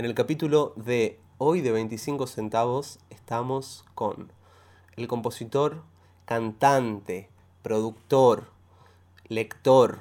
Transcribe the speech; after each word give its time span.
En 0.00 0.06
el 0.06 0.14
capítulo 0.14 0.72
de 0.76 1.18
hoy 1.36 1.60
de 1.60 1.72
25 1.72 2.26
centavos 2.26 3.00
estamos 3.10 3.84
con 3.94 4.32
el 4.96 5.06
compositor, 5.06 5.82
cantante, 6.24 7.28
productor, 7.60 8.46
lector 9.28 9.98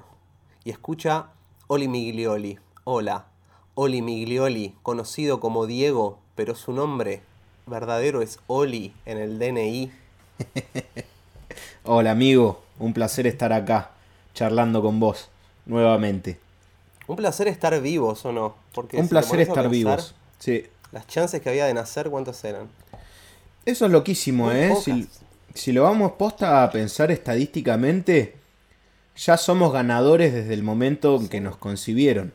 y 0.63 0.70
escucha 0.70 1.31
Oli 1.67 1.89
Miglioli. 1.89 2.59
Hola, 2.85 3.25
Oli 3.75 4.01
Miglioli, 4.01 4.73
conocido 4.83 5.41
como 5.41 5.66
Diego, 5.66 6.20
pero 6.34 6.55
su 6.55 6.71
nombre 6.71 7.21
verdadero 7.66 8.21
es 8.21 8.39
Oli 8.47 8.93
en 9.05 9.18
el 9.18 9.38
DNI. 9.38 9.91
Hola 11.84 12.11
amigo, 12.11 12.63
un 12.79 12.93
placer 12.93 13.27
estar 13.27 13.52
acá, 13.52 13.91
charlando 14.34 14.81
con 14.81 15.02
vos, 15.02 15.29
nuevamente. 15.66 16.39
Un 17.10 17.16
placer 17.16 17.48
estar 17.48 17.82
vivos, 17.82 18.23
¿o 18.23 18.32
no? 18.32 18.54
Porque 18.71 18.98
un 18.98 19.07
placer 19.07 19.39
estar 19.39 19.68
vivos, 19.68 20.14
sí. 20.38 20.68
Las 20.91 21.08
chances 21.08 21.41
que 21.41 21.50
había 21.50 21.66
de 21.66 21.73
nacer, 21.73 22.08
¿cuántas 22.12 22.44
eran? 22.44 22.70
Eso 23.66 23.88
es 23.88 23.91
loquísimo, 23.91 24.52
¿eh? 24.52 24.72
Si, 25.55 25.72
lo 25.72 25.84
vamos 25.84 26.12
posta 26.12 26.64
a 26.64 26.70
pensar 26.70 27.09
estadísticamente, 27.09 28.36
ya 29.16 29.38
somos 29.38 29.73
ganadores 29.73 30.36
desde 30.36 30.53
el 30.53 30.62
momento 30.62 31.16
en 31.16 31.30
que 31.30 31.41
nos 31.41 31.58
concibieron. 31.58 32.31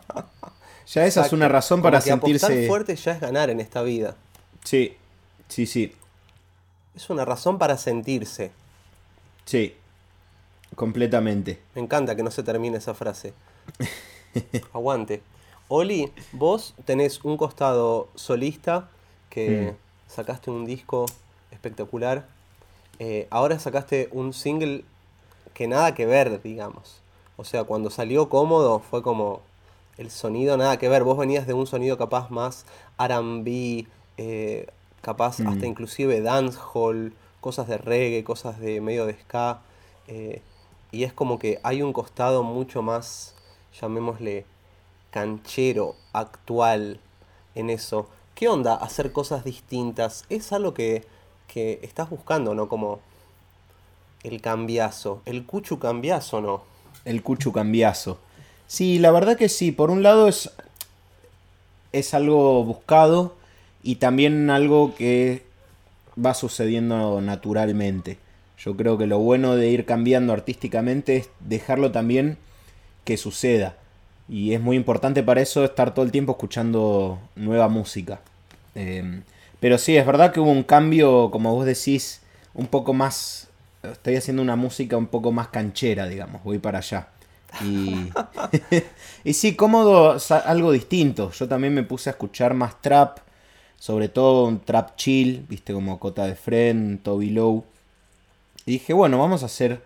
Ya 0.90 1.04
esa 1.04 1.26
es 1.26 1.34
una 1.34 1.48
razón 1.48 1.82
para 1.82 1.98
que 1.98 2.08
sentirse. 2.08 2.46
Apostar 2.46 2.66
fuerte 2.66 2.96
ya 2.96 3.12
es 3.12 3.20
ganar 3.20 3.50
en 3.50 3.60
esta 3.60 3.82
vida. 3.82 4.16
Sí, 4.64 4.96
sí, 5.46 5.66
sí. 5.66 5.94
Es 6.96 7.10
una 7.10 7.26
razón 7.26 7.58
para 7.58 7.76
sentirse. 7.76 8.52
Sí, 9.44 9.76
completamente. 10.76 11.60
Me 11.74 11.82
encanta 11.82 12.16
que 12.16 12.22
no 12.22 12.30
se 12.30 12.42
termine 12.42 12.78
esa 12.78 12.94
frase. 12.94 13.34
Aguante. 14.72 15.22
Oli, 15.68 16.12
vos 16.32 16.74
tenés 16.84 17.24
un 17.24 17.36
costado 17.36 18.08
solista 18.14 18.88
que 19.28 19.72
mm. 19.72 20.10
sacaste 20.10 20.50
un 20.50 20.64
disco 20.64 21.06
espectacular. 21.50 22.26
Eh, 22.98 23.26
ahora 23.30 23.58
sacaste 23.58 24.08
un 24.12 24.32
single 24.32 24.84
que 25.54 25.68
nada 25.68 25.94
que 25.94 26.06
ver, 26.06 26.42
digamos. 26.42 27.00
O 27.36 27.44
sea, 27.44 27.64
cuando 27.64 27.90
salió 27.90 28.28
cómodo 28.28 28.80
fue 28.80 29.02
como 29.02 29.40
el 29.98 30.10
sonido 30.10 30.56
nada 30.56 30.78
que 30.78 30.88
ver. 30.88 31.04
Vos 31.04 31.18
venías 31.18 31.46
de 31.46 31.52
un 31.52 31.66
sonido 31.66 31.98
capaz 31.98 32.30
más 32.30 32.64
RB, 32.98 33.86
eh, 34.16 34.66
capaz 35.02 35.40
hasta 35.40 35.50
mm. 35.50 35.64
inclusive 35.64 36.20
dancehall, 36.20 37.12
cosas 37.40 37.68
de 37.68 37.78
reggae, 37.78 38.24
cosas 38.24 38.58
de 38.58 38.80
medio 38.80 39.06
de 39.06 39.14
ska. 39.14 39.60
Eh, 40.06 40.40
y 40.90 41.04
es 41.04 41.12
como 41.12 41.38
que 41.38 41.60
hay 41.62 41.82
un 41.82 41.92
costado 41.92 42.42
mucho 42.42 42.82
más, 42.82 43.34
llamémosle, 43.80 44.44
canchero, 45.10 45.96
actual 46.12 47.00
en 47.54 47.70
eso. 47.70 48.08
¿Qué 48.34 48.48
onda 48.48 48.74
hacer 48.74 49.12
cosas 49.12 49.44
distintas? 49.44 50.24
Es 50.28 50.52
algo 50.52 50.74
que, 50.74 51.04
que 51.46 51.80
estás 51.82 52.10
buscando, 52.10 52.54
¿no? 52.54 52.68
Como 52.68 53.00
el 54.22 54.40
cambiazo, 54.40 55.22
el 55.24 55.44
cuchu 55.44 55.78
cambiazo, 55.78 56.40
¿no? 56.40 56.62
El 57.04 57.22
cuchu 57.22 57.52
cambiazo. 57.52 58.18
Sí, 58.66 58.98
la 58.98 59.10
verdad 59.10 59.36
que 59.36 59.48
sí. 59.48 59.72
Por 59.72 59.90
un 59.90 60.02
lado 60.02 60.28
es, 60.28 60.50
es 61.92 62.14
algo 62.14 62.64
buscado 62.64 63.34
y 63.82 63.96
también 63.96 64.50
algo 64.50 64.94
que 64.94 65.42
va 66.22 66.34
sucediendo 66.34 67.20
naturalmente. 67.20 68.18
Yo 68.58 68.76
creo 68.76 68.98
que 68.98 69.06
lo 69.06 69.18
bueno 69.18 69.56
de 69.56 69.70
ir 69.70 69.84
cambiando 69.84 70.32
artísticamente 70.32 71.16
es 71.16 71.30
dejarlo 71.40 71.92
también 71.92 72.38
que 73.08 73.16
suceda. 73.16 73.74
Y 74.28 74.52
es 74.52 74.60
muy 74.60 74.76
importante 74.76 75.22
para 75.22 75.40
eso 75.40 75.64
estar 75.64 75.94
todo 75.94 76.04
el 76.04 76.12
tiempo 76.12 76.32
escuchando 76.32 77.18
nueva 77.36 77.68
música. 77.68 78.20
Em, 78.74 79.22
pero 79.60 79.78
sí, 79.78 79.96
es 79.96 80.04
verdad 80.04 80.30
que 80.30 80.40
hubo 80.40 80.50
un 80.50 80.62
cambio, 80.62 81.30
como 81.30 81.54
vos 81.54 81.64
decís, 81.64 82.20
un 82.52 82.66
poco 82.66 82.92
más... 82.92 83.48
Estoy 83.82 84.16
haciendo 84.16 84.42
una 84.42 84.56
música 84.56 84.98
un 84.98 85.06
poco 85.06 85.32
más 85.32 85.48
canchera, 85.48 86.06
digamos, 86.06 86.44
voy 86.44 86.58
para 86.58 86.80
allá. 86.80 87.08
Y, 87.64 88.12
sí, 89.32 89.56
cómodo, 89.56 90.18
algo 90.44 90.72
distinto. 90.72 91.30
Yo 91.30 91.48
también 91.48 91.72
me 91.72 91.84
puse 91.84 92.10
a 92.10 92.12
escuchar 92.12 92.52
más 92.52 92.82
trap, 92.82 93.20
sobre 93.78 94.10
todo 94.10 94.44
un 94.44 94.60
trap 94.60 94.96
chill, 94.96 95.46
viste, 95.48 95.72
como 95.72 95.98
Cota 95.98 96.26
de 96.26 96.34
Friend, 96.34 97.02
Toby 97.02 97.30
Low. 97.30 97.64
Y 98.66 98.72
dije, 98.72 98.92
bueno, 98.92 99.18
vamos 99.18 99.42
a 99.42 99.46
hacer 99.46 99.80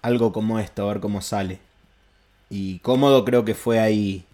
algo 0.00 0.32
como 0.32 0.60
esto, 0.60 0.84
a 0.84 0.92
ver 0.92 1.00
cómo 1.00 1.22
sale. 1.22 1.69
Y 2.50 2.80
cómodo 2.80 3.24
creo 3.24 3.44
que 3.44 3.54
fue 3.54 3.78
ahí 3.78 4.26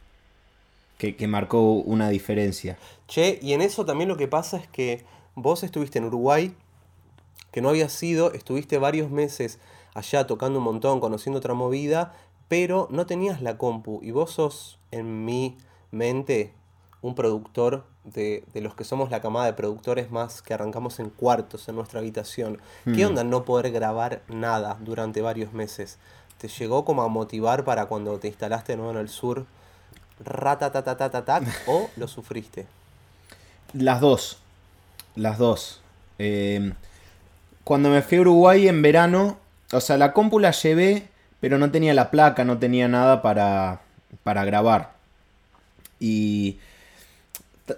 que, 0.98 1.14
que 1.14 1.28
marcó 1.28 1.74
una 1.74 2.08
diferencia. 2.08 2.78
Che, 3.06 3.38
y 3.40 3.52
en 3.52 3.60
eso 3.60 3.84
también 3.84 4.08
lo 4.08 4.16
que 4.16 4.26
pasa 4.26 4.56
es 4.56 4.66
que 4.66 5.04
vos 5.34 5.62
estuviste 5.62 5.98
en 5.98 6.06
Uruguay, 6.06 6.54
que 7.52 7.60
no 7.60 7.68
había 7.68 7.88
sido, 7.88 8.32
estuviste 8.32 8.78
varios 8.78 9.10
meses 9.10 9.58
allá 9.94 10.26
tocando 10.26 10.58
un 10.58 10.64
montón, 10.64 11.00
conociendo 11.00 11.38
otra 11.38 11.54
movida, 11.54 12.14
pero 12.48 12.88
no 12.90 13.06
tenías 13.06 13.42
la 13.42 13.58
compu 13.58 14.00
y 14.02 14.10
vos 14.10 14.32
sos 14.32 14.78
en 14.90 15.24
mi 15.24 15.56
mente 15.90 16.52
un 17.02 17.14
productor 17.14 17.84
de, 18.04 18.44
los 18.54 18.74
que 18.74 18.84
somos 18.84 19.10
la 19.10 19.20
camada 19.20 19.46
de 19.46 19.52
productores 19.52 20.10
más 20.10 20.42
que 20.42 20.54
arrancamos 20.54 20.98
en 21.00 21.10
cuartos 21.10 21.68
en 21.68 21.76
nuestra 21.76 22.00
habitación. 22.00 22.60
¿Qué 22.84 23.04
hmm. 23.04 23.08
onda 23.08 23.24
no 23.24 23.44
poder 23.44 23.70
grabar 23.70 24.22
nada 24.28 24.78
durante 24.80 25.22
varios 25.22 25.52
meses? 25.52 25.98
¿Te 26.38 26.48
llegó 26.48 26.84
como 26.84 27.02
a 27.02 27.08
motivar 27.08 27.64
para 27.64 27.86
cuando 27.86 28.18
te 28.18 28.28
instalaste 28.28 28.72
de 28.72 28.76
nuevo 28.76 28.92
en 28.92 28.98
el 28.98 29.08
sur? 29.08 29.46
Ratatatatatatat 30.24 31.44
o 31.66 31.90
lo 31.96 32.08
sufriste? 32.08 32.66
Las 33.72 34.00
dos. 34.00 34.38
Las 35.14 35.38
dos. 35.38 35.80
Eh, 36.18 36.72
cuando 37.64 37.88
me 37.88 38.02
fui 38.02 38.18
a 38.18 38.20
Uruguay 38.20 38.68
en 38.68 38.82
verano, 38.82 39.38
o 39.72 39.80
sea, 39.80 39.96
la 39.96 40.12
compu 40.12 40.38
la 40.38 40.50
llevé 40.50 41.08
pero 41.40 41.58
no 41.58 41.70
tenía 41.70 41.94
la 41.94 42.10
placa, 42.10 42.44
no 42.44 42.58
tenía 42.58 42.88
nada 42.88 43.22
para, 43.22 43.80
para 44.22 44.44
grabar. 44.44 44.92
Y 46.00 46.58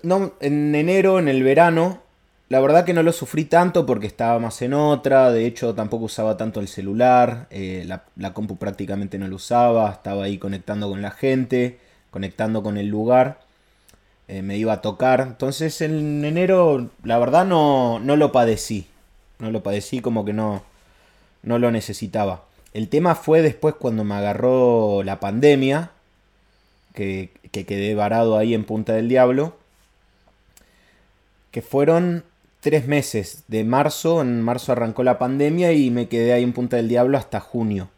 no, 0.02 0.32
en 0.40 0.75
enero, 0.75 1.19
en 1.19 1.28
el 1.28 1.42
verano, 1.42 2.00
la 2.48 2.60
verdad 2.60 2.84
que 2.84 2.94
no 2.94 3.03
lo 3.03 3.12
sufrí 3.12 3.44
tanto 3.44 3.84
porque 3.86 4.06
estaba 4.06 4.38
más 4.38 4.62
en 4.62 4.75
otra, 4.75 5.31
de 5.31 5.47
hecho 5.47 5.75
tampoco 5.75 6.06
usaba 6.06 6.36
tanto 6.36 6.60
el 6.60 6.69
celular, 6.69 7.47
eh, 7.50 7.84
la, 7.86 8.32
compu 8.32 8.56
prácticamente 8.56 9.19
no 9.19 9.28
lo 9.28 9.36
usaba, 9.36 9.91
estaba 9.91 10.25
ahí 10.25 10.38
conectando 10.38 10.88
con 10.88 11.03
la 11.03 11.10
gente, 11.10 11.78
conectando 12.10 12.62
con 12.62 12.78
el 12.78 12.88
lugar, 12.88 13.41
eh, 14.28 14.42
me 14.42 14.56
iba 14.56 14.72
a 14.75 14.82
tocar, 14.82 15.20
entonces 15.20 15.81
en 15.81 16.25
enero 16.25 16.91
la 17.04 17.19
verdad 17.19 17.44
no, 17.44 17.98
no 18.00 18.16
lo 18.16 18.32
padecí, 18.32 18.87
no 19.38 19.50
lo 19.50 19.62
padecí 19.62 20.00
como 20.00 20.25
que 20.25 20.32
no, 20.32 20.62
no 21.42 21.58
lo 21.58 21.70
necesitaba. 21.70 22.44
El 22.75 22.88
tema 22.88 23.14
fue 23.14 23.42
después 23.42 23.75
cuando 23.75 24.04
me 24.04 24.14
agarró 24.14 25.03
la 25.03 25.20
pandemia, 25.20 25.91
que, 26.94 27.31
quedé 27.53 27.94
varado 27.94 28.37
ahí 28.37 28.54
en 28.54 28.64
Punta 28.64 28.92
del 28.92 29.08
Diablo, 29.08 29.56
que 31.50 31.62
fueron 31.62 32.25
tres 32.60 32.86
meses. 32.86 33.44
De 33.48 33.64
marzo, 33.64 34.20
en 34.20 34.42
marzo 34.42 34.72
arrancó 34.72 35.02
la 35.02 35.19
pandemia 35.19 35.72
y 35.72 35.91
me 35.91 36.08
quedé 36.08 36.32
ahí 36.32 36.42
en 36.42 36.52
Punta 36.52 36.76
del 36.76 36.88
Diablo 36.88 37.19
hasta 37.19 37.41
junio. 37.41 37.88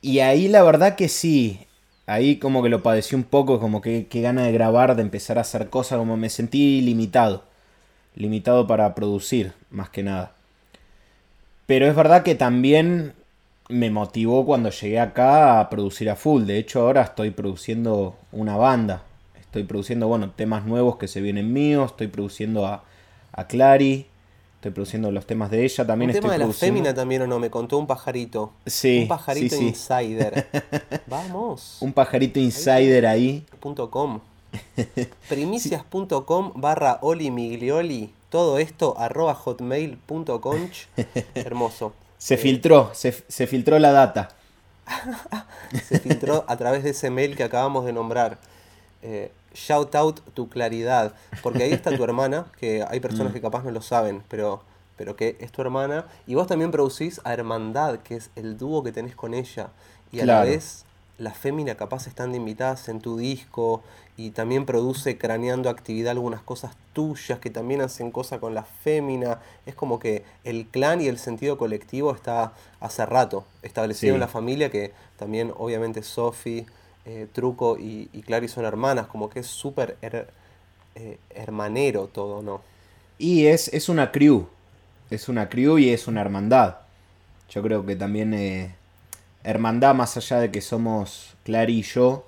Y 0.00 0.20
ahí 0.20 0.48
la 0.48 0.62
verdad 0.62 0.96
que 0.96 1.08
sí, 1.08 1.66
ahí 2.06 2.36
como 2.36 2.62
que 2.62 2.68
lo 2.68 2.82
padecí 2.82 3.14
un 3.14 3.24
poco, 3.24 3.60
como 3.60 3.80
que, 3.80 4.06
que 4.08 4.20
gana 4.20 4.44
de 4.44 4.52
grabar, 4.52 4.96
de 4.96 5.02
empezar 5.02 5.38
a 5.38 5.42
hacer 5.42 5.70
cosas, 5.70 5.98
como 5.98 6.16
me 6.16 6.30
sentí 6.30 6.80
limitado. 6.80 7.44
Limitado 8.14 8.66
para 8.66 8.94
producir, 8.94 9.52
más 9.70 9.88
que 9.90 10.02
nada. 10.02 10.32
Pero 11.66 11.86
es 11.86 11.94
verdad 11.94 12.22
que 12.22 12.34
también 12.34 13.14
me 13.68 13.90
motivó 13.90 14.44
cuando 14.44 14.70
llegué 14.70 15.00
acá 15.00 15.60
a 15.60 15.70
producir 15.70 16.10
a 16.10 16.16
full. 16.16 16.44
De 16.44 16.58
hecho, 16.58 16.82
ahora 16.82 17.02
estoy 17.02 17.30
produciendo 17.30 18.18
una 18.32 18.56
banda. 18.56 19.04
Estoy 19.40 19.64
produciendo, 19.64 20.08
bueno, 20.08 20.30
temas 20.30 20.66
nuevos 20.66 20.96
que 20.96 21.08
se 21.08 21.20
vienen 21.20 21.52
míos. 21.52 21.92
Estoy 21.92 22.08
produciendo 22.08 22.66
a, 22.66 22.84
a 23.32 23.46
Clary. 23.46 24.06
Estoy 24.56 24.70
produciendo 24.70 25.10
los 25.10 25.26
temas 25.26 25.50
de 25.50 25.64
ella. 25.64 25.84
También 25.84 26.10
un 26.10 26.20
tema 26.20 26.32
de 26.34 26.38
la 26.38 26.52
fémina 26.52 26.94
también 26.94 27.22
o 27.22 27.26
no, 27.26 27.40
me 27.40 27.50
contó 27.50 27.78
un 27.78 27.86
pajarito. 27.88 28.52
Sí. 28.64 29.00
Un 29.02 29.08
pajarito 29.08 29.56
insider. 29.56 30.46
Vamos. 31.08 31.78
Un 31.80 31.92
pajarito 31.92 32.38
insider 32.38 33.06
ahí. 33.06 33.44
.com. 33.90 34.20
Primicias.com 35.28 36.52
barra 36.54 36.98
Oli 37.02 37.30
Miglioli. 37.30 38.12
Todo 38.30 38.58
esto 38.58 38.94
arroba 38.98 39.34
hotmail.com. 39.34 40.68
Hermoso. 41.34 41.92
Se 42.18 42.36
filtró, 42.36 42.92
se, 42.94 43.10
filtró 43.48 43.80
la 43.80 43.90
data. 43.90 44.28
se 45.88 45.98
filtró 45.98 46.44
a 46.46 46.56
través 46.56 46.84
de 46.84 46.90
ese 46.90 47.10
mail 47.10 47.34
que 47.34 47.42
acabamos 47.42 47.84
de 47.84 47.92
nombrar. 47.92 48.38
Eh, 49.02 49.32
shout 49.54 49.94
out 49.94 50.20
tu 50.34 50.48
claridad. 50.48 51.14
Porque 51.42 51.62
ahí 51.62 51.72
está 51.72 51.96
tu 51.96 52.04
hermana, 52.04 52.46
que 52.58 52.84
hay 52.88 53.00
personas 53.00 53.32
mm. 53.32 53.34
que 53.34 53.40
capaz 53.40 53.64
no 53.64 53.70
lo 53.70 53.82
saben, 53.82 54.22
pero, 54.28 54.62
pero 54.96 55.16
que 55.16 55.36
es 55.40 55.52
tu 55.52 55.62
hermana. 55.62 56.06
Y 56.26 56.34
vos 56.34 56.46
también 56.46 56.70
producís 56.70 57.20
a 57.24 57.32
Hermandad, 57.32 57.98
que 58.00 58.16
es 58.16 58.30
el 58.36 58.58
dúo 58.58 58.82
que 58.82 58.92
tenés 58.92 59.14
con 59.14 59.34
ella. 59.34 59.70
Y 60.10 60.20
a 60.20 60.26
la 60.26 60.42
vez 60.42 60.84
la 61.18 61.32
fémina 61.32 61.76
capaz 61.76 62.06
están 62.06 62.32
de 62.32 62.38
invitadas 62.38 62.88
en 62.88 63.00
tu 63.00 63.16
disco 63.16 63.82
y 64.16 64.30
también 64.30 64.66
produce 64.66 65.18
craneando 65.18 65.70
actividad 65.70 66.12
algunas 66.12 66.42
cosas 66.42 66.76
tuyas 66.92 67.38
que 67.38 67.48
también 67.48 67.80
hacen 67.80 68.10
cosas 68.10 68.40
con 68.40 68.54
la 68.54 68.64
fémina. 68.64 69.38
Es 69.64 69.74
como 69.74 69.98
que 69.98 70.24
el 70.44 70.66
clan 70.66 71.00
y 71.00 71.06
el 71.06 71.18
sentido 71.18 71.56
colectivo 71.58 72.12
está 72.12 72.52
hace 72.80 73.06
rato 73.06 73.44
establecido 73.62 74.14
en 74.14 74.20
la 74.20 74.28
familia, 74.28 74.70
que 74.70 74.92
también 75.16 75.52
obviamente 75.56 76.02
Sophie, 76.02 76.66
eh, 77.04 77.26
Truco 77.32 77.78
y, 77.78 78.08
y 78.12 78.22
Clary 78.22 78.48
son 78.48 78.64
hermanas, 78.64 79.06
como 79.06 79.28
que 79.28 79.40
es 79.40 79.46
súper 79.46 79.96
eh, 80.02 81.18
hermanero 81.30 82.06
todo, 82.06 82.42
¿no? 82.42 82.62
Y 83.18 83.46
es, 83.46 83.68
es 83.68 83.88
una 83.88 84.10
crew, 84.10 84.48
es 85.10 85.28
una 85.28 85.48
crew 85.48 85.78
y 85.78 85.90
es 85.90 86.06
una 86.06 86.20
hermandad. 86.20 86.76
Yo 87.50 87.62
creo 87.62 87.84
que 87.84 87.96
también 87.96 88.34
eh, 88.34 88.74
hermandad, 89.44 89.94
más 89.94 90.16
allá 90.16 90.40
de 90.40 90.50
que 90.50 90.60
somos 90.60 91.34
Clary 91.44 91.80
y 91.80 91.82
yo, 91.82 92.24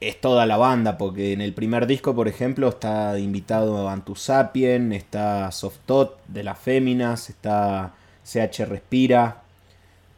es 0.00 0.20
toda 0.20 0.46
la 0.46 0.56
banda, 0.56 0.98
porque 0.98 1.32
en 1.32 1.40
el 1.40 1.54
primer 1.54 1.86
disco, 1.86 2.14
por 2.14 2.28
ejemplo, 2.28 2.68
está 2.68 3.18
invitado 3.18 3.88
Antusapien, 3.88 4.92
está 4.92 5.50
Softot 5.52 6.18
de 6.26 6.42
las 6.42 6.58
Féminas, 6.58 7.30
está 7.30 7.94
CH 8.24 8.66
Respira. 8.66 9.42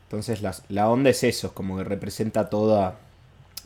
Entonces 0.04 0.42
la, 0.68 0.88
onda 0.88 1.10
es 1.10 1.22
eso, 1.22 1.48
es 1.48 1.52
como 1.52 1.76
que 1.76 1.84
representa 1.84 2.48
toda, 2.48 2.98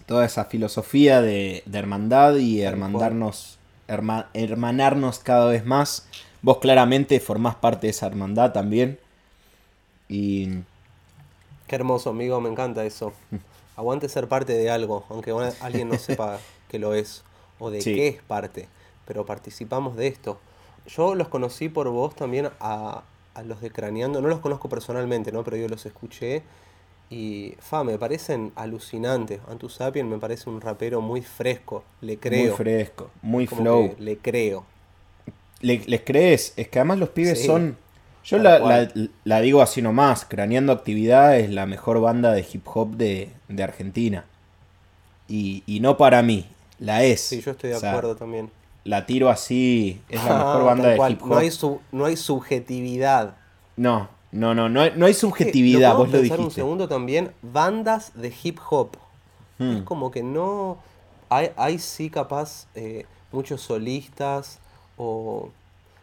toda 0.07 0.25
esa 0.25 0.45
filosofía 0.47 1.21
de, 1.21 1.63
hermandad 1.73 2.37
y 2.37 2.63
hermandarnos, 2.63 3.59
hermanarnos 3.87 5.19
cada 5.19 5.47
vez 5.51 5.65
más. 5.65 6.07
Vos 6.43 6.59
claramente 6.59 7.21
formás 7.21 7.55
parte 7.55 7.87
de 7.87 7.91
esa 7.91 8.07
hermandad 8.07 8.53
también. 8.53 8.99
Y... 10.09 10.49
Qué 11.67 11.77
hermoso, 11.77 12.11
amigo, 12.11 12.41
me 12.41 12.51
encanta 12.51 12.85
eso. 12.85 13.13
Aguante 13.77 14.09
ser 14.09 14.29
parte 14.29 14.53
de 14.53 14.71
algo, 14.71 15.05
aunque 15.09 15.33
alguien 15.61 15.89
no 15.89 15.99
sepa 15.99 16.39
que 16.69 16.79
lo 16.79 16.95
es 16.95 17.23
o 17.59 17.71
de 17.71 17.79
qué 17.79 18.09
es 18.09 18.23
parte, 18.23 18.69
pero 19.07 19.25
participamos 19.25 19.97
de 19.97 20.09
esto. 20.09 20.41
Yo 20.87 21.15
los 21.15 21.29
conocí 21.29 21.69
por 21.69 21.89
vos 21.89 22.15
también 22.15 22.51
a, 22.61 23.03
a 23.35 23.43
los 23.43 23.61
de 23.61 23.71
Craneando, 23.71 24.21
no 24.21 24.29
los 24.29 24.41
conozco 24.41 24.69
personalmente, 24.69 25.33
¿no? 25.33 25.45
pero 25.45 25.57
yo 25.57 25.69
los 25.69 25.87
escuché 25.87 26.43
y 27.13 27.55
fa, 27.59 27.85
me 27.85 27.99
parecen 27.99 28.53
alucinantes. 28.57 29.41
Antusapien 29.47 30.09
me 30.09 30.19
parece 30.19 30.49
un 30.49 30.63
rapero 30.63 31.03
muy 31.03 31.21
fresco, 31.21 31.85
le 32.01 32.17
creo. 32.17 32.47
Muy 32.47 32.57
fresco, 32.57 33.11
muy 33.21 33.47
flow. 33.47 33.95
Le 33.99 34.17
creo. 34.17 34.65
¿Les 35.61 36.01
crees? 36.01 36.55
Es 36.57 36.69
que 36.69 36.79
además 36.79 36.99
los 36.99 37.11
pibes 37.11 37.45
son 37.45 37.77
yo 38.25 38.39
la, 38.39 39.41
digo 39.41 39.63
así 39.63 39.83
nomás, 39.83 40.25
Craneando 40.25 40.73
Actividad 40.73 41.37
es 41.37 41.51
la 41.51 41.67
mejor 41.67 42.01
banda 42.01 42.33
de 42.33 42.47
hip 42.51 42.67
hop 42.73 42.97
de, 42.97 43.31
Argentina. 43.63 44.25
Y, 45.29 45.79
no 45.81 45.97
para 45.97 46.23
mí, 46.23 46.47
la 46.79 47.05
es. 47.05 47.21
Sí, 47.21 47.41
yo 47.41 47.53
estoy 47.53 47.71
de 47.71 47.77
acuerdo 47.77 48.17
también. 48.17 48.51
La 48.85 49.07
tiro 49.07 49.29
así, 49.29 50.01
es 50.09 50.23
la 50.25 50.39
mejor 50.39 50.65
banda 50.65 50.89
de 50.89 50.95
hip 51.11 51.23
hop. 51.23 51.29
No 51.29 51.37
hay, 51.37 51.51
no 51.93 52.05
hay 52.07 52.17
subjetividad. 52.17 53.37
No, 53.77 54.09
no, 54.33 54.55
no, 54.55 54.71
no 54.71 54.81
hay, 54.81 54.93
no 54.97 55.07
hay 55.07 55.15
subjetividad, 55.15 55.95
vos 55.95 56.11
lo 56.11 56.19
dijiste. 56.19 56.43
un 56.43 56.51
segundo 56.51 56.89
también, 56.89 57.33
bandas 57.43 58.13
de 58.15 58.33
hip 58.43 58.59
hop. 58.69 58.97
Es 59.59 59.67
hmm. 59.67 59.83
como 59.85 60.11
que 60.11 60.23
no... 60.23 60.79
Hay, 61.29 61.51
hay 61.57 61.79
sí 61.79 62.11
capaz 62.11 62.67
eh, 62.75 63.07
muchos 63.31 63.61
solistas 63.61 64.59
o 64.97 65.51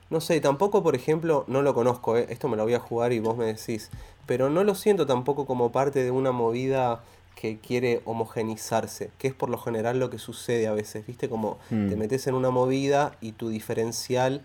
no 0.10 0.22
sé, 0.22 0.42
tampoco, 0.42 0.82
por 0.82 0.96
ejemplo, 0.96 1.44
no 1.48 1.62
lo 1.62 1.74
conozco, 1.74 2.18
¿eh? 2.18 2.26
esto 2.30 2.48
me 2.48 2.58
lo 2.58 2.64
voy 2.64 2.74
a 2.74 2.80
jugar 2.80 3.14
y 3.14 3.20
vos 3.20 3.38
me 3.38 3.46
decís, 3.46 3.92
pero 4.26 4.50
no 4.50 4.64
lo 4.64 4.74
siento 4.74 5.06
tampoco 5.06 5.46
como 5.46 5.72
parte 5.72 6.04
de 6.04 6.10
una 6.10 6.32
movida 6.32 7.04
que 7.36 7.58
quiere 7.58 8.02
homogenizarse, 8.06 9.12
que 9.18 9.28
es 9.28 9.34
por 9.34 9.50
lo 9.50 9.58
general 9.60 10.00
lo 10.00 10.10
que 10.10 10.18
sucede 10.18 10.68
a 10.68 10.74
veces, 10.74 11.06
¿viste? 11.06 11.30
Como 11.30 11.58
te 11.70 11.76
hmm. 11.76 11.98
metes 11.98 12.28
en 12.28 12.36
una 12.36 12.50
movida 12.50 13.16
y 13.22 13.34
tu 13.34 13.50
diferencial 13.50 14.42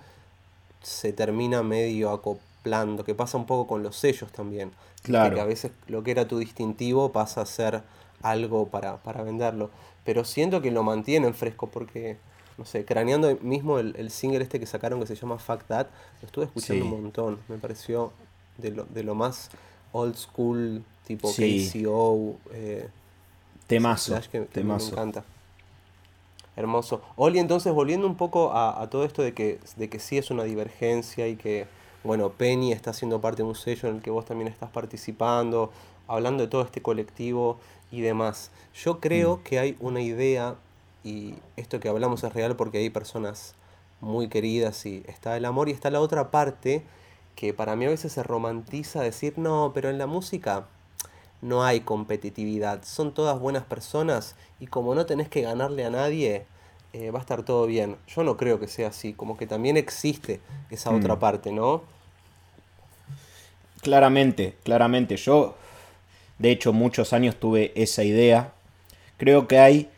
se 0.83 1.13
termina 1.13 1.63
medio 1.63 2.11
acoplando, 2.65 3.05
que 3.05 3.15
pasa 3.15 3.37
un 3.37 3.47
poco 3.47 3.67
con 3.67 3.83
los 3.83 3.97
sellos 3.97 4.33
también. 4.33 4.73
Claro. 5.03 5.35
Que 5.35 5.41
a 5.41 5.45
veces 5.45 5.73
lo 5.87 6.03
que 6.03 6.11
era 6.11 6.27
tu 6.27 6.39
distintivo 6.39 7.13
pasa 7.13 7.43
a 7.43 7.47
ser 7.47 7.83
algo 8.23 8.69
para, 8.69 8.97
para 9.03 9.23
venderlo. 9.23 9.71
Pero 10.05 10.25
siento 10.25 10.63
que 10.63 10.71
lo 10.71 10.83
mantienen 10.83 11.35
fresco 11.35 11.69
porque 11.69 12.17
no 12.57 12.65
sé, 12.65 12.85
craneando 12.85 13.37
mismo 13.43 13.79
el, 13.79 14.11
single 14.11 14.43
este 14.43 14.61
que 14.61 14.67
sacaron 14.67 15.01
que 15.01 15.07
se 15.07 15.17
llama 15.17 15.39
Fact 15.39 15.67
That, 15.67 15.87
lo 16.23 16.27
estuve 16.27 16.45
escuchando 16.45 16.85
un 16.85 17.03
montón. 17.03 17.39
Me 17.49 17.59
pareció 17.59 18.13
de 18.59 18.71
lo, 18.71 18.85
de 18.85 19.03
lo 19.03 19.15
más 19.15 19.51
old 19.93 20.15
school, 20.15 20.85
tipo 21.07 21.31
KCO. 21.33 22.37
Eh, 22.53 22.89
temazo. 23.67 24.21
Que, 24.31 24.47
me 24.63 24.75
encanta. 24.75 25.25
Hermoso. 26.57 27.03
Oli, 27.17 27.41
entonces, 27.41 27.73
volviendo 27.73 28.07
un 28.07 28.17
poco 28.17 28.53
a, 28.55 28.89
todo 28.89 29.05
esto 29.05 29.23
de 29.23 29.35
que, 29.35 29.59
de 29.77 29.89
que 29.89 29.99
sí 29.99 30.17
es 30.17 30.31
una 30.31 30.45
divergencia 30.45 31.27
y 31.27 31.35
que, 31.35 31.67
bueno, 32.05 32.31
Penny 32.31 32.73
está 32.73 32.93
siendo 32.93 33.21
parte 33.21 33.43
de 33.43 33.49
un 33.49 33.55
sello 33.55 33.89
en 33.89 33.97
el 33.97 34.03
que 34.03 34.11
vos 34.11 34.27
también 34.27 34.49
estás 34.49 34.71
participando, 34.71 35.73
hablando 36.07 36.43
de 36.43 36.49
todo 36.49 36.63
este 36.63 36.83
colectivo 36.83 37.59
y 37.91 38.03
demás. 38.03 38.51
Yo 38.75 39.01
creo 39.01 39.39
mm. 39.39 39.43
que 39.43 39.59
hay 39.59 39.77
una 39.81 40.03
idea 40.03 40.57
y 41.03 41.35
esto 41.57 41.81
que 41.81 41.89
hablamos 41.89 42.23
es 42.23 42.33
real 42.33 42.57
porque 42.57 42.79
hay 42.79 42.91
personas 42.91 43.55
muy 44.01 44.29
queridas 44.29 44.85
y 44.87 45.03
está 45.07 45.37
el 45.37 45.47
amor 45.47 45.69
y 45.69 45.73
está 45.73 45.91
la 45.91 46.01
otra 46.01 46.31
parte 46.31 46.83
que 47.37 47.55
para 47.55 47.75
mí 47.75 47.87
a 47.87 47.89
veces 47.89 48.13
se 48.13 48.23
romantiza 48.23 49.01
decir, 49.01 49.39
no, 49.39 49.73
pero 49.75 49.91
en 49.91 49.99
la 49.99 50.07
música 50.07 50.67
no 51.43 51.65
hay 51.65 51.81
competitividad, 51.81 52.85
son 52.85 53.13
todas 53.13 53.39
buenas 53.39 53.65
personas 53.65 54.37
y 54.61 54.67
como 54.67 54.95
no 54.95 55.07
tenés 55.07 55.29
que 55.29 55.43
ganarle 55.43 55.85
a 55.85 55.91
nadie, 55.91 56.47
eh, 56.93 57.11
va 57.11 57.19
a 57.19 57.23
estar 57.23 57.45
todo 57.45 57.67
bien. 57.67 57.97
Yo 58.07 58.23
no 58.25 58.37
creo 58.37 58.61
que 58.61 58.69
sea 58.69 58.89
así, 58.89 59.15
como 59.15 59.37
que 59.37 59.47
también 59.47 59.77
existe 59.77 60.41
esa 60.71 60.91
otra 60.91 61.17
mm. 61.17 61.19
parte, 61.19 61.53
¿no? 61.53 61.94
Claramente, 63.85 64.57
claramente. 64.65 65.17
Yo, 65.17 65.57
de 66.39 66.51
hecho, 66.51 66.73
muchos 66.73 67.13
años 67.13 67.37
tuve 67.37 67.73
esa 67.77 68.03
idea. 68.03 68.53
Creo 69.17 69.47
que 69.47 69.61
hay 69.61 69.89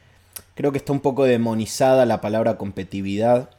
Creo 0.57 0.73
que 0.73 0.79
está 0.79 0.93
un 0.93 1.01
poco 1.01 1.25
demonizada 1.25 2.07
la 2.07 2.23
palabra 2.23 2.57
competitividad, 2.57 3.51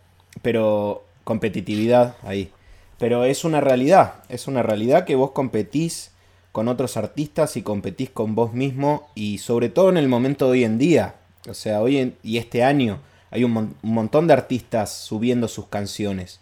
pero 0.41 1.05
competitividad 1.23 2.15
ahí. 2.23 2.51
Pero 2.97 3.23
es 3.23 3.45
una 3.45 3.61
realidad, 3.61 4.15
es 4.29 4.47
una 4.47 4.63
realidad 4.63 5.05
que 5.05 5.15
vos 5.15 5.29
competís 5.29 6.09
con 6.51 6.67
otros 6.67 6.97
artistas 6.97 7.55
y 7.55 7.61
competís 7.61 8.09
con 8.09 8.33
vos 8.33 8.53
mismo 8.53 9.09
y 9.13 9.37
sobre 9.37 9.69
todo 9.69 9.89
en 9.89 9.97
el 9.97 10.07
momento 10.07 10.45
de 10.45 10.51
hoy 10.53 10.63
en 10.63 10.79
día. 10.79 11.13
O 11.47 11.53
sea, 11.53 11.81
hoy 11.81 12.15
y 12.23 12.37
este 12.39 12.63
año 12.63 12.99
hay 13.29 13.43
un, 13.43 13.55
un, 13.55 13.75
montón 13.93 14.25
de 14.25 14.33
artistas 14.33 14.91
subiendo 14.91 15.47
sus 15.47 15.67
canciones 15.67 16.39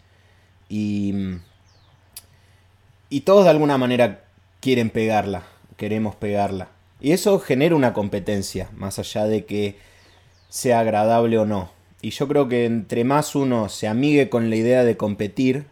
y, 0.70 1.14
y 3.10 3.22
todos 3.22 3.46
de 3.46 3.52
alguna 3.52 3.78
manera 3.78 4.24
quieren 4.60 4.90
pegarla, 4.90 5.44
queremos 5.78 6.16
pegarla. 6.16 6.70
Y 7.00 7.12
eso 7.12 7.40
genera 7.40 7.76
una 7.76 7.94
competencia, 7.94 8.70
más 8.76 9.00
allá 9.00 9.26
de 9.26 9.46
que 9.46 9.78
sea 10.50 10.80
agradable 10.80 11.38
o 11.38 11.46
no. 11.46 11.70
Y 12.02 12.12
yo 12.12 12.28
creo 12.28 12.48
que 12.48 12.66
entre 12.66 13.04
más 13.04 13.36
uno 13.36 13.70
se 13.70 13.88
amigue 13.88 14.30
con 14.30 14.50
la 14.50 14.56
idea 14.56 14.84
de 14.84 14.98
competir, 14.98 15.66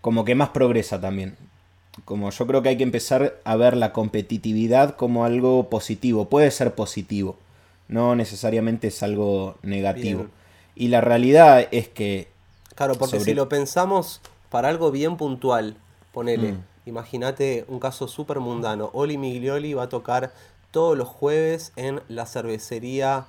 como 0.00 0.24
que 0.24 0.34
más 0.34 0.50
progresa 0.50 1.00
también. 1.00 1.36
Como 2.04 2.30
yo 2.30 2.46
creo 2.46 2.62
que 2.62 2.70
hay 2.70 2.76
que 2.76 2.82
empezar 2.82 3.40
a 3.44 3.56
ver 3.56 3.76
la 3.76 3.92
competitividad 3.92 4.96
como 4.96 5.24
algo 5.24 5.68
positivo. 5.70 6.28
Puede 6.28 6.50
ser 6.50 6.74
positivo, 6.74 7.36
no 7.88 8.14
necesariamente 8.14 8.88
es 8.88 9.02
algo 9.02 9.56
negativo. 9.62 10.26
Y 10.74 10.88
la 10.88 11.00
realidad 11.00 11.68
es 11.70 11.88
que... 11.88 12.28
Claro, 12.74 12.96
porque 12.96 13.20
si 13.20 13.32
lo 13.32 13.48
pensamos 13.48 14.20
para 14.50 14.68
algo 14.68 14.90
bien 14.90 15.16
puntual, 15.16 15.76
ponele, 16.16 16.52
mm. 16.52 16.64
imagínate 16.86 17.66
un 17.68 17.78
caso 17.78 18.08
súper 18.08 18.40
mundano. 18.40 18.88
Oli 18.94 19.18
Miglioli 19.18 19.74
va 19.74 19.82
a 19.82 19.88
tocar 19.90 20.32
todos 20.70 20.96
los 20.96 21.08
jueves 21.08 21.74
en 21.76 22.00
la 22.08 22.24
cervecería 22.24 23.26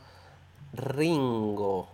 Ringo. 0.72 1.90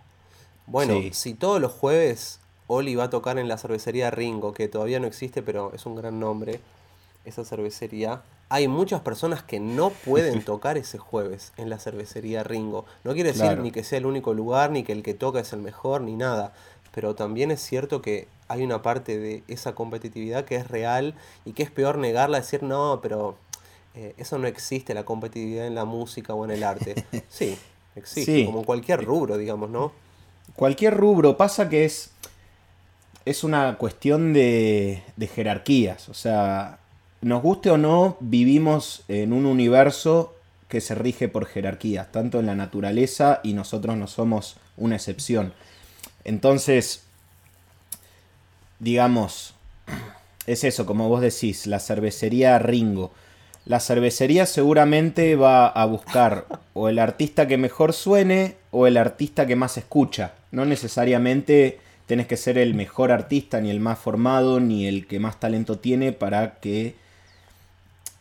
Bueno, 0.68 0.94
si 1.10 1.34
todos 1.34 1.60
los 1.60 1.72
jueves 1.72 2.38
Oli 2.68 2.94
va 2.94 3.04
a 3.04 3.10
tocar 3.10 3.40
en 3.40 3.48
la 3.48 3.58
cervecería 3.58 4.12
Ringo, 4.12 4.54
que 4.54 4.68
todavía 4.68 5.00
no 5.00 5.08
existe, 5.08 5.42
pero 5.42 5.72
es 5.74 5.84
un 5.84 5.96
gran 5.96 6.20
nombre, 6.20 6.60
esa 7.24 7.44
cervecería, 7.44 8.22
hay 8.48 8.68
muchas 8.68 9.00
personas 9.00 9.42
que 9.42 9.58
no 9.58 9.90
pueden 9.90 10.44
tocar 10.44 10.78
ese 10.78 10.98
jueves 10.98 11.52
en 11.56 11.70
la 11.70 11.80
cervecería 11.80 12.44
Ringo. 12.44 12.84
No 13.02 13.14
quiere 13.14 13.32
decir 13.32 13.58
ni 13.58 13.72
que 13.72 13.82
sea 13.82 13.98
el 13.98 14.06
único 14.06 14.32
lugar, 14.32 14.70
ni 14.70 14.84
que 14.84 14.92
el 14.92 15.02
que 15.02 15.14
toca 15.14 15.40
es 15.40 15.52
el 15.52 15.60
mejor, 15.60 16.02
ni 16.02 16.14
nada. 16.14 16.52
Pero 16.94 17.16
también 17.16 17.50
es 17.50 17.60
cierto 17.60 18.00
que 18.00 18.28
hay 18.48 18.62
una 18.62 18.82
parte 18.82 19.18
de 19.18 19.42
esa 19.48 19.74
competitividad 19.74 20.44
que 20.44 20.56
es 20.56 20.68
real 20.68 21.14
y 21.44 21.52
que 21.52 21.62
es 21.62 21.70
peor 21.70 21.98
negarla, 21.98 22.40
decir, 22.40 22.62
no, 22.62 23.00
pero 23.02 23.36
eh, 23.94 24.14
eso 24.18 24.38
no 24.38 24.46
existe, 24.46 24.94
la 24.94 25.04
competitividad 25.04 25.66
en 25.66 25.74
la 25.74 25.84
música 25.84 26.34
o 26.34 26.44
en 26.44 26.50
el 26.50 26.62
arte. 26.62 27.04
Sí, 27.28 27.56
existe, 27.96 28.44
como 28.44 28.64
cualquier 28.64 29.04
rubro, 29.04 29.36
digamos, 29.36 29.70
¿no? 29.70 29.92
Cualquier 30.56 30.94
rubro, 30.96 31.36
pasa 31.36 31.68
que 31.68 31.84
es, 31.84 32.10
es 33.24 33.44
una 33.44 33.76
cuestión 33.78 34.32
de, 34.32 35.02
de 35.16 35.26
jerarquías, 35.26 36.08
o 36.08 36.14
sea, 36.14 36.78
nos 37.22 37.42
guste 37.42 37.70
o 37.70 37.78
no, 37.78 38.16
vivimos 38.20 39.04
en 39.08 39.32
un 39.32 39.46
universo 39.46 40.34
que 40.68 40.80
se 40.80 40.94
rige 40.94 41.28
por 41.28 41.46
jerarquías, 41.46 42.10
tanto 42.12 42.40
en 42.40 42.46
la 42.46 42.54
naturaleza 42.54 43.40
y 43.42 43.54
nosotros 43.54 43.96
no 43.96 44.06
somos 44.06 44.56
una 44.76 44.96
excepción. 44.96 45.54
Entonces, 46.24 47.04
digamos, 48.84 49.54
es 50.46 50.62
eso, 50.62 50.84
como 50.84 51.08
vos 51.08 51.22
decís, 51.22 51.66
la 51.66 51.80
cervecería 51.80 52.58
Ringo. 52.58 53.12
La 53.64 53.80
cervecería 53.80 54.44
seguramente 54.44 55.36
va 55.36 55.66
a 55.66 55.86
buscar 55.86 56.44
o 56.74 56.90
el 56.90 56.98
artista 56.98 57.48
que 57.48 57.56
mejor 57.56 57.94
suene 57.94 58.56
o 58.70 58.86
el 58.86 58.98
artista 58.98 59.46
que 59.46 59.56
más 59.56 59.78
escucha. 59.78 60.34
No 60.52 60.66
necesariamente 60.66 61.80
tenés 62.06 62.26
que 62.26 62.36
ser 62.36 62.58
el 62.58 62.74
mejor 62.74 63.10
artista, 63.10 63.62
ni 63.62 63.70
el 63.70 63.80
más 63.80 63.98
formado, 63.98 64.60
ni 64.60 64.86
el 64.86 65.06
que 65.06 65.18
más 65.18 65.40
talento 65.40 65.78
tiene 65.78 66.12
para 66.12 66.56
que. 66.60 66.94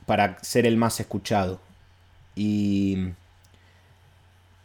para 0.05 0.41
ser 0.41 0.65
el 0.65 0.77
más 0.77 1.01
escuchado. 1.01 1.60
Y. 2.38 3.10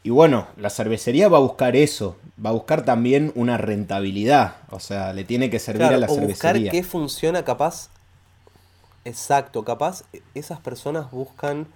Y 0.02 0.10
bueno, 0.10 0.46
la 0.56 0.70
cervecería 0.70 1.28
va 1.28 1.38
a 1.38 1.40
buscar 1.40 1.76
eso, 1.76 2.16
va 2.44 2.50
a 2.50 2.52
buscar 2.52 2.84
también 2.84 3.32
una 3.34 3.58
rentabilidad, 3.58 4.56
o 4.70 4.80
sea, 4.80 5.12
le 5.12 5.24
tiene 5.24 5.50
que 5.50 5.58
servir 5.58 5.86
a 5.86 5.96
la 5.96 6.06
o 6.06 6.14
cervecería. 6.14 6.62
buscar 6.62 6.70
qué 6.70 6.82
funciona 6.82 7.44
capaz. 7.44 7.90
Exacto, 9.04 9.64
capaz 9.64 10.04
esas 10.34 10.60
personas 10.60 11.10
buscan 11.10 11.66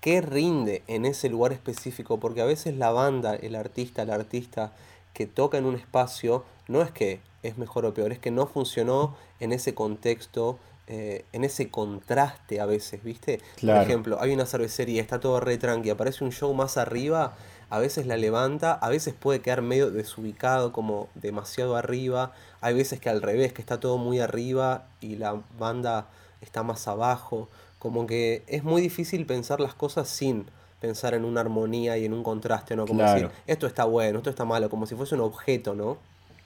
qué 0.00 0.20
rinde 0.20 0.82
en 0.86 1.04
ese 1.04 1.28
lugar 1.28 1.52
específico, 1.52 2.18
porque 2.18 2.40
a 2.40 2.44
veces 2.44 2.76
la 2.76 2.90
banda, 2.90 3.34
el 3.34 3.54
artista, 3.54 4.02
el 4.02 4.10
artista 4.10 4.72
que 5.12 5.26
toca 5.26 5.58
en 5.58 5.66
un 5.66 5.74
espacio, 5.74 6.44
no 6.68 6.82
es 6.82 6.90
que 6.90 7.20
es 7.42 7.58
mejor 7.58 7.86
o 7.86 7.94
peor, 7.94 8.12
es 8.12 8.18
que 8.18 8.30
no 8.30 8.46
funcionó 8.46 9.16
en 9.40 9.52
ese 9.52 9.74
contexto, 9.74 10.58
eh, 10.88 11.24
en 11.32 11.44
ese 11.44 11.68
contraste 11.70 12.60
a 12.60 12.66
veces, 12.66 13.02
¿viste? 13.02 13.40
Claro. 13.56 13.80
Por 13.80 13.88
ejemplo, 13.90 14.20
hay 14.20 14.32
una 14.32 14.46
cervecería, 14.46 15.02
está 15.02 15.18
todo 15.20 15.40
re 15.40 15.58
tranqui, 15.58 15.90
aparece 15.90 16.22
un 16.24 16.32
show 16.32 16.52
más 16.54 16.76
arriba, 16.76 17.34
a 17.70 17.78
veces 17.80 18.06
la 18.06 18.16
levanta, 18.16 18.72
a 18.74 18.88
veces 18.88 19.12
puede 19.14 19.40
quedar 19.40 19.62
medio 19.62 19.90
desubicado, 19.90 20.72
como 20.72 21.08
demasiado 21.16 21.76
arriba, 21.76 22.32
hay 22.60 22.74
veces 22.74 23.00
que 23.00 23.08
al 23.08 23.22
revés, 23.22 23.52
que 23.52 23.60
está 23.62 23.80
todo 23.80 23.98
muy 23.98 24.20
arriba 24.20 24.86
y 25.00 25.16
la 25.16 25.40
banda 25.58 26.06
está 26.40 26.62
más 26.62 26.86
abajo, 26.86 27.48
como 27.80 28.06
que 28.06 28.44
es 28.46 28.62
muy 28.62 28.80
difícil 28.80 29.26
pensar 29.26 29.58
las 29.60 29.74
cosas 29.74 30.08
sin 30.08 30.46
pensar 30.80 31.14
en 31.14 31.24
una 31.24 31.40
armonía 31.40 31.98
y 31.98 32.04
en 32.04 32.12
un 32.12 32.22
contraste, 32.22 32.76
¿no? 32.76 32.86
Como 32.86 33.00
Claro. 33.00 33.14
decir, 33.14 33.30
esto 33.46 33.66
está 33.66 33.84
bueno, 33.84 34.18
esto 34.18 34.30
está 34.30 34.44
malo, 34.44 34.70
como 34.70 34.86
si 34.86 34.94
fuese 34.94 35.14
un 35.16 35.22
objeto, 35.22 35.74
¿no? 35.74 35.98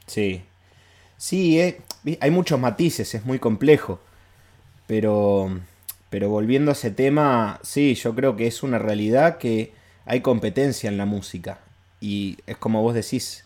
Sí. 0.06 0.42
Sí, 1.18 1.60
eh, 1.60 1.82
hay 2.20 2.30
muchos 2.30 2.58
matices, 2.58 3.14
es 3.14 3.26
muy 3.26 3.38
complejo. 3.38 3.98
Pero, 4.90 5.48
pero 6.10 6.30
volviendo 6.30 6.72
a 6.72 6.74
ese 6.74 6.90
tema, 6.90 7.60
sí, 7.62 7.94
yo 7.94 8.12
creo 8.16 8.34
que 8.34 8.48
es 8.48 8.64
una 8.64 8.80
realidad 8.80 9.38
que 9.38 9.72
hay 10.04 10.20
competencia 10.20 10.88
en 10.88 10.98
la 10.98 11.06
música. 11.06 11.58
Y 12.00 12.38
es 12.48 12.56
como 12.56 12.82
vos 12.82 12.92
decís, 12.92 13.44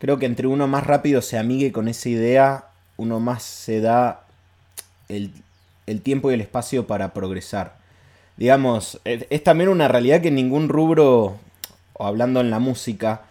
creo 0.00 0.18
que 0.18 0.26
entre 0.26 0.48
uno 0.48 0.66
más 0.66 0.84
rápido 0.84 1.22
se 1.22 1.38
amigue 1.38 1.70
con 1.70 1.86
esa 1.86 2.08
idea, 2.08 2.64
uno 2.96 3.20
más 3.20 3.44
se 3.44 3.80
da 3.80 4.24
el, 5.08 5.30
el 5.86 6.00
tiempo 6.00 6.32
y 6.32 6.34
el 6.34 6.40
espacio 6.40 6.88
para 6.88 7.14
progresar. 7.14 7.76
Digamos, 8.36 9.00
es, 9.04 9.26
es 9.30 9.44
también 9.44 9.70
una 9.70 9.86
realidad 9.86 10.22
que 10.22 10.28
en 10.28 10.34
ningún 10.34 10.68
rubro, 10.68 11.38
o 11.92 12.04
hablando 12.04 12.40
en 12.40 12.50
la 12.50 12.58
música, 12.58 13.22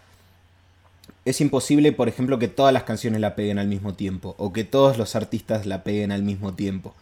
es 1.26 1.42
imposible, 1.42 1.92
por 1.92 2.08
ejemplo, 2.08 2.38
que 2.38 2.48
todas 2.48 2.72
las 2.72 2.84
canciones 2.84 3.20
la 3.20 3.34
peguen 3.34 3.58
al 3.58 3.68
mismo 3.68 3.92
tiempo, 3.92 4.34
o 4.38 4.54
que 4.54 4.64
todos 4.64 4.96
los 4.96 5.14
artistas 5.14 5.66
la 5.66 5.84
peguen 5.84 6.10
al 6.10 6.22
mismo 6.22 6.54
tiempo. 6.54 6.94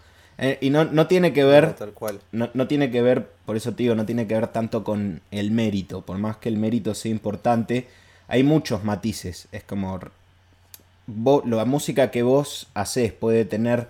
Eh, 0.44 0.58
y 0.60 0.70
no, 0.70 0.84
no 0.84 1.06
tiene 1.06 1.32
que 1.32 1.44
ver 1.44 1.68
No, 1.68 1.74
tal 1.74 1.92
cual. 1.92 2.20
no, 2.32 2.50
no 2.52 2.66
tiene 2.66 2.90
que 2.90 3.00
ver, 3.00 3.28
por 3.46 3.56
eso 3.56 3.70
te 3.74 3.84
digo, 3.84 3.94
no 3.94 4.04
tiene 4.06 4.26
que 4.26 4.34
ver 4.34 4.48
tanto 4.48 4.82
con 4.82 5.22
el 5.30 5.50
mérito. 5.52 6.02
Por 6.02 6.18
más 6.18 6.36
que 6.38 6.48
el 6.48 6.56
mérito 6.56 6.94
sea 6.94 7.12
importante, 7.12 7.86
hay 8.28 8.42
muchos 8.42 8.82
matices. 8.84 9.46
Es 9.52 9.62
como. 9.62 9.98
vo- 11.06 11.44
la 11.44 11.64
música 11.64 12.10
que 12.10 12.22
vos 12.22 12.66
haces 12.74 13.12
puede 13.12 13.44
tener 13.44 13.88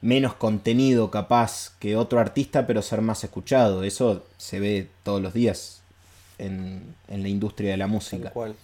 menos 0.00 0.34
contenido 0.34 1.10
capaz 1.10 1.72
que 1.80 1.96
otro 1.96 2.20
artista, 2.20 2.66
pero 2.66 2.82
ser 2.82 3.00
más 3.02 3.24
escuchado. 3.24 3.84
Eso 3.84 4.24
se 4.36 4.60
ve 4.60 4.88
todos 5.04 5.20
los 5.22 5.34
días 5.34 5.82
en, 6.38 6.82
en 7.08 7.22
la 7.22 7.28
industria 7.28 7.72
de 7.72 7.76
la 7.78 7.86
Tal 7.86 7.92
música. 7.92 8.30
cual. 8.30 8.54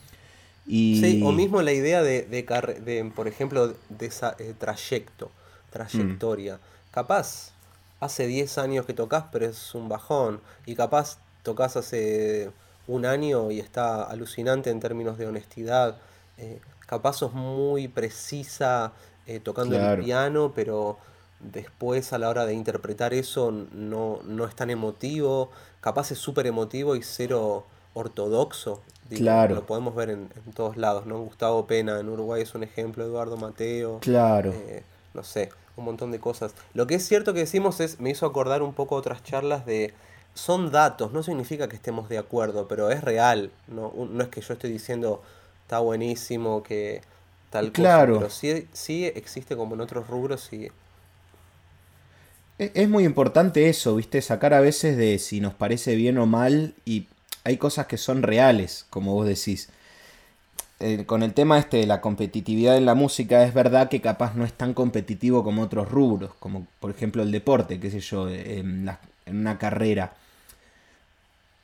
Y... 0.66 1.00
Sí, 1.00 1.20
o 1.24 1.32
mismo 1.32 1.62
la 1.62 1.72
idea 1.72 2.02
de, 2.02 2.22
de, 2.22 2.46
carre- 2.46 2.80
de, 2.80 3.04
por 3.14 3.28
ejemplo, 3.28 3.74
de 3.88 4.06
esa 4.06 4.36
eh, 4.38 4.54
trayecto, 4.58 5.30
trayectoria. 5.70 6.58
Capaz, 6.94 7.50
hace 7.98 8.26
10 8.28 8.56
años 8.58 8.86
que 8.86 8.94
tocas, 8.94 9.24
pero 9.32 9.46
es 9.46 9.74
un 9.74 9.88
bajón. 9.88 10.40
Y 10.64 10.76
capaz 10.76 11.18
tocas 11.42 11.76
hace 11.76 12.52
un 12.86 13.04
año 13.04 13.50
y 13.50 13.58
está 13.58 14.04
alucinante 14.04 14.70
en 14.70 14.78
términos 14.78 15.18
de 15.18 15.26
honestidad. 15.26 15.96
Eh, 16.38 16.60
capaz 16.86 17.14
sos 17.14 17.32
muy 17.32 17.88
precisa 17.88 18.92
eh, 19.26 19.40
tocando 19.40 19.74
Claro. 19.76 20.00
el 20.00 20.04
piano, 20.04 20.52
pero 20.54 20.98
después 21.40 22.12
a 22.12 22.18
la 22.18 22.28
hora 22.28 22.46
de 22.46 22.54
interpretar 22.54 23.12
eso 23.12 23.50
no, 23.72 24.20
no 24.24 24.44
es 24.46 24.54
tan 24.54 24.70
emotivo. 24.70 25.50
Capaz 25.80 26.12
es 26.12 26.18
súper 26.18 26.46
emotivo 26.46 26.94
y 26.94 27.02
cero 27.02 27.64
ortodoxo. 27.94 28.82
Digo, 29.08 29.20
Claro. 29.22 29.54
Lo 29.56 29.66
podemos 29.66 29.94
ver 29.96 30.10
en, 30.10 30.30
en 30.46 30.52
todos 30.52 30.76
lados, 30.76 31.06
¿no? 31.06 31.18
Gustavo 31.18 31.66
Pena 31.66 31.98
en 31.98 32.08
Uruguay 32.08 32.42
es 32.42 32.54
un 32.54 32.62
ejemplo, 32.62 33.04
Eduardo 33.04 33.36
Mateo. 33.36 33.98
Claro. 34.00 34.52
eh, 34.54 34.84
no 35.12 35.22
sé, 35.24 35.50
un 35.76 35.84
montón 35.84 36.10
de 36.12 36.20
cosas. 36.20 36.54
Lo 36.74 36.86
que 36.86 36.94
es 36.96 37.06
cierto 37.06 37.34
que 37.34 37.40
decimos 37.40 37.80
es, 37.80 38.00
me 38.00 38.10
hizo 38.10 38.26
acordar 38.26 38.62
un 38.62 38.74
poco 38.74 38.96
otras 38.96 39.22
charlas 39.22 39.66
de, 39.66 39.94
son 40.34 40.70
datos, 40.70 41.12
no 41.12 41.22
significa 41.22 41.68
que 41.68 41.76
estemos 41.76 42.08
de 42.08 42.18
acuerdo, 42.18 42.68
pero 42.68 42.90
es 42.90 43.02
real, 43.02 43.52
no, 43.68 43.92
no 44.10 44.22
es 44.22 44.28
que 44.28 44.40
yo 44.40 44.54
estoy 44.54 44.70
diciendo, 44.72 45.22
está 45.62 45.78
buenísimo, 45.80 46.62
que 46.62 47.02
tal 47.50 47.72
cosa, 47.72 48.08
Claro. 48.08 48.16
pero 48.16 48.30
sí, 48.30 48.68
sí 48.72 49.04
existe 49.06 49.56
como 49.56 49.74
en 49.74 49.80
otros 49.82 50.08
rubros 50.08 50.52
y 50.52 50.68
E- 52.58 52.72
Es 52.74 52.88
muy 52.88 53.04
importante 53.04 53.68
eso, 53.68 53.96
¿viste? 53.96 54.22
Sacar 54.22 54.54
a 54.54 54.60
veces 54.60 54.96
de 54.96 55.18
si 55.18 55.40
nos 55.40 55.54
parece 55.54 55.96
bien 55.96 56.18
o 56.18 56.26
mal 56.26 56.74
y 56.84 57.08
hay 57.44 57.56
cosas 57.58 57.86
que 57.86 57.98
son 57.98 58.22
reales, 58.22 58.86
como 58.90 59.14
vos 59.14 59.26
decís. 59.26 59.70
Eh, 60.86 61.06
con 61.06 61.22
el 61.22 61.32
tema 61.32 61.58
este 61.58 61.78
de 61.78 61.86
la 61.86 62.02
competitividad 62.02 62.76
en 62.76 62.84
la 62.84 62.94
música, 62.94 63.42
es 63.44 63.54
verdad 63.54 63.88
que 63.88 64.02
capaz 64.02 64.34
no 64.34 64.44
es 64.44 64.52
tan 64.52 64.74
competitivo 64.74 65.42
como 65.42 65.62
otros 65.62 65.90
rubros, 65.90 66.32
como 66.38 66.66
por 66.78 66.90
ejemplo 66.90 67.22
el 67.22 67.30
deporte, 67.32 67.80
qué 67.80 67.90
sé 67.90 68.00
yo, 68.00 68.28
en, 68.28 68.84
la- 68.84 69.00
en 69.24 69.38
una 69.38 69.56
carrera. 69.58 70.12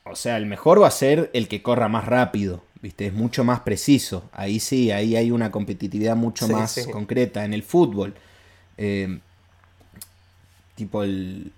O 0.04 0.16
sea, 0.16 0.36
el 0.38 0.46
mejor 0.46 0.80
va 0.82 0.88
a 0.88 0.90
ser 0.90 1.30
el 1.34 1.48
que 1.48 1.62
corra 1.62 1.88
más 1.88 2.06
rápido, 2.06 2.62
¿viste? 2.80 3.06
Es 3.06 3.12
mucho 3.12 3.44
más 3.44 3.60
preciso. 3.60 4.24
Ahí 4.32 4.58
sí, 4.58 4.90
ahí 4.90 5.14
hay 5.16 5.30
una 5.30 5.50
competitividad 5.50 6.16
mucho 6.16 6.46
Sí, 6.46 6.52
más 6.54 6.70
sí. 6.72 6.90
concreta. 6.90 7.44
En 7.44 7.52
el 7.52 7.62
fútbol, 7.62 8.14
eh, 8.78 9.18
tipo 10.76 11.02
el, 11.02 11.52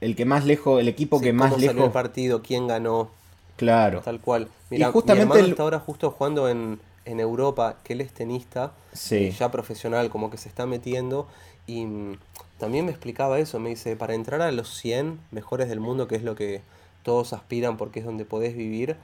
el 0.00 0.16
que 0.16 0.24
más 0.24 0.44
lejos, 0.44 0.80
el 0.80 0.88
equipo 0.88 1.18
sí, 1.18 1.24
que 1.24 1.32
más 1.32 1.50
cómo 1.50 1.58
salió 1.64 1.70
el 1.72 1.76
lejos, 1.76 1.92
partido, 1.92 2.42
quién 2.42 2.66
ganó, 2.68 3.10
claro. 3.56 4.02
tal 4.04 4.20
cual. 4.20 4.48
Mira, 4.70 4.92
justamente 4.92 5.14
mi 5.14 5.22
hermano 5.22 5.44
el- 5.46 5.50
está 5.52 5.62
ahora 5.62 5.78
justo 5.80 6.10
jugando 6.10 6.48
en, 6.48 6.78
en 7.04 7.20
Europa, 7.20 7.76
que 7.84 7.94
él 7.94 8.00
es 8.00 8.12
tenista, 8.12 8.72
Sí. 8.92 9.16
eh, 9.16 9.30
ya 9.38 9.50
profesional, 9.50 10.10
como 10.10 10.30
que 10.30 10.36
se 10.36 10.48
está 10.48 10.66
metiendo. 10.66 11.26
Y 11.66 11.84
mm, 11.86 12.18
también 12.58 12.84
me 12.84 12.90
explicaba 12.90 13.38
eso, 13.38 13.58
me 13.58 13.70
dice, 13.70 13.96
para 13.96 14.14
entrar 14.14 14.42
a 14.42 14.50
los 14.52 14.74
100 14.76 15.20
mejores 15.30 15.68
del 15.68 15.80
mundo, 15.80 16.08
que 16.08 16.16
es 16.16 16.22
lo 16.22 16.34
que 16.36 16.62
todos 17.02 17.32
aspiran 17.32 17.76
porque 17.76 18.00
es 18.00 18.04
donde 18.04 18.24
podés 18.24 18.54
vivir, 18.56 18.96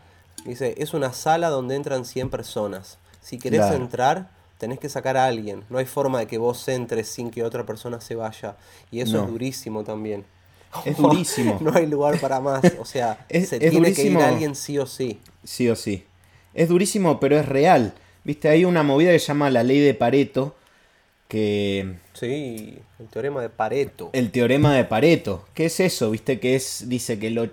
dice, 0.44 0.74
es 0.78 0.92
una 0.94 1.12
sala 1.12 1.48
donde 1.48 1.74
entran 1.76 2.04
100 2.04 2.28
personas. 2.30 2.98
Si 3.22 3.38
querés 3.38 3.60
Claro. 3.60 3.76
entrar, 3.76 4.30
tenés 4.58 4.78
que 4.78 4.88
sacar 4.88 5.16
a 5.16 5.26
alguien. 5.26 5.64
No 5.70 5.78
hay 5.78 5.86
forma 5.86 6.18
de 6.18 6.26
que 6.26 6.38
vos 6.38 6.66
entres 6.68 7.08
sin 7.08 7.30
que 7.30 7.42
otra 7.44 7.64
persona 7.66 8.00
se 8.00 8.14
vaya. 8.14 8.56
Y 8.90 9.00
eso 9.00 9.16
No. 9.18 9.24
es 9.24 9.30
durísimo 9.30 9.82
también. 9.84 10.24
Es 10.84 10.96
durísimo. 10.98 11.58
no 11.60 11.72
hay 11.74 11.86
lugar 11.86 12.20
para 12.20 12.40
más. 12.40 12.62
O 12.78 12.84
sea, 12.84 13.24
Es- 13.28 13.48
se 13.48 13.56
es 13.56 13.70
tiene 13.70 13.92
que 13.92 14.02
ir 14.02 14.12
durísimo. 14.12 14.20
alguien 14.22 14.54
sí 14.54 14.78
o 14.78 14.86
sí. 14.86 15.20
Sí 15.44 15.68
o 15.70 15.76
sí. 15.76 16.04
Es 16.56 16.68
durísimo, 16.68 17.20
pero 17.20 17.38
es 17.38 17.46
real. 17.46 17.94
Viste, 18.24 18.48
hay 18.48 18.64
una 18.64 18.82
movida 18.82 19.12
que 19.12 19.20
se 19.20 19.26
llama 19.28 19.50
la 19.50 19.62
ley 19.62 19.78
de 19.78 19.94
Pareto, 19.94 20.56
que 21.28 21.94
Sí, 22.12 22.78
el 22.98 23.06
teorema 23.08 23.42
de 23.42 23.48
Pareto. 23.50 24.10
el 24.12 24.30
teorema 24.30 24.74
de 24.74 24.84
Pareto. 24.84 25.44
¿Qué 25.54 25.66
es 25.66 25.80
eso? 25.80 26.10
Viste 26.10 26.40
que 26.40 26.54
es, 26.56 26.88
dice 26.88 27.18
que 27.18 27.30
lo, 27.30 27.48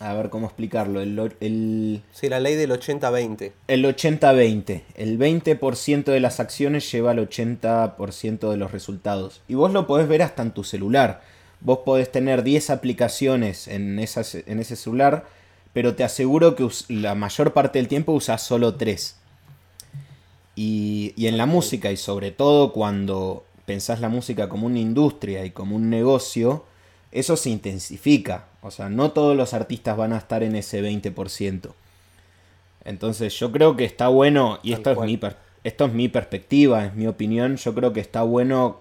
a 0.00 0.14
ver 0.14 0.30
cómo 0.30 0.46
explicarlo, 0.46 1.00
el, 1.00 1.18
el, 1.40 2.02
Sí, 2.12 2.28
la 2.28 2.40
ley 2.40 2.54
del 2.54 2.70
80-20. 2.70 3.52
el 3.68 3.84
80-20. 3.84 4.82
El 4.96 5.18
20% 5.18 6.04
de 6.04 6.20
las 6.20 6.40
acciones 6.40 6.90
lleva 6.90 7.10
al 7.12 7.18
80% 7.28 8.50
de 8.50 8.56
los 8.56 8.72
resultados. 8.72 9.42
Y 9.48 9.54
vos 9.54 9.72
lo 9.72 9.86
podés 9.86 10.08
ver 10.08 10.22
hasta 10.22 10.42
en 10.42 10.52
tu 10.52 10.64
celular. 10.64 11.20
Vos 11.60 11.80
podés 11.84 12.10
tener 12.12 12.44
10 12.44 12.70
aplicaciones 12.70 13.66
en, 13.68 13.98
esas, 13.98 14.36
en 14.36 14.60
ese 14.60 14.76
celular, 14.76 15.26
pero 15.72 15.94
te 15.94 16.04
aseguro 16.04 16.54
que 16.54 16.68
la 16.88 17.14
mayor 17.14 17.52
parte 17.52 17.78
del 17.78 17.88
tiempo 17.88 18.12
usás 18.12 18.42
solo 18.42 18.74
3. 18.74 19.16
Y, 20.56 21.12
y 21.16 21.26
en 21.28 21.36
la 21.36 21.46
música, 21.46 21.92
y 21.92 21.96
sobre 21.96 22.30
todo 22.30 22.72
cuando 22.72 23.44
pensás 23.64 24.00
la 24.00 24.08
música 24.08 24.48
como 24.48 24.66
una 24.66 24.80
industria 24.80 25.44
y 25.44 25.50
como 25.50 25.76
un 25.76 25.90
negocio, 25.90 26.64
eso 27.12 27.36
se 27.36 27.50
intensifica. 27.50 28.46
O 28.62 28.70
sea, 28.70 28.88
no 28.88 29.12
todos 29.12 29.36
los 29.36 29.54
artistas 29.54 29.96
van 29.96 30.12
a 30.12 30.18
estar 30.18 30.42
en 30.42 30.56
ese 30.56 30.82
20%. 30.82 31.72
Entonces 32.84 33.38
yo 33.38 33.52
creo 33.52 33.76
que 33.76 33.84
está 33.84 34.08
bueno, 34.08 34.58
y 34.62 34.72
esto 34.72 34.90
es, 34.90 34.98
mi 35.00 35.20
esto 35.64 35.84
es 35.84 35.92
mi 35.92 36.08
perspectiva, 36.08 36.86
es 36.86 36.94
mi 36.94 37.06
opinión, 37.06 37.56
yo 37.56 37.74
creo 37.74 37.92
que 37.92 38.00
está 38.00 38.22
bueno 38.22 38.80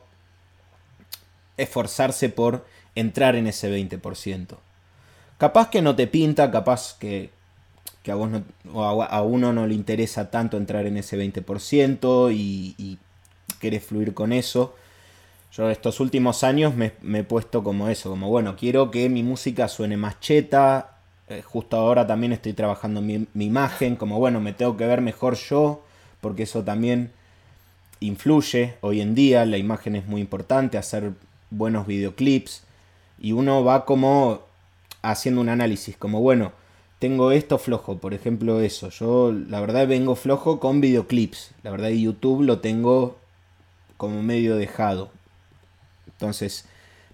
esforzarse 1.58 2.29
por 2.29 2.65
entrar 2.96 3.36
en 3.36 3.48
ese 3.48 3.70
20%. 3.70 4.58
Capaz 5.38 5.70
que 5.70 5.82
no 5.82 5.96
te 5.96 6.08
pinta, 6.08 6.50
capaz 6.50 6.98
que, 7.00 7.29
a 8.10 8.15
vos 8.15 8.29
a, 9.10 9.22
uno 9.22 9.53
no 9.53 9.67
le 9.67 9.75
interesa 9.75 10.32
tanto 10.32 10.58
entrar 10.58 10.86
en 10.86 10.98
ese 10.98 11.17
20% 11.17 12.34
y, 12.34 12.75
y 12.77 12.98
fluir 13.79 14.13
con 14.13 14.34
eso. 14.34 14.75
Yo 15.51 15.70
estos 15.70 16.00
últimos 16.00 16.44
años 16.44 16.75
me, 16.75 16.94
he 17.13 17.24
puesto 17.24 17.63
como 17.63 17.89
eso, 17.89 18.10
como 18.10 18.29
bueno, 18.29 18.56
quiero 18.56 18.91
que 18.91 19.10
mi 19.10 19.24
música 19.24 19.67
suene 19.67 19.98
más 19.98 20.20
cheta. 20.20 20.98
Eh, 21.29 21.41
justo 21.41 21.77
ahora 21.77 22.08
también 22.08 22.32
estoy 22.32 22.53
trabajando 22.53 23.01
mi 23.01 23.27
imagen, 23.36 23.96
como 23.96 24.17
bueno, 24.20 24.39
me 24.39 24.53
tengo 24.53 24.77
que 24.77 24.86
ver 24.86 25.01
mejor 25.01 25.36
yo, 25.36 25.84
porque 26.22 26.44
eso 26.44 26.63
también 26.63 27.12
influye 28.00 28.75
hoy 28.82 29.01
en 29.01 29.15
día. 29.15 29.46
La 29.46 29.58
imagen 29.58 29.96
es 29.96 30.06
muy 30.08 30.22
importante, 30.22 30.77
hacer 30.77 31.13
buenos 31.50 31.88
videoclips. 31.88 32.63
Y 33.20 33.32
uno 33.32 33.63
va 33.63 33.86
como 33.86 34.47
haciendo 35.12 35.42
un 35.42 35.50
análisis, 35.50 35.98
como 35.98 36.22
bueno, 36.22 36.54
tengo 37.00 37.32
esto 37.32 37.58
flojo, 37.58 37.98
por 37.98 38.14
ejemplo 38.14 38.62
eso. 38.62 38.90
Yo 38.90 39.32
la 39.32 39.60
verdad 39.60 39.88
vengo 39.88 40.16
flojo 40.16 40.60
con 40.60 40.82
videoclips. 40.82 41.52
La 41.64 41.72
verdad 41.72 41.90
YouTube 41.90 42.44
lo 42.44 42.60
tengo 42.60 43.18
como 43.98 44.24
medio 44.24 44.56
dejado. 44.56 45.12
Entonces, 46.08 46.66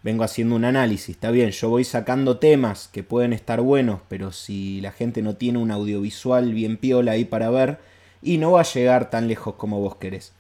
vengo 0.04 0.24
haciendo 0.24 0.56
un 0.56 0.66
análisis. 0.66 1.10
Está 1.10 1.32
bien, 1.32 1.52
yo 1.52 1.70
voy 1.70 1.84
sacando 1.84 2.38
temas 2.38 2.90
que 2.92 3.04
pueden 3.04 3.34
estar 3.34 3.62
buenos, 3.62 4.00
pero 4.08 4.32
si 4.32 4.80
la 4.82 4.92
gente 4.92 5.22
no 5.22 5.36
tiene 5.36 5.60
un 5.60 5.72
audiovisual 5.72 6.54
bien 6.54 6.78
piola 6.78 7.14
ahí 7.14 7.26
para 7.26 7.50
ver, 7.50 7.80
y 8.22 8.38
no 8.38 8.52
va 8.52 8.62
a 8.62 8.64
llegar 8.64 9.10
tan 9.10 9.28
lejos 9.28 9.56
como 9.56 9.80
vos 9.80 9.98
querés. 9.98 10.32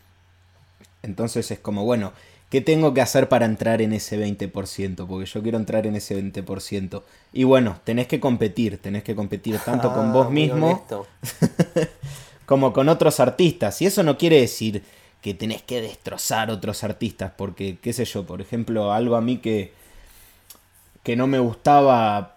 Entonces 1.01 1.51
es 1.51 1.59
como, 1.59 1.83
bueno, 1.83 2.13
¿qué 2.53 2.61
tengo 2.61 2.93
que 2.93 3.01
hacer 3.01 3.29
para 3.29 3.45
entrar 3.45 3.81
en 3.81 3.93
ese 3.93 4.15
20%? 4.15 5.07
Porque 5.07 5.25
yo 5.25 5.41
quiero 5.41 5.57
entrar 5.57 5.87
en 5.87 5.95
ese 5.95 6.15
20%. 6.15 7.01
Y 7.33 7.45
bueno, 7.45 7.79
tenés 7.83 8.05
que 8.05 8.19
competir, 8.19 8.77
tenés 8.77 9.01
que 9.01 9.15
competir 9.15 9.57
tanto 9.57 9.91
con 9.91 10.13
vos 10.13 10.29
mismo 10.29 10.85
como 12.45 12.71
con 12.71 12.89
otros 12.89 13.19
artistas. 13.19 13.81
Y 13.81 13.87
eso 13.87 14.03
no 14.03 14.19
quiere 14.19 14.39
decir 14.39 14.83
que 15.19 15.33
tenés 15.33 15.63
que 15.63 15.81
destrozar 15.81 16.51
otros 16.51 16.83
artistas, 16.83 17.31
porque, 17.35 17.79
qué 17.81 17.91
sé 17.91 18.05
yo, 18.05 18.23
por 18.27 18.39
ejemplo, 18.39 18.93
algo 18.93 19.15
a 19.15 19.21
mí 19.21 19.37
que, 19.37 19.73
que 21.01 21.15
no 21.15 21.25
me 21.25 21.39
gustaba 21.39 22.35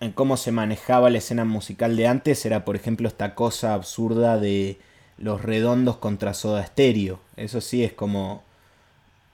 en 0.00 0.12
cómo 0.12 0.38
se 0.38 0.50
manejaba 0.50 1.10
la 1.10 1.18
escena 1.18 1.44
musical 1.44 1.94
de 1.94 2.06
antes 2.06 2.46
era, 2.46 2.64
por 2.64 2.74
ejemplo, 2.74 3.06
esta 3.06 3.34
cosa 3.34 3.74
absurda 3.74 4.38
de 4.38 4.78
los 5.18 5.42
redondos 5.42 5.98
contra 5.98 6.32
Soda 6.32 6.64
Stereo. 6.64 7.20
Eso 7.36 7.60
sí 7.60 7.84
es 7.84 7.92
como 7.92 8.47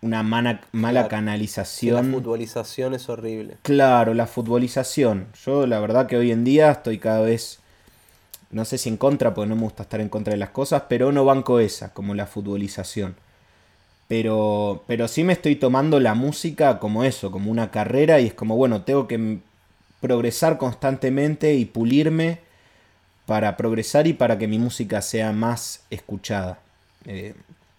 una 0.05 0.23
mala 0.23 1.09
canalización. 1.09 2.13
la 2.13 2.19
futbolización 2.19 2.95
es 2.95 3.09
horrible. 3.09 3.57
Claro, 3.63 4.15
la 4.15 4.27
futbolización. 4.27 5.27
Yo 5.45 5.67
la 5.67 5.81
verdad 5.81 6.07
que 6.07 6.17
hoy 6.17 6.31
en 6.31 6.45
día 6.45 6.71
estoy 6.71 6.99
cada 6.99 7.21
vez 7.21 7.61
no 8.55 8.65
sé 8.65 8.79
si 8.79 8.89
en 8.89 8.97
contra, 8.97 9.35
porque 9.35 9.49
no 9.49 9.57
me 9.57 9.63
gusta 9.63 9.83
estar 9.83 10.01
en 10.01 10.09
contra 10.09 10.31
de 10.33 10.39
las 10.39 10.51
cosas, 10.51 10.85
pero 10.89 11.11
no 11.11 11.25
banco 11.25 11.59
esa, 11.59 11.93
como 11.93 12.15
la 12.15 12.27
futbolización. 12.27 13.17
Pero, 14.07 14.85
pero 14.87 15.09
sí 15.09 15.25
me 15.25 15.33
estoy 15.33 15.57
tomando 15.57 15.99
la 15.99 16.15
música 16.15 16.79
como 16.79 17.03
eso, 17.03 17.33
como 17.33 17.51
una 17.51 17.73
carrera 17.73 18.21
y 18.21 18.29
es 18.29 18.35
como, 18.35 18.55
bueno, 18.55 18.83
tengo 18.83 19.09
que 19.09 19.39
progresar 20.01 20.57
constantemente 20.57 21.55
y 21.55 21.65
pulirme 21.65 22.39
para 23.27 23.57
progresar 23.57 24.07
y 24.07 24.13
para 24.13 24.39
que 24.39 24.47
mi 24.47 24.61
música 24.61 25.03
sea 25.03 25.33
más 25.33 25.83
escuchada. 25.91 26.61
Eh, 27.07 27.35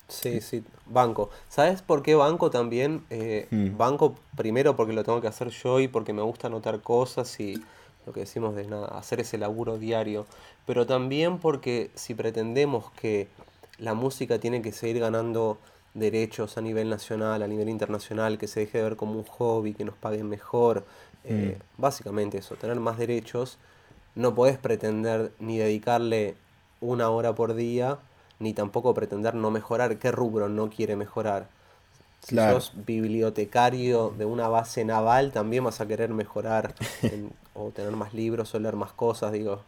sí, 0.09 0.41
sí, 0.41 0.61
banco. 0.85 1.29
¿Sabes 1.49 1.81
por 1.81 2.03
qué 2.03 2.15
banco 2.15 2.49
también? 2.49 3.03
Eh, 3.09 3.47
mm. 3.51 3.77
Banco 3.77 4.15
primero 4.35 4.75
porque 4.75 4.93
lo 4.93 5.03
tengo 5.03 5.21
que 5.21 5.27
hacer 5.27 5.49
yo 5.49 5.79
y 5.79 5.87
porque 5.87 6.13
me 6.13 6.21
gusta 6.21 6.47
anotar 6.47 6.81
cosas 6.81 7.39
y 7.39 7.63
lo 8.05 8.13
que 8.13 8.21
decimos 8.21 8.55
de 8.55 8.67
nada, 8.67 8.87
hacer 8.87 9.19
ese 9.19 9.37
laburo 9.37 9.77
diario, 9.77 10.25
pero 10.65 10.85
también 10.85 11.39
porque 11.39 11.89
si 11.95 12.13
pretendemos 12.13 12.91
que 12.91 13.27
la 13.79 13.93
música 13.93 14.39
tiene 14.39 14.61
que 14.61 14.71
seguir 14.71 14.99
ganando 14.99 15.57
derechos 15.93 16.57
a 16.57 16.61
nivel 16.61 16.89
nacional, 16.89 17.41
a 17.41 17.47
nivel 17.47 17.69
internacional, 17.69 18.37
que 18.37 18.47
se 18.47 18.61
deje 18.61 18.77
de 18.77 18.83
ver 18.83 18.95
como 18.95 19.13
un 19.13 19.23
hobby, 19.23 19.73
que 19.73 19.85
nos 19.85 19.95
paguen 19.95 20.29
mejor, 20.29 20.85
eh, 21.23 21.57
mm. 21.57 21.81
básicamente 21.81 22.37
eso, 22.37 22.55
tener 22.55 22.79
más 22.79 22.97
derechos, 22.97 23.57
no 24.13 24.35
podés 24.35 24.57
pretender 24.57 25.31
ni 25.39 25.57
dedicarle 25.57 26.35
una 26.81 27.09
hora 27.09 27.33
por 27.33 27.55
día, 27.55 27.97
ni 28.39 28.53
tampoco 28.53 28.93
pretender 28.93 29.35
no 29.35 29.51
mejorar. 29.51 29.97
¿Qué 29.97 30.11
rubro 30.11 30.49
no 30.49 30.69
quiere 30.69 30.95
mejorar? 30.95 31.47
Si 32.21 32.35
sos 32.35 32.73
bibliotecario 32.73 34.13
de 34.17 34.25
una 34.25 34.47
base 34.47 34.83
naval, 34.83 35.31
también 35.31 35.63
vas 35.63 35.79
a 35.79 35.87
querer 35.87 36.09
mejorar 36.09 36.73
o 37.53 37.69
tener 37.69 37.91
más 37.91 38.13
libros 38.13 38.53
o 38.55 38.59
leer 38.59 38.75
más 38.75 38.91
cosas. 38.91 39.31
Digo, 39.31 39.61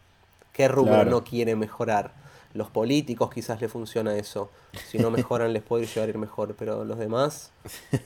¿qué 0.54 0.68
rubro 0.68 1.06
no 1.06 1.24
quiere 1.24 1.56
mejorar? 1.56 2.12
Los 2.54 2.70
políticos 2.70 3.32
quizás 3.32 3.62
le 3.62 3.68
funciona 3.68 4.16
eso. 4.16 4.50
Si 4.90 4.98
no 4.98 5.12
mejoran 5.12 5.54
les 5.54 5.62
puede 5.62 5.86
llevar 5.86 6.08
a 6.08 6.12
ir 6.12 6.18
mejor, 6.18 6.56
pero 6.58 6.84
los 6.84 6.98
demás 6.98 7.52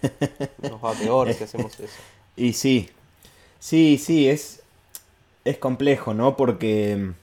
nos 0.62 0.84
va 0.84 0.94
peor 0.94 1.34
si 1.34 1.46
hacemos 1.46 1.80
eso. 1.80 2.02
Y 2.36 2.52
sí, 2.54 2.90
sí, 3.60 3.98
sí, 3.98 4.28
es, 4.28 4.62
es 5.46 5.58
complejo, 5.60 6.14
¿no? 6.14 6.36
Porque 6.36 7.14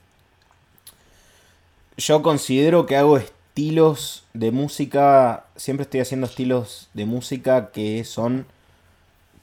yo 1.99 2.21
considero 2.21 2.85
que 2.85 2.95
hago 2.95 3.17
estilos 3.17 4.23
de 4.33 4.51
música, 4.51 5.45
siempre 5.55 5.83
estoy 5.83 5.99
haciendo 5.99 6.27
estilos 6.27 6.89
de 6.93 7.05
música 7.05 7.71
que 7.71 8.03
son 8.05 8.45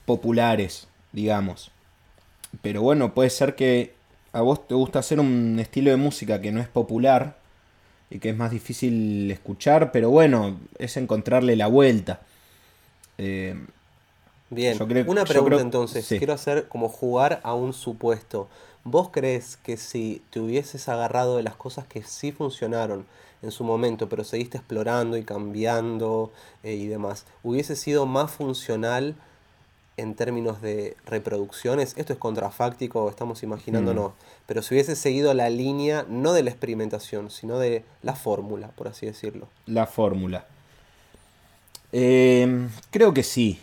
populares, 0.07 0.89
digamos. 1.13 1.71
Pero 2.63 2.81
bueno, 2.83 3.13
puede 3.13 3.31
ser 3.31 3.55
que 3.57 3.95
a 4.33 4.41
vos 4.41 4.67
te 4.67 4.75
gusta 4.75 5.01
hacer 5.01 5.21
un 5.21 5.59
estilo 5.61 5.91
de 5.91 5.97
música 5.97 6.41
que 6.41 6.51
no 6.51 6.61
es 6.61 6.69
popular 6.69 7.37
y 8.11 8.19
que 8.21 8.31
es 8.31 8.37
más 8.37 8.51
difícil 8.51 9.31
escuchar, 9.31 9.93
pero 9.93 10.11
bueno, 10.11 10.59
es 10.79 10.97
encontrarle 10.97 11.57
la 11.57 11.67
vuelta. 11.67 12.21
Eh, 13.19 13.55
Bien, 14.49 14.79
una 15.09 15.25
pregunta 15.25 15.61
entonces, 15.61 16.07
quiero 16.07 16.33
hacer 16.33 16.69
como 16.69 16.89
jugar 16.89 17.41
a 17.43 17.55
un 17.55 17.73
supuesto. 17.73 18.49
¿Vos 18.89 19.09
crees 19.11 19.57
que 19.57 19.77
si 19.79 20.23
te 20.31 20.39
hubieses 20.39 20.89
agarrado 20.89 21.37
de 21.37 21.43
las 21.43 21.57
cosas 21.57 21.89
que 21.89 22.05
sí 22.05 22.31
funcionaron 22.31 23.05
en 23.43 23.51
su 23.51 23.65
momento, 23.65 24.09
pero 24.09 24.23
seguiste 24.23 24.59
explorando 24.59 25.17
y 25.17 25.25
cambiando 25.25 26.31
eh, 26.63 26.75
y 26.75 26.87
demás, 26.87 27.27
hubiese 27.43 27.75
sido 27.75 28.07
más 28.07 28.31
funcional 28.31 29.17
en 29.97 30.15
términos 30.15 30.63
de 30.63 30.97
reproducciones? 31.05 31.95
Esto 31.97 32.13
es 32.13 32.21
contrafáctico, 32.21 33.11
estamos 33.11 33.43
imaginándonos, 33.43 34.13
mm. 34.13 34.15
pero 34.47 34.63
si 34.63 34.75
hubiese 34.75 34.95
seguido 34.95 35.35
la 35.35 35.51
línea 35.51 36.07
no 36.09 36.33
de 36.33 36.45
la 36.45 36.51
experimentación, 36.51 37.33
sino 37.33 37.59
de 37.59 37.85
la 38.03 38.15
fórmula, 38.15 38.69
por 38.69 38.87
así 38.87 39.05
decirlo. 39.05 39.49
La 39.67 39.89
fórmula. 39.89 40.47
Em, 41.91 42.69
creo 42.93 43.13
que 43.13 43.25
sí, 43.25 43.59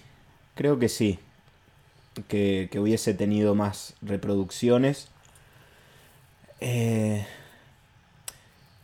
creo 0.53 0.77
que 0.79 0.89
sí. 0.89 1.17
Que, 2.27 2.67
que 2.71 2.79
hubiese 2.79 3.13
tenido 3.13 3.55
más 3.55 3.95
reproducciones. 4.03 5.12
Eh, 6.59 7.25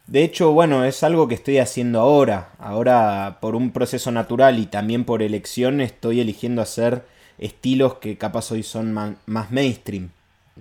de 0.07 0.23
hecho, 0.23 0.51
bueno, 0.53 0.85
es 0.85 1.03
algo 1.03 1.27
que 1.27 1.35
estoy 1.35 1.59
haciendo 1.59 1.99
ahora. 1.99 2.49
Ahora, 2.57 3.37
por 3.41 3.55
un 3.55 3.71
proceso 3.71 4.11
natural 4.11 4.57
y 4.57 4.65
también 4.65 5.05
por 5.05 5.21
elección, 5.21 5.81
estoy 5.81 6.19
eligiendo 6.19 6.61
hacer 6.61 7.05
estilos 7.37 7.95
que 7.95 8.17
capaz 8.17 8.51
hoy 8.51 8.63
son 8.63 8.91
más 8.93 9.51
mainstream. 9.51 10.09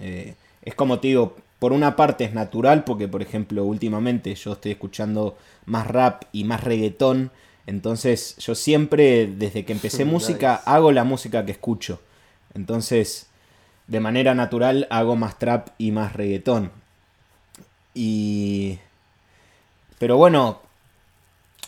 Eh, 0.00 0.34
es 0.62 0.74
como 0.74 1.00
te 1.00 1.08
digo, 1.08 1.36
por 1.58 1.72
una 1.72 1.96
parte 1.96 2.24
es 2.24 2.34
natural, 2.34 2.84
porque 2.84 3.08
por 3.08 3.22
ejemplo, 3.22 3.64
últimamente 3.64 4.34
yo 4.34 4.52
estoy 4.52 4.72
escuchando 4.72 5.36
más 5.66 5.86
rap 5.86 6.24
y 6.32 6.44
más 6.44 6.62
reggaetón. 6.62 7.30
Entonces, 7.66 8.36
yo 8.36 8.54
siempre, 8.54 9.26
desde 9.26 9.64
que 9.64 9.72
empecé 9.72 10.04
música, 10.06 10.56
hago 10.66 10.92
la 10.92 11.04
música 11.04 11.44
que 11.44 11.52
escucho. 11.52 12.00
Entonces, 12.54 13.28
de 13.86 14.00
manera 14.00 14.34
natural, 14.34 14.86
hago 14.90 15.16
más 15.16 15.38
trap 15.38 15.68
y 15.78 15.90
más 15.90 16.12
reggaetón. 16.12 16.70
Y 18.00 18.78
pero 19.98 20.16
bueno, 20.16 20.60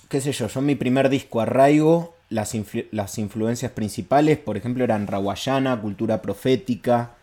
qué 0.09 0.21
sé 0.21 0.31
yo, 0.31 0.47
yo 0.47 0.61
en 0.61 0.67
mi 0.67 0.77
primer 0.77 1.09
disco 1.09 1.41
Arraigo, 1.41 2.15
las, 2.29 2.57
las 2.93 3.19
influencias 3.19 3.73
principales, 3.73 4.39
por 4.39 4.57
ejemplo, 4.57 4.85
eran 4.85 5.09
rawayana, 5.09 5.81
cultura 5.81 6.23
profética, 6.23 7.15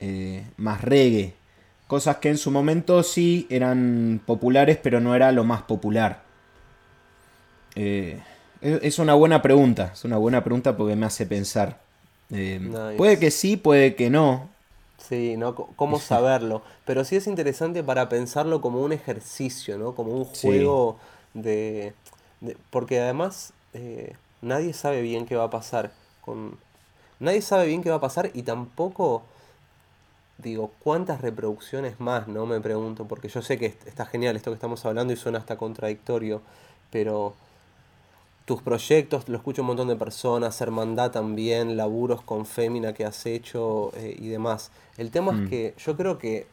eh, 0.00 0.44
más 0.56 0.82
reggae. 0.82 1.34
Cosas 1.86 2.16
que 2.16 2.30
en 2.30 2.36
su 2.36 2.50
momento 2.50 3.04
sí 3.04 3.46
eran 3.48 4.20
populares, 4.26 4.76
pero 4.82 4.98
no 4.98 5.14
era 5.14 5.30
lo 5.30 5.44
más 5.44 5.62
popular. 5.62 6.24
Eh, 7.76 8.20
es 8.60 8.98
una 8.98 9.14
buena 9.14 9.40
pregunta, 9.40 9.92
es 9.92 10.04
una 10.04 10.16
buena 10.16 10.42
pregunta 10.42 10.76
porque 10.76 10.96
me 10.96 11.06
hace 11.06 11.26
pensar. 11.26 11.78
Eh, 12.30 12.60
puede 12.96 13.20
que 13.20 13.30
sí, 13.30 13.56
puede 13.56 13.94
que 13.94 14.10
no. 14.10 14.50
Sí, 14.98 15.36
¿no? 15.36 15.54
¿Cómo 15.54 15.98
saberlo? 16.00 16.62
Pero 16.84 17.04
sí 17.04 17.16
es 17.16 17.26
interesante 17.26 17.82
para 17.82 18.08
pensarlo 18.08 18.60
como 18.60 18.80
un 18.80 18.92
ejercicio, 18.92 19.78
¿no? 19.78 19.94
Como 19.94 20.12
un 20.12 20.24
juego 20.24 20.98
de, 21.34 21.94
Porque 22.70 23.00
además 23.00 23.52
eh, 23.74 24.14
nadie 24.42 24.72
sabe 24.72 25.02
bien 25.02 25.26
qué 25.26 25.36
va 25.36 25.44
a 25.44 25.50
pasar 25.50 25.92
con... 26.20 26.58
Nadie 27.20 27.42
sabe 27.42 27.66
bien 27.66 27.82
qué 27.82 27.90
va 27.90 27.96
a 27.96 28.00
pasar 28.00 28.30
y 28.34 28.42
tampoco 28.42 29.24
digo, 30.38 30.70
¿cuántas 30.78 31.20
reproducciones 31.20 31.98
más? 32.00 32.28
No 32.28 32.46
me 32.46 32.60
pregunto, 32.60 33.06
porque 33.06 33.28
yo 33.28 33.42
sé 33.42 33.58
que 33.58 33.66
está 33.86 34.06
genial 34.06 34.36
esto 34.36 34.50
que 34.50 34.54
estamos 34.54 34.84
hablando 34.86 35.12
y 35.12 35.16
suena 35.16 35.38
hasta 35.38 35.56
contradictorio, 35.56 36.42
pero 36.90 37.34
tus 38.48 38.62
proyectos, 38.62 39.28
lo 39.28 39.36
escucho 39.36 39.60
un 39.60 39.66
montón 39.66 39.88
de 39.88 39.96
personas, 39.96 40.58
hermandad 40.62 41.10
también, 41.10 41.76
laburos 41.76 42.22
con 42.22 42.46
Fémina 42.46 42.94
que 42.94 43.04
has 43.04 43.26
hecho 43.26 43.92
eh, 43.94 44.16
y 44.18 44.28
demás. 44.28 44.70
El 44.96 45.10
tema 45.10 45.32
es 45.32 45.38
mm. 45.40 45.48
que 45.50 45.74
yo 45.76 45.94
creo 45.98 46.16
que 46.16 46.46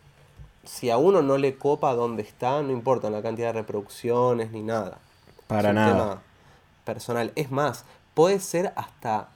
si 0.66 0.90
a 0.90 0.98
uno 0.98 1.22
no 1.22 1.38
le 1.38 1.56
copa 1.58 1.94
donde 1.94 2.22
está, 2.22 2.62
no 2.62 2.74
importa 2.74 3.10
la 3.10 3.22
cantidad 3.22 3.48
de 3.48 3.62
reproducciones 3.62 4.52
ni 4.52 4.62
nada. 4.62 4.98
Para 5.48 5.72
nada. 5.72 5.94
Tema 5.94 6.22
personal. 6.84 7.32
Es 7.36 7.50
más, 7.50 7.86
puede 8.14 8.42
ser 8.42 8.74
hasta 8.76 9.30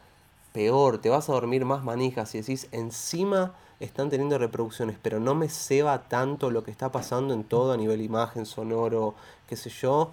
peor, 0.51 0.97
te 0.97 1.07
vas 1.07 1.29
a 1.29 1.31
dormir 1.31 1.63
más 1.63 1.85
manijas 1.85 2.35
y 2.35 2.41
decís, 2.41 2.67
encima 2.73 3.53
están 3.79 4.09
teniendo 4.09 4.37
reproducciones, 4.37 4.97
pero 5.01 5.21
no 5.21 5.33
me 5.33 5.47
ceba 5.47 6.09
tanto 6.09 6.51
lo 6.51 6.65
que 6.65 6.71
está 6.71 6.91
pasando 6.91 7.33
en 7.33 7.45
todo 7.45 7.71
a 7.71 7.77
nivel 7.77 8.01
imagen, 8.01 8.45
sonoro, 8.45 9.15
qué 9.47 9.55
sé 9.55 9.69
yo, 9.69 10.11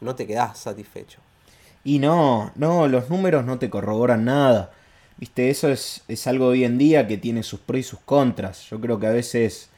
no 0.00 0.14
te 0.14 0.26
quedás 0.26 0.56
satisfecho. 0.56 1.20
Y 1.84 1.98
no, 1.98 2.52
no, 2.54 2.86
los 2.88 3.10
números 3.10 3.44
no 3.44 3.58
te 3.58 3.70
corroboran 3.70 4.24
nada. 4.24 4.72
Viste, 5.18 5.50
eso 5.50 5.68
es, 5.68 6.02
es 6.08 6.26
algo 6.26 6.46
hoy 6.48 6.64
en 6.64 6.78
día 6.78 7.06
que 7.06 7.18
tiene 7.18 7.42
sus 7.42 7.60
pros 7.60 7.80
y 7.80 7.82
sus 7.82 8.00
contras. 8.00 8.68
Yo 8.70 8.80
creo 8.80 8.98
que 8.98 9.06
a 9.06 9.12
veces 9.12 9.68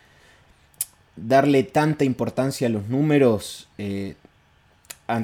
darle 1.16 1.62
tanta 1.62 2.04
importancia 2.04 2.66
a 2.66 2.70
los 2.70 2.88
números. 2.88 3.68
Eh, 3.78 4.14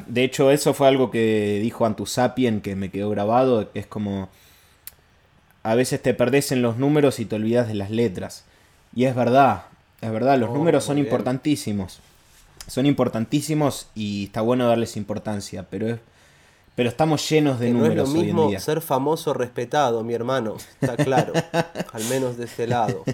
de 0.07 0.25
hecho, 0.25 0.51
eso 0.51 0.75
fue 0.75 0.89
algo 0.89 1.11
que 1.11 1.59
dijo 1.63 1.87
Antusapien 1.87 2.61
que 2.61 2.77
me 2.77 2.91
quedó 2.91 3.11
grabado. 3.11 3.73
Que 3.73 3.81
es 3.81 3.87
como 3.87 4.29
a 5.63 5.75
veces 5.75 6.03
te 6.03 6.15
perdés 6.15 6.53
en 6.53 6.63
los 6.63 6.77
números 6.79 7.21
y 7.21 7.25
te 7.25 7.37
olvidas 7.37 7.69
de 7.69 7.75
las 7.75 7.91
letras. 7.91 8.45
Y 8.95 9.05
es 9.05 9.15
verdad, 9.15 9.65
es 10.01 10.11
verdad, 10.11 10.39
los 10.39 10.51
oh, 10.51 10.55
números 10.55 10.85
son 10.85 10.99
importantísimos. 10.99 12.01
Son 12.67 12.87
importantísimos 12.87 13.89
y 13.95 14.25
está 14.25 14.41
bueno 14.41 14.67
darles 14.69 14.97
importancia, 14.97 15.67
pero 15.69 15.89
es, 15.89 16.01
pero 16.81 16.89
estamos 16.89 17.29
llenos 17.29 17.61
de 17.61 17.73
números. 17.73 17.95
No 17.95 18.03
es 18.05 18.09
lo 18.09 18.25
mismo 18.25 18.59
ser 18.59 18.81
famoso 18.81 19.35
respetado, 19.35 20.03
mi 20.03 20.15
hermano, 20.15 20.57
está 20.81 20.97
claro. 20.97 21.35
al 21.93 22.05
menos 22.05 22.39
de 22.39 22.47
ese 22.47 22.67
lado. 22.67 23.05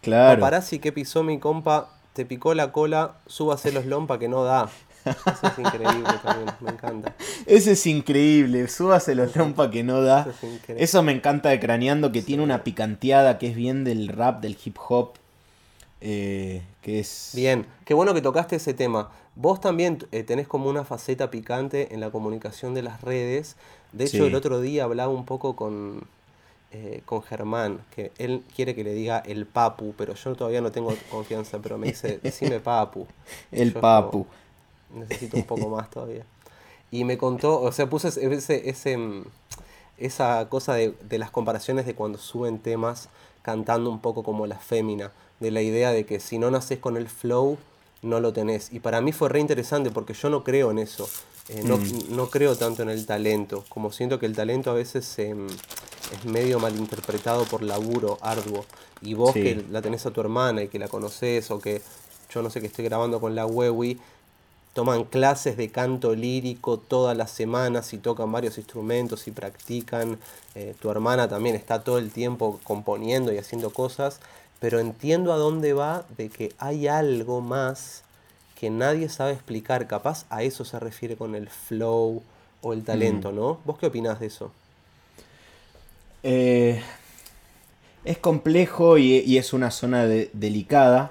Claro. 0.00 0.40
Paparazzi 0.40 0.78
que 0.78 0.90
pisó 0.90 1.22
mi 1.22 1.38
compa, 1.38 1.90
te 2.14 2.24
picó 2.24 2.54
la 2.54 2.72
cola, 2.72 3.16
súbase 3.26 3.72
los 3.72 3.84
lompa 3.84 4.18
que 4.18 4.26
no 4.26 4.44
da. 4.44 4.70
Eso 5.04 5.48
es 5.48 5.58
increíble 5.58 6.14
también, 6.22 6.54
me 6.60 6.70
encanta. 6.70 7.14
Ese 7.44 7.72
es 7.72 7.86
increíble, 7.86 8.66
súbase 8.68 9.14
los 9.14 9.36
lompa 9.36 9.70
que 9.70 9.82
no 9.82 10.00
da. 10.00 10.26
Eso, 10.68 11.02
me 11.02 11.12
encanta 11.12 11.50
de 11.50 11.60
Craneando, 11.60 12.10
que 12.10 12.22
tiene 12.22 12.42
una 12.42 12.64
picanteada 12.64 13.36
que 13.36 13.48
es 13.48 13.54
bien 13.54 13.84
del 13.84 14.08
rap, 14.08 14.40
del 14.40 14.56
hip 14.64 14.78
hop. 14.88 15.12
Eh, 16.00 16.62
que 16.82 17.00
es... 17.00 17.32
Bien, 17.34 17.66
qué 17.84 17.94
bueno 17.94 18.12
que 18.12 18.20
tocaste 18.20 18.56
ese 18.56 18.74
tema. 18.74 19.10
Vos 19.34 19.60
también 19.60 19.98
eh, 20.12 20.24
tenés 20.24 20.46
como 20.46 20.68
una 20.68 20.84
faceta 20.84 21.30
picante 21.30 21.94
en 21.94 22.00
la 22.00 22.10
comunicación 22.10 22.74
de 22.74 22.82
las 22.82 23.00
redes. 23.00 23.56
De 23.92 24.04
hecho, 24.04 24.26
el 24.26 24.34
otro 24.34 24.60
día 24.60 24.84
hablaba 24.84 25.10
un 25.10 25.24
poco 25.24 25.56
con, 25.56 26.04
eh, 26.72 27.02
con 27.06 27.22
Germán, 27.22 27.80
que 27.94 28.12
él 28.18 28.42
quiere 28.54 28.74
que 28.74 28.84
le 28.84 28.92
diga 28.92 29.18
el 29.20 29.46
papu, 29.46 29.94
pero 29.96 30.14
yo 30.14 30.34
todavía 30.34 30.60
no 30.60 30.70
tengo 30.70 30.94
confianza, 31.10 31.60
pero 31.62 31.78
me 31.78 31.86
dice, 31.86 32.18
decime 32.22 32.60
papu. 32.60 33.06
El 33.52 33.72
papu 33.72 34.26
necesito 34.94 35.36
un 35.36 35.44
poco 35.44 35.68
más 35.68 35.88
todavía. 35.88 36.24
Y 36.90 37.04
me 37.04 37.16
contó, 37.16 37.60
o 37.60 37.72
sea, 37.72 37.88
puse 37.88 38.08
ese, 38.08 38.68
ese, 38.68 38.96
mm, 38.96 39.24
esa 39.98 40.48
cosa 40.48 40.74
de, 40.74 40.94
de, 41.08 41.18
las 41.18 41.30
comparaciones 41.30 41.86
de 41.86 41.94
cuando 41.94 42.18
suben 42.18 42.58
temas 42.58 43.08
cantando 43.42 43.90
un 43.90 44.00
poco 44.00 44.22
como 44.22 44.46
la 44.46 44.58
fémina, 44.58 45.10
de 45.42 45.50
la 45.50 45.60
idea 45.60 45.92
de 45.92 46.06
que 46.06 46.20
si 46.20 46.38
no 46.38 46.50
naces 46.50 46.78
con 46.78 46.96
el 46.96 47.08
flow, 47.08 47.58
no 48.00 48.20
lo 48.20 48.32
tenés. 48.32 48.72
Y 48.72 48.80
para 48.80 49.00
mí 49.00 49.12
fue 49.12 49.28
re 49.28 49.40
interesante 49.40 49.90
porque 49.90 50.14
yo 50.14 50.30
no 50.30 50.42
creo 50.44 50.70
en 50.70 50.78
eso. 50.78 51.08
Eh, 51.48 51.62
no, 51.64 51.76
mm. 51.76 52.16
no, 52.16 52.30
creo 52.30 52.56
tanto 52.56 52.82
en 52.82 52.88
el 52.88 53.04
talento, 53.04 53.64
como 53.68 53.90
siento 53.90 54.18
que 54.18 54.26
el 54.26 54.36
talento 54.36 54.70
a 54.70 54.74
veces 54.74 55.16
mm, 55.18 55.46
es 56.14 56.24
medio 56.24 56.60
malinterpretado 56.60 57.44
por 57.44 57.62
laburo 57.62 58.18
arduo. 58.22 58.64
Y 59.02 59.14
vos 59.14 59.32
que 59.32 59.64
la 59.70 59.82
tenés 59.82 60.06
a 60.06 60.12
tu 60.12 60.20
hermana 60.20 60.62
y 60.62 60.68
que 60.68 60.78
la 60.78 60.86
conoces, 60.86 61.50
o 61.50 61.58
que 61.58 61.82
yo 62.32 62.42
no 62.42 62.50
sé 62.50 62.60
que 62.60 62.68
estoy 62.68 62.84
grabando 62.84 63.20
con 63.20 63.34
la 63.34 63.44
Wewi, 63.44 63.98
toman 64.74 65.04
clases 65.04 65.56
de 65.56 65.70
canto 65.70 66.14
lírico 66.14 66.78
todas 66.78 67.16
las 67.16 67.30
semanas 67.30 67.92
y 67.92 67.98
tocan 67.98 68.30
varios 68.32 68.58
instrumentos 68.58 69.26
y 69.28 69.32
practican. 69.32 70.18
Eh, 70.54 70.74
tu 70.80 70.90
hermana 70.90 71.28
también 71.28 71.56
está 71.56 71.82
todo 71.82 71.98
el 71.98 72.10
tiempo 72.10 72.60
componiendo 72.64 73.32
y 73.32 73.38
haciendo 73.38 73.70
cosas, 73.70 74.20
pero 74.62 74.78
entiendo 74.78 75.32
a 75.32 75.36
dónde 75.36 75.72
va 75.72 76.04
de 76.16 76.28
que 76.28 76.52
hay 76.58 76.86
algo 76.86 77.40
más 77.40 78.04
que 78.54 78.70
nadie 78.70 79.08
sabe 79.08 79.32
explicar. 79.32 79.88
Capaz 79.88 80.24
a 80.30 80.44
eso 80.44 80.64
se 80.64 80.78
refiere 80.78 81.16
con 81.16 81.34
el 81.34 81.48
flow 81.48 82.22
o 82.60 82.72
el 82.72 82.84
talento, 82.84 83.32
mm. 83.32 83.34
¿no? 83.34 83.58
¿Vos 83.64 83.76
qué 83.78 83.86
opinás 83.86 84.20
de 84.20 84.26
eso? 84.26 84.52
Eh, 86.22 86.80
es 88.04 88.18
complejo 88.18 88.98
y, 88.98 89.36
es 89.36 89.52
una 89.52 89.72
zona 89.72 90.06
delicada. 90.06 91.10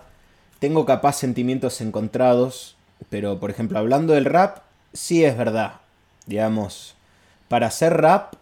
Tengo 0.60 0.86
capaz 0.86 1.18
sentimientos 1.18 1.82
encontrados 1.82 2.78
pero, 3.10 3.40
por 3.40 3.50
ejemplo, 3.50 3.80
hablando 3.80 4.14
del 4.14 4.24
rap, 4.24 4.60
sí 4.94 5.26
es 5.26 5.38
verdad. 5.38 5.82
Digamos, 6.26 6.96
para 7.50 7.68
hacer 7.68 7.98
rap 7.98 8.36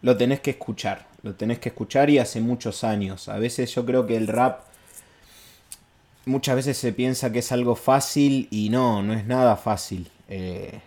lo 0.00 0.16
tenés 0.16 0.40
que 0.40 0.52
escuchar. 0.52 1.11
Lo 1.22 1.34
tenés 1.34 1.58
que 1.58 1.68
escuchar 1.68 2.10
y 2.10 2.18
hace 2.18 2.40
muchos 2.40 2.84
años. 2.84 3.28
A 3.28 3.38
veces 3.38 3.72
yo 3.74 3.86
creo 3.86 4.06
que 4.06 4.16
el 4.16 4.26
rap 4.26 4.62
muchas 6.24 6.56
veces 6.56 6.76
se 6.76 6.92
piensa 6.92 7.32
que 7.32 7.40
es 7.40 7.52
algo 7.52 7.74
fácil 7.74 8.48
y 8.50 8.68
no, 8.70 9.02
no 9.02 9.12
es 9.12 9.26
nada 9.26 9.56
fácil. 9.56 10.10
Eh, 10.28 10.80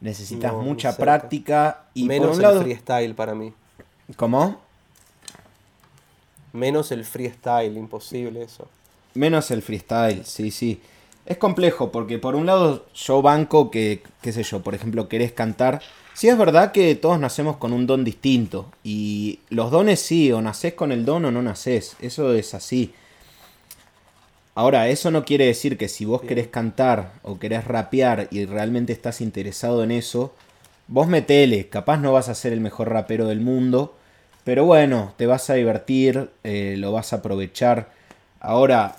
necesitas 0.00 0.52
mucha 0.52 0.96
práctica 0.96 1.84
y 1.94 2.04
menos 2.04 2.28
por 2.28 2.36
un 2.36 2.42
lado, 2.42 2.58
el 2.58 2.64
freestyle 2.64 3.14
para 3.14 3.34
mí. 3.34 3.52
¿Cómo? 4.16 4.60
Menos 6.52 6.92
el 6.92 7.04
freestyle, 7.04 7.76
imposible 7.76 8.42
eso. 8.42 8.68
Menos 9.14 9.50
el 9.50 9.62
freestyle, 9.62 10.24
sí, 10.24 10.50
sí. 10.50 10.80
Es 11.24 11.36
complejo 11.36 11.92
porque 11.92 12.18
por 12.18 12.34
un 12.34 12.46
lado 12.46 12.86
yo 12.94 13.22
banco 13.22 13.70
que, 13.70 14.02
qué 14.20 14.32
sé 14.32 14.42
yo, 14.42 14.62
por 14.62 14.74
ejemplo, 14.74 15.08
querés 15.08 15.32
cantar. 15.32 15.80
Sí 16.14 16.28
es 16.28 16.36
verdad 16.36 16.72
que 16.72 16.94
todos 16.94 17.18
nacemos 17.18 17.56
con 17.56 17.72
un 17.72 17.86
don 17.86 18.04
distinto 18.04 18.70
y 18.84 19.40
los 19.48 19.70
dones 19.70 20.00
sí, 20.00 20.30
o 20.30 20.42
nacés 20.42 20.74
con 20.74 20.92
el 20.92 21.04
don 21.04 21.24
o 21.24 21.30
no 21.30 21.42
nacés, 21.42 21.96
eso 22.00 22.34
es 22.34 22.54
así. 22.54 22.92
Ahora, 24.54 24.88
eso 24.88 25.10
no 25.10 25.24
quiere 25.24 25.46
decir 25.46 25.78
que 25.78 25.88
si 25.88 26.04
vos 26.04 26.20
querés 26.20 26.48
cantar 26.48 27.14
o 27.22 27.38
querés 27.38 27.64
rapear 27.64 28.28
y 28.30 28.44
realmente 28.44 28.92
estás 28.92 29.22
interesado 29.22 29.82
en 29.82 29.90
eso, 29.90 30.34
vos 30.88 31.08
metele, 31.08 31.68
capaz 31.68 31.96
no 31.96 32.12
vas 32.12 32.28
a 32.28 32.34
ser 32.34 32.52
el 32.52 32.60
mejor 32.60 32.90
rapero 32.90 33.28
del 33.28 33.40
mundo, 33.40 33.94
pero 34.44 34.66
bueno, 34.66 35.14
te 35.16 35.26
vas 35.26 35.48
a 35.48 35.54
divertir, 35.54 36.30
eh, 36.44 36.74
lo 36.76 36.92
vas 36.92 37.14
a 37.14 37.16
aprovechar. 37.16 37.90
Ahora, 38.40 38.96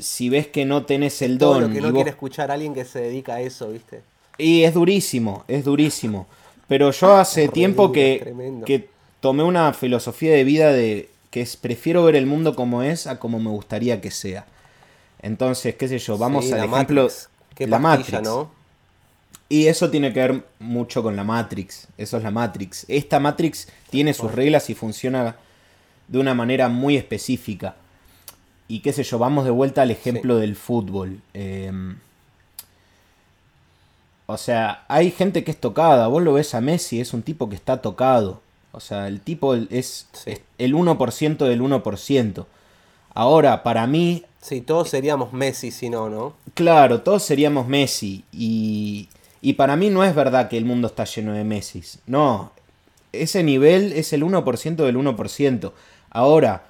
si 0.00 0.28
ves 0.28 0.46
que 0.46 0.64
no 0.64 0.86
tenés 0.86 1.20
el 1.22 1.38
don. 1.38 1.62
Todo 1.62 1.72
que 1.72 1.80
no 1.80 1.92
quiere 1.92 2.10
escuchar 2.10 2.52
a 2.52 2.54
alguien 2.54 2.74
que 2.74 2.84
se 2.84 3.00
dedica 3.00 3.34
a 3.34 3.40
eso, 3.40 3.70
¿viste? 3.70 4.02
Y 4.38 4.64
es 4.64 4.74
durísimo, 4.74 5.44
es 5.48 5.64
durísimo. 5.64 6.26
Pero 6.66 6.90
yo 6.90 7.16
hace 7.16 7.48
tiempo 7.48 7.92
que, 7.92 8.62
que 8.66 8.88
tomé 9.20 9.42
una 9.42 9.72
filosofía 9.72 10.32
de 10.32 10.44
vida 10.44 10.72
de 10.72 11.10
que 11.30 11.40
es 11.40 11.56
prefiero 11.56 12.04
ver 12.04 12.16
el 12.16 12.26
mundo 12.26 12.54
como 12.54 12.82
es 12.82 13.06
a 13.06 13.18
como 13.18 13.40
me 13.40 13.50
gustaría 13.50 14.00
que 14.00 14.10
sea. 14.10 14.46
Entonces, 15.20 15.74
qué 15.74 15.88
sé 15.88 15.98
yo, 15.98 16.18
vamos 16.18 16.52
al 16.52 16.64
ejemplo 16.64 17.08
Qué 17.54 17.66
la 17.66 17.78
Matrix, 17.78 18.22
¿no? 18.22 18.50
Y 19.48 19.66
eso 19.66 19.90
tiene 19.90 20.12
que 20.12 20.20
ver 20.20 20.44
mucho 20.58 21.02
con 21.02 21.16
la 21.16 21.24
Matrix. 21.24 21.88
Eso 21.96 22.16
es 22.16 22.22
la 22.22 22.30
Matrix. 22.30 22.86
Esta 22.88 23.20
Matrix 23.20 23.68
tiene 23.90 24.14
sus 24.14 24.32
reglas 24.32 24.68
y 24.70 24.74
funciona 24.74 25.36
de 26.08 26.18
una 26.18 26.34
manera 26.34 26.68
muy 26.68 26.96
específica. 26.96 27.76
Y 28.68 28.80
qué 28.80 28.92
sé 28.92 29.02
yo, 29.02 29.18
vamos 29.18 29.44
de 29.44 29.50
vuelta 29.50 29.82
al 29.82 29.90
ejemplo 29.90 30.38
del 30.38 30.56
fútbol. 30.56 31.20
Em, 31.34 31.96
o 34.26 34.36
sea, 34.38 34.84
hay 34.88 35.10
gente 35.10 35.44
que 35.44 35.50
es 35.50 35.60
tocada. 35.60 36.06
Vos 36.08 36.22
lo 36.22 36.32
ves 36.32 36.54
a 36.54 36.60
Messi, 36.60 37.00
es 37.00 37.12
un 37.12 37.22
tipo 37.22 37.48
que 37.48 37.56
está 37.56 37.82
tocado. 37.82 38.40
O 38.72 38.80
sea, 38.80 39.06
el 39.06 39.20
tipo 39.20 39.54
es, 39.54 40.08
el 40.58 40.74
1% 40.74 41.36
del 41.46 41.60
1%. 41.60 42.46
Ahora, 43.14 43.62
para 43.62 43.86
mí... 43.86 44.24
Sí, 44.40 44.60
todos 44.60 44.90
seríamos 44.90 45.32
Messi 45.32 45.70
si 45.70 45.88
no, 45.88 46.10
¿no? 46.10 46.34
Claro, 46.54 47.02
todos 47.02 47.22
seríamos 47.22 47.68
Messi. 47.68 48.24
Y, 48.32 49.08
y 49.40 49.54
para 49.54 49.76
mí 49.76 49.90
no 49.90 50.04
es 50.04 50.14
verdad 50.14 50.48
que 50.48 50.58
el 50.58 50.64
mundo 50.64 50.88
está 50.88 51.04
lleno 51.04 51.32
de 51.32 51.44
Messi. 51.44 51.82
No, 52.06 52.52
ese 53.12 53.42
nivel 53.42 53.92
es 53.92 54.12
el 54.12 54.22
1% 54.24 54.76
del 54.76 54.96
1%. 54.96 55.72
Ahora, 56.10 56.64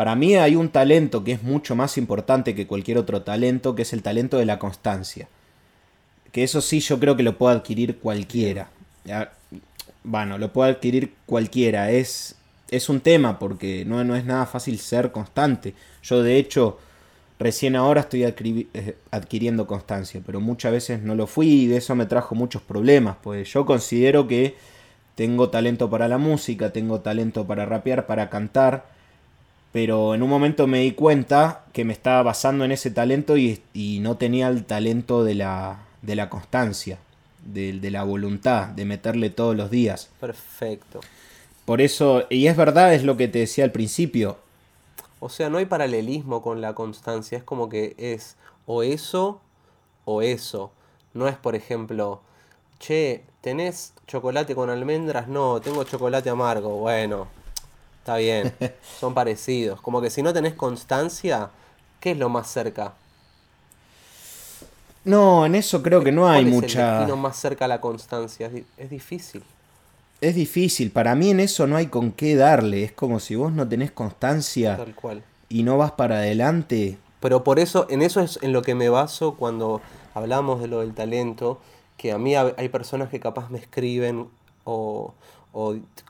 Para 0.00 0.14
mí 0.14 0.34
hay 0.34 0.56
un 0.56 0.70
talento 0.70 1.24
que 1.24 1.32
es 1.32 1.42
mucho 1.42 1.76
más 1.76 1.98
importante 1.98 2.54
que 2.54 2.66
cualquier 2.66 2.96
otro 2.96 3.20
talento, 3.20 3.74
que 3.74 3.82
es 3.82 3.92
el 3.92 4.02
talento 4.02 4.38
de 4.38 4.46
la 4.46 4.58
constancia. 4.58 5.28
Que 6.32 6.44
eso 6.44 6.60
sí 6.60 6.80
yo 6.80 6.98
creo 7.00 7.16
que 7.16 7.22
lo 7.22 7.36
puede 7.36 7.56
adquirir 7.56 7.98
cualquiera. 7.98 8.70
Bueno, 10.04 10.38
lo 10.38 10.52
puede 10.52 10.72
adquirir 10.72 11.14
cualquiera. 11.26 11.90
Es, 11.90 12.36
es 12.70 12.88
un 12.88 13.00
tema 13.00 13.38
porque 13.38 13.84
no, 13.84 14.02
no 14.04 14.16
es 14.16 14.24
nada 14.24 14.46
fácil 14.46 14.78
ser 14.78 15.12
constante. 15.12 15.74
Yo 16.02 16.22
de 16.22 16.36
hecho 16.38 16.78
recién 17.40 17.74
ahora 17.74 18.02
estoy 18.02 18.22
eh, 18.24 18.96
adquiriendo 19.10 19.66
constancia, 19.66 20.20
pero 20.24 20.40
muchas 20.40 20.72
veces 20.72 21.02
no 21.02 21.14
lo 21.14 21.26
fui 21.26 21.62
y 21.62 21.66
de 21.66 21.78
eso 21.78 21.96
me 21.96 22.06
trajo 22.06 22.34
muchos 22.34 22.62
problemas. 22.62 23.16
Pues 23.22 23.50
yo 23.52 23.64
considero 23.66 24.28
que 24.28 24.54
tengo 25.14 25.48
talento 25.48 25.90
para 25.90 26.06
la 26.06 26.18
música, 26.18 26.72
tengo 26.72 27.00
talento 27.00 27.46
para 27.46 27.66
rapear, 27.66 28.06
para 28.06 28.30
cantar, 28.30 28.86
pero 29.72 30.14
en 30.14 30.22
un 30.22 30.30
momento 30.30 30.66
me 30.66 30.80
di 30.80 30.92
cuenta 30.92 31.64
que 31.72 31.84
me 31.84 31.92
estaba 31.94 32.22
basando 32.22 32.64
en 32.64 32.72
ese 32.72 32.90
talento 32.90 33.36
y, 33.36 33.60
no 34.00 34.16
tenía 34.16 34.48
el 34.48 34.64
talento 34.64 35.24
de 35.24 35.34
la, 35.34 35.78
de 36.02 36.14
la 36.14 36.28
constancia, 36.30 36.98
de, 37.44 37.72
de, 37.74 37.90
la 37.90 38.04
voluntad, 38.04 38.68
de 38.68 38.84
meterle 38.84 39.30
todos 39.30 39.56
los 39.56 39.70
días. 39.70 40.10
Perfecto. 40.20 41.00
Por 41.64 41.80
eso, 41.80 42.24
y 42.30 42.46
es 42.46 42.56
verdad, 42.56 42.94
es 42.94 43.04
lo 43.04 43.16
que 43.16 43.28
te 43.28 43.40
decía 43.40 43.64
al 43.64 43.72
principio. 43.72 44.38
O 45.20 45.28
sea, 45.28 45.50
no 45.50 45.58
hay 45.58 45.66
paralelismo 45.66 46.42
con 46.42 46.60
la 46.60 46.74
constancia, 46.74 47.38
es 47.38 47.44
como 47.44 47.68
que 47.68 47.94
es 47.98 48.36
o 48.66 48.82
eso 48.82 49.40
o 50.04 50.22
eso. 50.22 50.72
No 51.12 51.28
es, 51.28 51.36
por 51.36 51.54
ejemplo, 51.54 52.22
che, 52.78 53.24
¿tenés 53.40 53.92
chocolate 54.06 54.54
con 54.54 54.70
almendras? 54.70 55.28
No, 55.28 55.60
tengo 55.60 55.84
chocolate 55.84 56.30
amargo. 56.30 56.78
Bueno, 56.78 57.28
está 57.98 58.16
bien, 58.16 58.54
son 58.98 59.12
parecidos. 59.12 59.80
Como 59.80 60.00
que 60.00 60.10
si 60.10 60.22
no 60.22 60.32
tenés 60.32 60.54
constancia, 60.54 61.50
¿qué 62.00 62.12
es 62.12 62.18
lo 62.18 62.28
más 62.28 62.50
cerca? 62.50 62.94
No, 65.10 65.44
en 65.44 65.54
eso 65.54 65.82
creo 65.82 66.02
que 66.02 66.12
no 66.12 66.28
hay 66.28 66.44
¿Cuál 66.44 66.54
mucha. 66.54 67.04
Es 67.04 67.10
el 67.10 67.16
más 67.16 67.36
cerca 67.36 67.64
a 67.64 67.68
la 67.68 67.80
constancia, 67.80 68.50
es 68.76 68.90
difícil. 68.90 69.42
Es 70.20 70.34
difícil, 70.34 70.90
para 70.90 71.14
mí 71.14 71.30
en 71.30 71.40
eso 71.40 71.66
no 71.66 71.76
hay 71.76 71.86
con 71.86 72.12
qué 72.12 72.36
darle, 72.36 72.84
es 72.84 72.92
como 72.92 73.20
si 73.20 73.36
vos 73.36 73.52
no 73.52 73.66
tenés 73.66 73.90
constancia 73.90 74.76
Tal 74.76 74.94
cual. 74.94 75.22
y 75.48 75.62
no 75.62 75.78
vas 75.78 75.92
para 75.92 76.16
adelante. 76.16 76.98
Pero 77.20 77.42
por 77.42 77.58
eso, 77.58 77.86
en 77.88 78.02
eso 78.02 78.20
es 78.20 78.38
en 78.42 78.52
lo 78.52 78.60
que 78.60 78.74
me 78.74 78.90
baso 78.90 79.36
cuando 79.36 79.80
hablamos 80.12 80.60
de 80.60 80.68
lo 80.68 80.80
del 80.80 80.92
talento, 80.92 81.58
que 81.96 82.12
a 82.12 82.18
mí 82.18 82.34
hay 82.36 82.68
personas 82.68 83.08
que 83.08 83.18
capaz 83.18 83.50
me 83.50 83.58
escriben 83.58 84.28
o, 84.64 85.14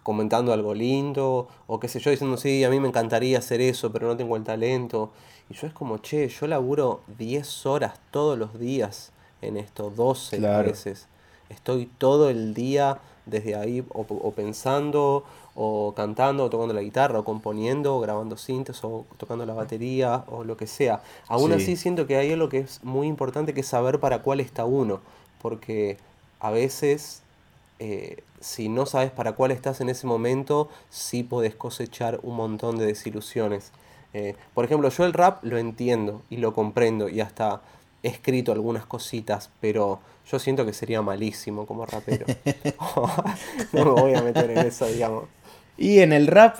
comentando 0.02 0.52
algo 0.52 0.74
lindo, 0.74 1.48
o 1.68 1.78
qué 1.78 1.86
sé 1.86 2.00
yo, 2.00 2.10
diciendo, 2.10 2.36
sí, 2.36 2.64
a 2.64 2.70
mí 2.70 2.80
me 2.80 2.88
encantaría 2.88 3.38
hacer 3.38 3.60
eso, 3.60 3.92
pero 3.92 4.08
no 4.08 4.16
tengo 4.16 4.36
el 4.36 4.42
talento. 4.42 5.12
Y 5.50 5.54
yo 5.54 5.66
es 5.66 5.72
como, 5.72 5.98
che, 5.98 6.28
yo 6.28 6.46
laburo 6.46 7.02
10 7.18 7.66
horas 7.66 7.98
todos 8.10 8.38
los 8.38 8.58
días 8.58 9.12
en 9.42 9.56
esto, 9.56 9.90
12 9.90 10.38
veces. 10.38 11.06
Estoy 11.48 11.86
todo 11.98 12.30
el 12.30 12.54
día 12.54 12.98
desde 13.26 13.56
ahí 13.56 13.84
o, 13.90 14.32
pensando, 14.32 15.24
o 15.54 15.92
cantando, 15.94 16.44
o 16.44 16.50
tocando 16.50 16.72
la 16.72 16.82
guitarra, 16.82 17.18
o 17.18 17.24
componiendo, 17.24 17.96
o 17.96 18.00
grabando 18.00 18.36
cintas, 18.36 18.82
o 18.84 19.04
tocando 19.18 19.44
la 19.44 19.54
batería, 19.54 20.24
o 20.28 20.44
lo 20.44 20.56
que 20.56 20.68
sea. 20.68 21.02
Aún 21.26 21.52
así 21.52 21.76
siento 21.76 22.06
que 22.06 22.16
hay 22.16 22.32
algo 22.32 22.48
que 22.48 22.58
es 22.58 22.82
muy 22.84 23.08
importante, 23.08 23.52
que 23.52 23.60
es 23.60 23.66
saber 23.66 23.98
para 23.98 24.22
cuál 24.22 24.40
está 24.40 24.64
uno 24.64 25.00
porque 25.40 25.96
a 26.38 26.50
veces 26.50 27.22
eh, 27.78 28.22
si 28.40 28.68
no 28.68 28.86
sabes 28.86 29.10
para 29.10 29.32
cuál 29.32 29.50
estás 29.50 29.80
en 29.80 29.88
ese 29.88 30.06
momento, 30.06 30.68
sí 30.90 31.22
podés 31.22 31.54
cosechar 31.54 32.20
un 32.22 32.36
montón 32.36 32.78
de 32.78 32.86
desilusiones. 32.86 33.72
Eh, 34.12 34.34
por 34.54 34.64
ejemplo, 34.64 34.88
yo 34.88 35.04
el 35.04 35.12
rap 35.12 35.44
lo 35.44 35.58
entiendo 35.58 36.22
y 36.30 36.38
lo 36.38 36.52
comprendo 36.54 37.08
y 37.08 37.20
hasta 37.20 37.60
he 38.02 38.08
escrito 38.08 38.52
algunas 38.52 38.86
cositas, 38.86 39.50
pero 39.60 40.00
yo 40.30 40.38
siento 40.38 40.64
que 40.66 40.72
sería 40.72 41.02
malísimo 41.02 41.66
como 41.66 41.86
rapero. 41.86 42.26
no 43.72 43.84
me 43.84 43.90
voy 43.90 44.14
a 44.14 44.22
meter 44.22 44.50
en 44.50 44.58
eso, 44.58 44.86
digamos. 44.86 45.24
Y 45.76 46.00
en 46.00 46.12
el 46.12 46.26
rap, 46.26 46.58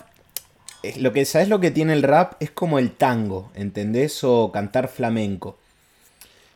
lo 0.97 1.13
que 1.13 1.25
sabes 1.25 1.49
lo 1.49 1.61
que 1.61 1.71
tiene 1.71 1.93
el 1.93 2.03
rap 2.03 2.35
es 2.41 2.51
como 2.51 2.79
el 2.79 2.93
tango, 2.93 3.51
¿entendés? 3.55 4.25
O 4.25 4.51
cantar 4.53 4.89
flamenco. 4.89 5.59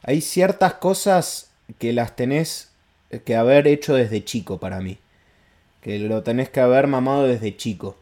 Hay 0.03 0.21
ciertas 0.21 0.75
cosas 0.75 1.51
que 1.79 1.93
las 1.93 2.17
tenés 2.17 2.71
que 3.25 3.37
haber 3.37 3.67
hecho 3.67 3.95
desde 3.95 4.25
chico 4.25 4.59
para 4.59 4.81
mí. 4.81 4.99
Que 5.81 5.99
lo 5.99 6.23
tenés 6.23 6.49
que 6.49 6.61
haber 6.61 6.87
mamado 6.87 7.25
desde 7.25 7.57
chico. 7.57 7.97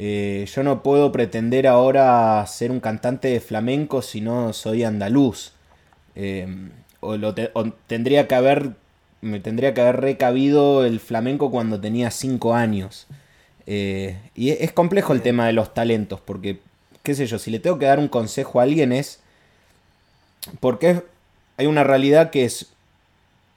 Eh, 0.00 0.46
yo 0.54 0.62
no 0.62 0.84
puedo 0.84 1.10
pretender 1.10 1.66
ahora 1.66 2.46
ser 2.46 2.70
un 2.70 2.78
cantante 2.78 3.26
de 3.26 3.40
flamenco 3.40 4.00
si 4.00 4.20
no 4.20 4.52
soy 4.52 4.84
andaluz. 4.84 5.52
Em, 6.14 6.70
o, 7.00 7.16
lo 7.16 7.34
tendría 7.86 8.28
que 8.28 8.34
haber. 8.36 8.72
Me 9.20 9.40
tendría 9.40 9.74
que 9.74 9.80
haber 9.80 10.00
recabido 10.00 10.84
el 10.84 11.00
flamenco 11.00 11.50
cuando 11.50 11.80
tenía 11.80 12.12
5 12.12 12.54
años. 12.54 13.08
Eh, 13.66 14.16
y 14.36 14.50
es, 14.50 14.72
complejo 14.72 15.12
el 15.12 15.22
tema 15.22 15.46
de 15.46 15.52
los 15.52 15.74
talentos, 15.74 16.20
porque, 16.20 16.60
qué 17.02 17.14
sé 17.14 17.26
yo, 17.26 17.38
si 17.38 17.50
le 17.50 17.58
tengo 17.60 17.78
que 17.78 17.86
dar 17.86 17.98
un 17.98 18.08
consejo 18.08 18.60
a 18.60 18.62
alguien 18.64 18.92
es. 18.92 19.20
Porque 20.60 21.02
hay 21.56 21.66
una 21.66 21.84
realidad 21.84 22.30
que 22.30 22.44
es 22.44 22.68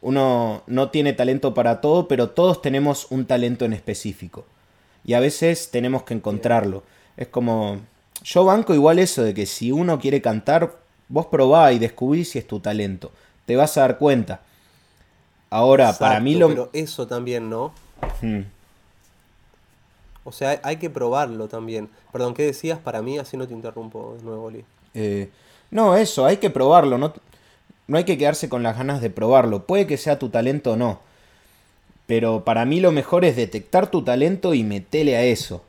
uno 0.02 0.64
no 0.68 0.90
tiene 0.90 1.14
talento 1.14 1.54
para 1.54 1.82
todo, 1.82 2.08
pero 2.08 2.32
todos 2.32 2.62
tenemos 2.62 3.08
un 3.12 3.26
talento 3.26 3.66
en 3.66 3.74
específico. 3.74 4.46
Y 5.04 5.14
a 5.14 5.20
veces 5.20 5.72
tenemos 5.72 6.04
que 6.04 6.14
encontrarlo. 6.14 6.84
Es 7.18 7.28
como, 7.28 7.80
yo 8.24 8.46
banco 8.46 8.74
igual 8.74 9.00
eso 9.00 9.24
de 9.24 9.34
que 9.34 9.46
si 9.46 9.72
uno 9.72 10.00
quiere 10.00 10.22
cantar, 10.22 10.78
vos 11.10 11.26
probá 11.28 11.72
y 11.74 11.80
descubrí 11.80 12.26
si 12.26 12.40
es 12.40 12.48
tu 12.48 12.60
talento. 12.60 13.12
Te 13.46 13.56
vas 13.56 13.78
a 13.78 13.82
dar 13.82 13.98
cuenta. 13.98 14.42
Ahora, 15.50 15.94
para 15.98 16.20
mí 16.20 16.36
lo... 16.36 16.48
Pero 16.48 16.70
eso 16.74 17.08
también, 17.08 17.50
¿no? 17.50 17.74
Hmm. 18.22 18.42
O 20.24 20.32
sea, 20.32 20.60
hay 20.64 20.78
que 20.78 20.90
probarlo 20.90 21.48
también. 21.48 21.90
Perdón, 22.12 22.34
¿qué 22.34 22.44
decías 22.44 22.80
para 22.80 23.02
mí? 23.02 23.18
Así 23.18 23.38
no 23.38 23.48
te 23.48 23.54
interrumpo 23.54 24.16
de 24.18 24.24
nuevo, 24.24 24.46
Oli. 24.46 24.64
Eh, 24.94 25.30
no, 25.72 25.96
eso, 25.96 26.26
hay 26.26 26.38
que 26.38 26.50
probarlo. 26.50 26.98
No, 26.98 27.14
no 27.88 27.98
hay 27.98 28.04
que 28.04 28.18
quedarse 28.18 28.48
con 28.48 28.64
las 28.64 28.78
ganas 28.78 29.02
de 29.02 29.10
probarlo. 29.10 29.66
Puede 29.66 29.88
que 29.88 29.98
sea 29.98 30.20
tu 30.20 30.30
talento 30.30 30.74
o 30.74 30.76
no. 30.78 31.00
Pero 32.12 32.44
para 32.44 32.66
mí 32.66 32.82
lo 32.82 32.92
mejor 32.92 33.24
es 33.24 33.38
detectar 33.38 33.90
tu 33.90 34.04
talento 34.04 34.54
y 34.54 34.66
metele 34.66 35.16
a 35.16 35.24
eso. 35.24 35.64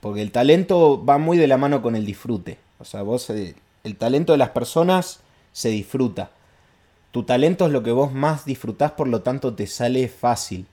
Porque 0.00 0.20
el 0.20 0.30
talento 0.30 1.02
va 1.02 1.16
muy 1.16 1.38
de 1.38 1.46
la 1.46 1.56
mano 1.56 1.80
con 1.80 1.96
el 1.96 2.04
disfrute. 2.04 2.58
O 2.80 2.84
sea, 2.84 3.00
vos, 3.00 3.30
eh, 3.30 3.54
el 3.82 3.96
talento 3.96 4.32
de 4.32 4.36
las 4.36 4.50
personas 4.50 5.20
se 5.54 5.70
disfruta. 5.70 6.32
Tu 7.12 7.22
talento 7.22 7.64
es 7.64 7.72
lo 7.72 7.82
que 7.82 7.92
vos 7.92 8.12
más 8.12 8.44
disfrutás, 8.44 8.92
por 8.92 9.08
lo 9.08 9.22
tanto 9.22 9.54
te 9.54 9.66
sale 9.66 10.06
fácil. 10.08 10.66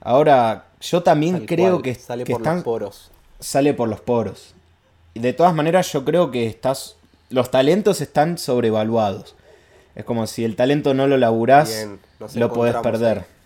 Ahora, 0.00 0.66
yo 0.80 1.04
también 1.04 1.46
creo 1.46 1.80
que 1.80 1.94
sale 1.94 2.26
por 2.26 2.44
los 2.44 2.64
poros. 2.64 3.12
Sale 3.38 3.74
por 3.74 3.88
los 3.88 4.00
poros. 4.00 4.56
Y 5.14 5.20
de 5.20 5.34
todas 5.34 5.54
maneras, 5.54 5.92
yo 5.92 6.04
creo 6.04 6.32
que 6.32 6.48
estás. 6.48 6.96
Los 7.28 7.52
talentos 7.52 8.00
están 8.00 8.38
sobrevaluados. 8.38 9.36
Es 9.94 10.04
como 10.04 10.26
si 10.26 10.42
el 10.42 10.56
talento 10.56 10.94
no 10.94 11.06
lo 11.06 11.16
laburás, 11.16 11.86
lo 12.34 12.52
podés 12.52 12.74
perder. 12.78 13.38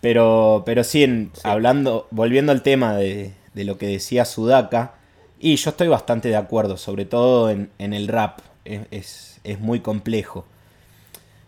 Pero, 0.00 0.62
pero 0.64 0.84
sí, 0.84 1.30
hablando, 1.42 2.06
volviendo 2.10 2.52
al 2.52 2.62
tema 2.62 2.96
de, 2.96 3.32
lo 3.54 3.78
que 3.78 3.86
decía 3.86 4.24
Sudaka, 4.24 4.94
y 5.40 5.56
yo 5.56 5.70
estoy 5.70 5.88
bastante 5.88 6.28
de 6.28 6.36
acuerdo, 6.36 6.76
sobre 6.76 7.04
todo 7.04 7.50
en, 7.50 7.70
el 7.78 8.08
rap, 8.08 8.40
es, 8.64 9.40
muy 9.60 9.80
complejo. 9.80 10.44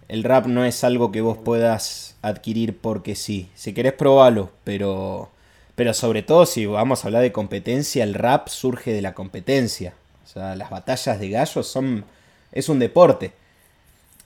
El 0.09 0.25
rap 0.25 0.47
no 0.47 0.65
es 0.65 0.83
algo 0.83 1.13
que 1.13 1.21
vos 1.21 1.39
puedas 1.39 2.17
adquirir 2.23 2.77
porque 2.77 3.15
sí. 3.15 3.49
Si 3.55 3.73
querés 3.73 3.93
probarlo, 3.93 4.51
pero, 4.65 5.31
pero 5.77 5.95
sobre 5.95 6.23
todo 6.23 6.47
si 6.47 6.67
vamos 6.67 7.05
a 7.05 7.09
hablar 7.09 7.23
de 7.23 7.31
competencia, 7.31 8.03
el 8.03 8.15
rap 8.15 8.49
surge 8.49 8.93
de 8.93 9.03
la 9.03 9.15
competencia. 9.15 9.95
O 10.25 10.27
sea, 10.27 10.57
las 10.57 10.71
batallas 10.71 11.21
de 11.21 11.31
gallos 11.31 11.67
son 11.69 12.05
es 12.53 12.69
un 12.69 12.79
deporte. 12.81 13.33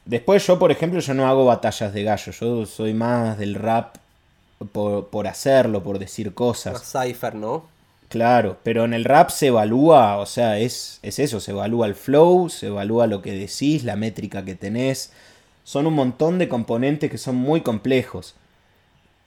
Después 0.05 0.47
yo, 0.47 0.59
por 0.59 0.71
ejemplo, 0.71 1.01
yo 1.01 1.15
no 1.15 1.27
hago 1.27 1.47
batallas 1.47 1.93
de 1.95 2.03
gallo, 2.03 2.33
yo 2.33 2.67
soy 2.67 2.93
más 2.93 3.39
del 3.39 3.55
rap 3.55 3.97
por, 4.73 5.27
hacerlo, 5.27 5.83
por 5.83 5.99
decir 5.99 6.35
cosas. 6.35 6.83
Cypher, 6.83 7.35
¿no? 7.35 7.67
Claro, 8.09 8.59
pero 8.63 8.85
en 8.85 8.93
el 8.95 9.05
rap 9.05 9.31
se 9.31 9.49
evalúa, 9.49 10.19
o 10.19 10.27
sea, 10.27 10.59
es, 10.59 11.01
es 11.03 11.19
eso, 11.19 11.41
se 11.41 11.53
evalúa 11.53 11.87
el 11.87 11.95
flow, 11.95 12.49
se 12.49 12.67
evalúa 12.67 13.07
lo 13.07 13.23
que 13.23 13.33
decís, 13.33 13.83
la 13.83 13.97
métrica 13.97 14.45
que 14.45 14.55
tenés. 14.55 15.11
Son 15.65 15.87
un 15.87 15.95
montón 15.95 16.39
de 16.39 16.49
componentes 16.49 17.11
que 17.11 17.19
son 17.19 17.37
muy 17.37 17.63
complejos. 17.63 18.35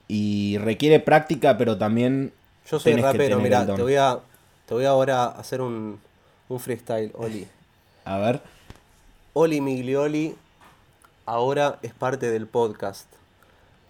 Y 0.07 0.57
requiere 0.59 0.99
práctica, 0.99 1.57
pero 1.57 1.77
también... 1.77 2.31
Yo 2.69 2.79
soy 2.79 2.93
rapero, 2.95 3.39
mira, 3.39 3.65
te 3.65 3.81
voy, 3.81 3.95
a, 3.95 4.19
te 4.65 4.73
voy 4.73 4.85
ahora 4.85 5.23
a 5.23 5.27
hacer 5.39 5.59
un, 5.59 5.99
un 6.47 6.59
freestyle, 6.59 7.11
Oli. 7.15 7.47
A 8.05 8.17
ver. 8.19 8.41
Oli 9.33 9.59
Miglioli 9.59 10.35
ahora 11.27 11.77
es 11.83 11.93
parte 11.93 12.31
del 12.31 12.47
podcast, 12.47 13.05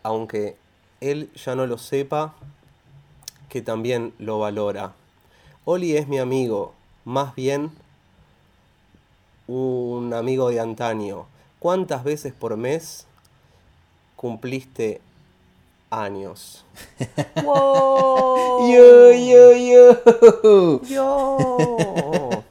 aunque 0.03 0.57
él 0.99 1.31
ya 1.35 1.55
no 1.55 1.67
lo 1.67 1.77
sepa, 1.77 2.33
que 3.47 3.61
también 3.61 4.13
lo 4.17 4.39
valora. 4.39 4.93
Oli 5.63 5.95
es 5.95 6.07
mi 6.07 6.17
amigo, 6.17 6.73
más 7.05 7.35
bien 7.35 7.71
un 9.45 10.13
amigo 10.13 10.49
de 10.49 10.59
antaño. 10.59 11.27
¿Cuántas 11.59 12.03
veces 12.03 12.33
por 12.33 12.57
mes 12.57 13.05
cumpliste 14.15 14.99
años? 15.91 16.65
¡Wow! 17.43 18.67
Yo, 18.73 19.11
yo, 19.11 19.53
yo. 19.53 20.81
Yo. 20.83 22.43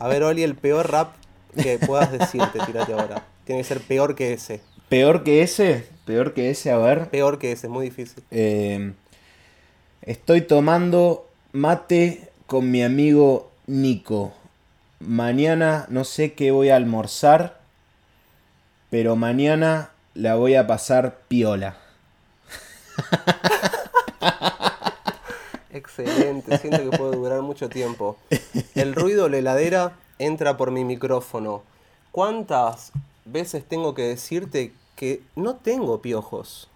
A 0.00 0.08
ver, 0.08 0.24
Oli, 0.24 0.42
el 0.42 0.56
peor 0.56 0.90
rap 0.90 1.14
que 1.54 1.78
puedas 1.78 2.10
decirte, 2.10 2.58
tírate 2.66 2.92
ahora. 2.92 3.24
Tiene 3.44 3.62
que 3.62 3.68
ser 3.68 3.80
peor 3.80 4.14
que 4.14 4.32
ese. 4.32 4.60
Peor 4.88 5.22
que 5.22 5.42
ese, 5.42 5.86
peor 6.04 6.34
que 6.34 6.50
ese, 6.50 6.70
a 6.70 6.78
ver. 6.78 7.10
Peor 7.10 7.38
que 7.38 7.52
ese, 7.52 7.66
es 7.66 7.70
muy 7.70 7.86
difícil. 7.86 8.22
Eh, 8.30 8.92
estoy 10.02 10.42
tomando 10.42 11.28
mate 11.52 12.30
con 12.46 12.70
mi 12.70 12.82
amigo 12.82 13.50
Nico. 13.66 14.32
Mañana 15.00 15.86
no 15.88 16.04
sé 16.04 16.32
qué 16.34 16.50
voy 16.50 16.70
a 16.70 16.76
almorzar, 16.76 17.60
pero 18.90 19.16
mañana 19.16 19.90
la 20.14 20.36
voy 20.36 20.54
a 20.54 20.66
pasar 20.66 21.18
piola. 21.28 21.76
Excelente, 25.70 26.56
siento 26.58 26.90
que 26.90 26.96
puede 26.96 27.16
durar 27.16 27.42
mucho 27.42 27.68
tiempo. 27.68 28.16
El 28.74 28.94
ruido 28.94 29.24
de 29.24 29.30
la 29.30 29.38
heladera 29.38 29.92
entra 30.18 30.56
por 30.56 30.70
mi 30.70 30.84
micrófono. 30.84 31.64
¿Cuántas 32.12 32.92
veces 33.24 33.64
tengo 33.64 33.94
que 33.94 34.02
decirte 34.02 34.72
que 34.96 35.22
no 35.36 35.56
tengo 35.56 36.00
piojos? 36.00 36.68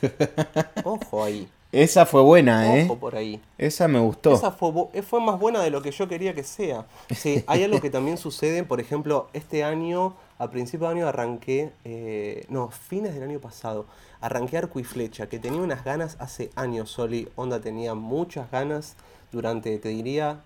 Ojo 0.84 1.24
ahí. 1.24 1.48
Esa 1.70 2.06
fue 2.06 2.22
buena, 2.22 2.78
¿eh? 2.78 2.84
Ojo 2.84 2.98
por 2.98 3.14
ahí. 3.14 3.40
Esa 3.58 3.88
me 3.88 3.98
gustó. 3.98 4.32
Esa 4.32 4.50
fue, 4.50 4.72
eh, 4.94 5.02
fue 5.02 5.20
más 5.20 5.38
buena 5.38 5.60
de 5.60 5.70
lo 5.70 5.82
que 5.82 5.90
yo 5.90 6.08
quería 6.08 6.34
que 6.34 6.42
sea. 6.42 6.86
Sí, 7.14 7.44
hay 7.46 7.62
algo 7.62 7.80
que 7.80 7.90
también 7.90 8.16
sucede, 8.16 8.64
por 8.64 8.80
ejemplo, 8.80 9.28
este 9.34 9.64
año, 9.64 10.14
a 10.38 10.50
principio 10.50 10.86
de 10.86 10.94
año 10.94 11.08
arranqué, 11.08 11.70
eh, 11.84 12.46
no, 12.48 12.70
fines 12.70 13.12
del 13.12 13.22
año 13.22 13.38
pasado, 13.38 13.84
arranqué 14.22 14.56
arco 14.56 14.80
y 14.80 14.84
flecha, 14.84 15.28
que 15.28 15.38
tenía 15.38 15.60
unas 15.60 15.84
ganas 15.84 16.16
hace 16.20 16.50
años, 16.56 16.90
Soli, 16.90 17.28
onda 17.36 17.60
tenía 17.60 17.94
muchas 17.94 18.50
ganas 18.50 18.94
durante, 19.30 19.76
te 19.78 19.90
diría, 19.90 20.40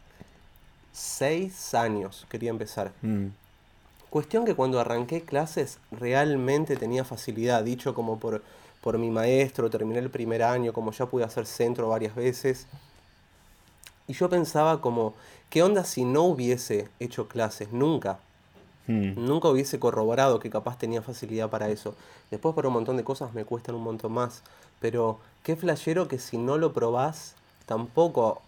seis 0.92 1.72
años 1.74 2.26
quería 2.28 2.50
empezar. 2.50 2.90
Mm, 3.02 3.28
Cuestión 4.12 4.44
que 4.44 4.54
cuando 4.54 4.78
arranqué 4.78 5.22
clases 5.22 5.78
realmente 5.90 6.76
tenía 6.76 7.02
facilidad, 7.02 7.64
dicho 7.64 7.94
como 7.94 8.18
por, 8.18 8.42
por 8.82 8.98
mi 8.98 9.08
maestro, 9.08 9.70
terminé 9.70 10.00
el 10.00 10.10
primer 10.10 10.42
año, 10.42 10.74
como 10.74 10.92
ya 10.92 11.06
pude 11.06 11.24
hacer 11.24 11.46
centro 11.46 11.88
varias 11.88 12.14
veces. 12.14 12.66
Y 14.06 14.12
yo 14.12 14.28
pensaba 14.28 14.82
como, 14.82 15.14
¿qué 15.48 15.62
onda 15.62 15.82
si 15.84 16.04
no 16.04 16.24
hubiese 16.24 16.90
hecho 17.00 17.26
clases? 17.26 17.72
Nunca. 17.72 18.18
mm. 18.86 19.14
Nunca 19.16 19.48
hubiese 19.48 19.80
corroborado 19.80 20.40
que 20.40 20.50
capaz 20.50 20.76
tenía 20.76 21.00
facilidad 21.00 21.48
para 21.48 21.70
eso. 21.70 21.94
Después 22.30 22.54
por 22.54 22.66
un 22.66 22.74
montón 22.74 22.98
de 22.98 23.04
cosas 23.04 23.32
me 23.32 23.46
cuestan 23.46 23.76
un 23.76 23.82
montón 23.82 24.12
más. 24.12 24.42
Pero 24.78 25.20
qué 25.42 25.56
flashero 25.56 26.06
que 26.06 26.18
si 26.18 26.36
no 26.36 26.58
lo 26.58 26.74
probás, 26.74 27.34
tampoco 27.64 28.42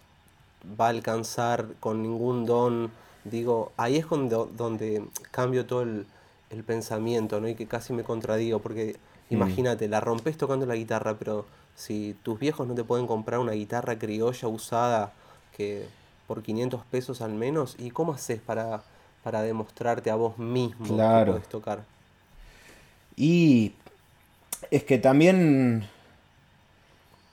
va 0.79 0.85
a 0.85 0.89
alcanzar 0.89 1.65
con 1.79 2.03
ningún 2.03 2.45
don. 2.45 2.91
Digo, 3.25 3.71
ahí 3.77 3.97
es 3.97 4.07
donde, 4.09 4.35
donde 4.55 5.03
cambio 5.31 5.65
todo 5.65 5.81
el, 5.81 6.05
el 6.49 6.63
pensamiento, 6.63 7.39
¿no? 7.41 7.47
Y 7.49 7.55
que 7.55 7.67
casi 7.67 7.91
me 7.93 8.03
contradigo, 8.03 8.59
porque 8.59 8.97
imagínate, 9.29 9.87
la 9.87 9.99
rompes 9.99 10.37
tocando 10.37 10.65
la 10.65 10.75
guitarra, 10.75 11.15
pero 11.17 11.45
si 11.75 12.15
tus 12.23 12.39
viejos 12.39 12.67
no 12.67 12.75
te 12.75 12.83
pueden 12.83 13.07
comprar 13.07 13.39
una 13.39 13.51
guitarra 13.53 13.97
criolla 13.99 14.47
usada 14.47 15.11
que 15.57 15.87
por 16.27 16.43
500 16.43 16.83
pesos 16.85 17.21
al 17.21 17.33
menos, 17.33 17.75
¿y 17.79 17.91
cómo 17.91 18.13
haces 18.13 18.39
para, 18.41 18.83
para 19.23 19.41
demostrarte 19.41 20.09
a 20.11 20.15
vos 20.15 20.37
mismo 20.37 20.85
Claro. 20.95 21.25
que 21.25 21.31
puedes 21.31 21.49
tocar? 21.49 21.83
Y 23.15 23.73
es 24.71 24.83
que 24.83 24.97
también 24.97 25.87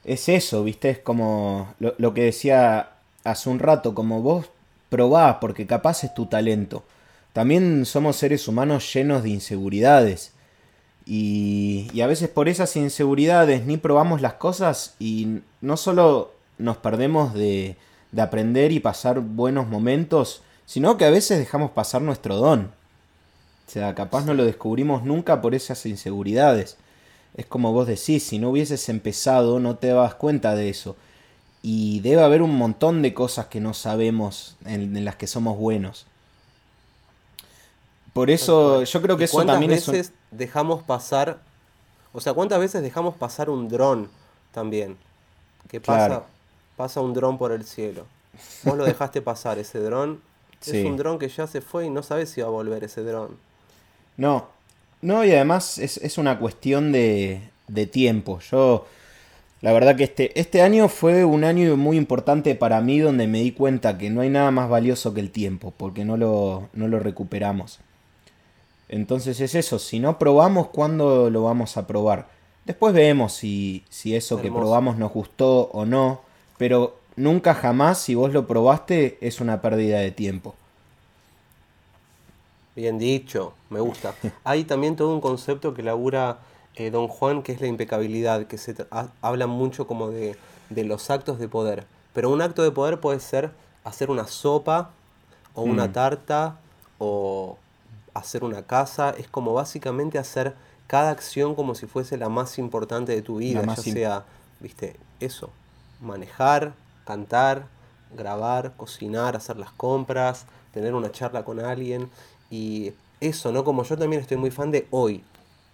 es 0.04 0.28
eso, 0.28 0.64
¿viste? 0.64 0.90
Es 0.90 0.98
como 0.98 1.74
lo, 1.78 1.94
lo 1.98 2.14
que 2.14 2.22
decía 2.24 2.90
hace 3.24 3.48
un 3.50 3.58
rato, 3.58 3.94
como 3.94 4.20
vos 4.22 4.46
probás, 4.92 5.38
porque 5.40 5.66
capaz 5.66 6.04
es 6.04 6.12
tu 6.12 6.26
talento. 6.26 6.84
También 7.32 7.86
somos 7.86 8.16
seres 8.16 8.46
humanos 8.46 8.92
llenos 8.92 9.22
de 9.22 9.30
inseguridades. 9.30 10.32
Y, 11.06 11.88
y 11.94 12.02
a 12.02 12.06
veces 12.06 12.28
por 12.28 12.50
esas 12.50 12.76
inseguridades 12.76 13.64
ni 13.64 13.78
probamos 13.78 14.20
las 14.20 14.34
cosas 14.34 14.94
y 15.00 15.40
no 15.62 15.78
solo 15.78 16.32
nos 16.58 16.76
perdemos 16.76 17.32
de, 17.32 17.76
de 18.12 18.22
aprender 18.22 18.70
y 18.70 18.80
pasar 18.80 19.20
buenos 19.20 19.66
momentos, 19.66 20.42
sino 20.66 20.98
que 20.98 21.06
a 21.06 21.10
veces 21.10 21.38
dejamos 21.38 21.70
pasar 21.70 22.02
nuestro 22.02 22.36
don. 22.36 22.70
O 23.66 23.70
sea, 23.70 23.94
capaz 23.94 24.26
no 24.26 24.34
lo 24.34 24.44
descubrimos 24.44 25.02
nunca 25.04 25.40
por 25.40 25.54
esas 25.54 25.86
inseguridades. 25.86 26.76
Es 27.34 27.46
como 27.46 27.72
vos 27.72 27.86
decís, 27.86 28.22
si 28.22 28.38
no 28.38 28.50
hubieses 28.50 28.90
empezado 28.90 29.58
no 29.58 29.76
te 29.76 29.88
das 29.88 30.14
cuenta 30.14 30.54
de 30.54 30.68
eso. 30.68 30.96
Y 31.62 32.00
debe 32.00 32.22
haber 32.22 32.42
un 32.42 32.56
montón 32.56 33.02
de 33.02 33.14
cosas 33.14 33.46
que 33.46 33.60
no 33.60 33.72
sabemos 33.74 34.56
en, 34.64 34.96
en 34.96 35.04
las 35.04 35.16
que 35.16 35.26
somos 35.28 35.56
buenos. 35.58 36.06
Por 38.12 38.30
eso 38.30 38.82
yo 38.84 39.00
creo 39.02 39.16
que 39.16 39.22
¿Y 39.22 39.24
eso 39.24 39.34
¿Cuántas 39.36 39.54
también 39.54 39.72
es... 39.72 39.88
un- 39.88 39.92
veces 39.94 40.12
dejamos 40.30 40.82
pasar, 40.82 41.40
o 42.12 42.20
sea, 42.20 42.34
cuántas 42.34 42.58
veces 42.60 42.82
dejamos 42.82 43.14
pasar 43.16 43.48
un 43.48 43.68
dron 43.68 44.10
también? 44.52 44.96
Que 45.68 45.80
pasa, 45.80 46.06
Claro. 46.08 46.26
pasa 46.76 47.00
un 47.00 47.14
dron 47.14 47.38
por 47.38 47.52
el 47.52 47.64
cielo. 47.64 48.06
Vos 48.64 48.76
lo 48.76 48.84
dejaste 48.84 49.22
pasar, 49.22 49.58
ese 49.58 49.78
dron. 49.80 50.20
Sí. 50.60 50.78
Es 50.78 50.84
un 50.86 50.96
dron 50.96 51.18
que 51.18 51.28
ya 51.28 51.46
se 51.46 51.60
fue 51.60 51.86
y 51.86 51.90
no 51.90 52.02
sabes 52.02 52.30
si 52.30 52.40
va 52.40 52.48
a 52.48 52.50
volver 52.50 52.84
ese 52.84 53.02
dron. 53.02 53.38
No, 54.16 54.48
no, 55.00 55.24
y 55.24 55.32
además 55.32 55.78
es, 55.78 55.96
es 55.98 56.18
una 56.18 56.38
cuestión 56.38 56.92
de, 56.92 57.50
de 57.68 57.86
tiempo. 57.86 58.40
Yo, 58.40 58.86
la 59.62 59.72
verdad 59.72 59.96
que 59.96 60.04
este, 60.04 60.38
este 60.38 60.60
año 60.60 60.88
fue 60.88 61.24
un 61.24 61.44
año 61.44 61.76
muy 61.76 61.96
importante 61.96 62.56
para 62.56 62.80
mí 62.80 62.98
donde 62.98 63.28
me 63.28 63.38
di 63.38 63.52
cuenta 63.52 63.96
que 63.96 64.10
no 64.10 64.20
hay 64.20 64.28
nada 64.28 64.50
más 64.50 64.68
valioso 64.68 65.14
que 65.14 65.20
el 65.20 65.30
tiempo, 65.30 65.72
porque 65.76 66.04
no 66.04 66.16
lo, 66.16 66.68
no 66.72 66.88
lo 66.88 66.98
recuperamos. 66.98 67.78
Entonces 68.88 69.40
es 69.40 69.54
eso, 69.54 69.78
si 69.78 70.00
no 70.00 70.18
probamos, 70.18 70.66
¿cuándo 70.68 71.30
lo 71.30 71.44
vamos 71.44 71.76
a 71.76 71.86
probar? 71.86 72.26
Después 72.64 72.92
vemos 72.92 73.34
si, 73.34 73.84
si 73.88 74.16
eso 74.16 74.40
que 74.42 74.50
probamos 74.50 74.98
nos 74.98 75.12
gustó 75.12 75.70
o 75.72 75.86
no, 75.86 76.20
pero 76.58 76.96
nunca 77.14 77.54
jamás, 77.54 77.98
si 77.98 78.16
vos 78.16 78.32
lo 78.32 78.48
probaste, 78.48 79.16
es 79.20 79.40
una 79.40 79.62
pérdida 79.62 80.00
de 80.00 80.10
tiempo. 80.10 80.56
Bien 82.74 82.98
dicho, 82.98 83.54
me 83.70 83.78
gusta. 83.78 84.14
Hay 84.44 84.64
también 84.64 84.96
todo 84.96 85.14
un 85.14 85.20
concepto 85.20 85.72
que 85.72 85.82
labura 85.82 86.38
eh, 86.76 86.90
Don 86.90 87.08
Juan, 87.08 87.42
que 87.42 87.52
es 87.52 87.60
la 87.60 87.66
impecabilidad, 87.66 88.46
que 88.46 88.58
se 88.58 88.74
habla 89.20 89.46
mucho 89.46 89.86
como 89.86 90.10
de, 90.10 90.36
de 90.70 90.84
los 90.84 91.10
actos 91.10 91.38
de 91.38 91.48
poder. 91.48 91.84
Pero 92.14 92.30
un 92.30 92.42
acto 92.42 92.62
de 92.62 92.70
poder 92.70 93.00
puede 93.00 93.20
ser 93.20 93.50
hacer 93.84 94.10
una 94.10 94.26
sopa, 94.26 94.90
o 95.54 95.62
una 95.62 95.88
Mm. 95.88 95.92
tarta, 95.92 96.56
o 96.98 97.58
hacer 98.14 98.44
una 98.44 98.62
casa. 98.62 99.14
Es 99.18 99.28
como 99.28 99.52
básicamente 99.54 100.18
hacer 100.18 100.54
cada 100.86 101.10
acción 101.10 101.54
como 101.54 101.74
si 101.74 101.86
fuese 101.86 102.16
la 102.16 102.28
más 102.28 102.58
importante 102.58 103.12
de 103.12 103.22
tu 103.22 103.36
vida. 103.36 103.60
Ya 103.60 103.82
sea, 104.00 104.24
viste, 104.60 104.96
eso, 105.20 105.50
manejar, 106.00 106.72
cantar, 107.04 107.66
grabar, 108.16 108.72
cocinar, 108.76 109.36
hacer 109.36 109.56
las 109.56 109.72
compras, 109.72 110.46
tener 110.72 110.94
una 110.94 111.10
charla 111.10 111.44
con 111.44 111.60
alguien. 111.60 112.08
Y 112.50 112.92
eso, 113.20 113.52
¿no? 113.52 113.64
Como 113.64 113.82
yo 113.84 113.96
también 113.96 114.20
estoy 114.22 114.36
muy 114.36 114.50
fan 114.50 114.70
de 114.70 114.86
hoy. 114.90 115.24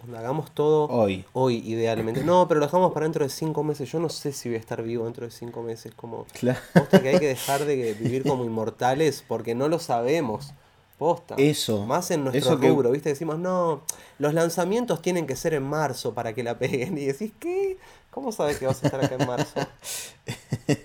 Donde 0.01 0.19
hagamos 0.19 0.53
todo 0.53 0.87
Hoy. 0.89 1.25
hoy, 1.33 1.57
idealmente. 1.67 2.23
No, 2.23 2.47
pero 2.47 2.61
lo 2.61 2.67
dejamos 2.67 2.93
para 2.93 3.05
dentro 3.05 3.25
de 3.25 3.31
cinco 3.31 3.65
meses. 3.65 3.91
Yo 3.91 3.99
no 3.99 4.09
sé 4.09 4.33
si 4.33 4.49
voy 4.49 4.57
a 4.57 4.61
estar 4.61 4.81
vivo 4.83 5.05
dentro 5.05 5.25
de 5.27 5.33
cinco 5.33 5.63
meses. 5.63 5.93
Como, 5.95 6.25
Claro. 6.39 6.61
posta 6.73 7.03
que 7.03 7.09
hay 7.09 7.19
que 7.19 7.27
dejar 7.35 7.65
de 7.65 7.95
vivir 7.95 8.23
como 8.23 8.45
inmortales 8.45 9.25
porque 9.27 9.55
no 9.57 9.69
lo 9.69 9.79
sabemos. 9.81 10.53
Posta. 10.99 11.35
Eso, 11.39 11.85
Más 11.87 12.11
en 12.11 12.25
nuestro 12.25 12.53
eso 12.55 12.61
que- 12.61 12.69
rubro, 12.69 12.91
¿viste? 12.91 13.09
Decimos, 13.09 13.39
no, 13.39 13.83
los 14.19 14.35
lanzamientos 14.35 15.01
tienen 15.03 15.27
que 15.29 15.37
ser 15.37 15.55
en 15.55 15.63
marzo 15.63 16.13
para 16.15 16.33
que 16.33 16.43
la 16.43 16.59
peguen. 16.59 16.97
Y 16.99 17.05
decís, 17.07 17.33
¿qué? 17.39 17.77
¿Cómo 18.11 18.33
sabes 18.33 18.59
que 18.59 18.67
vas 18.67 18.83
a 18.83 18.87
estar 18.87 19.05
acá 19.05 19.17
en 19.19 19.27
marzo? 19.27 19.55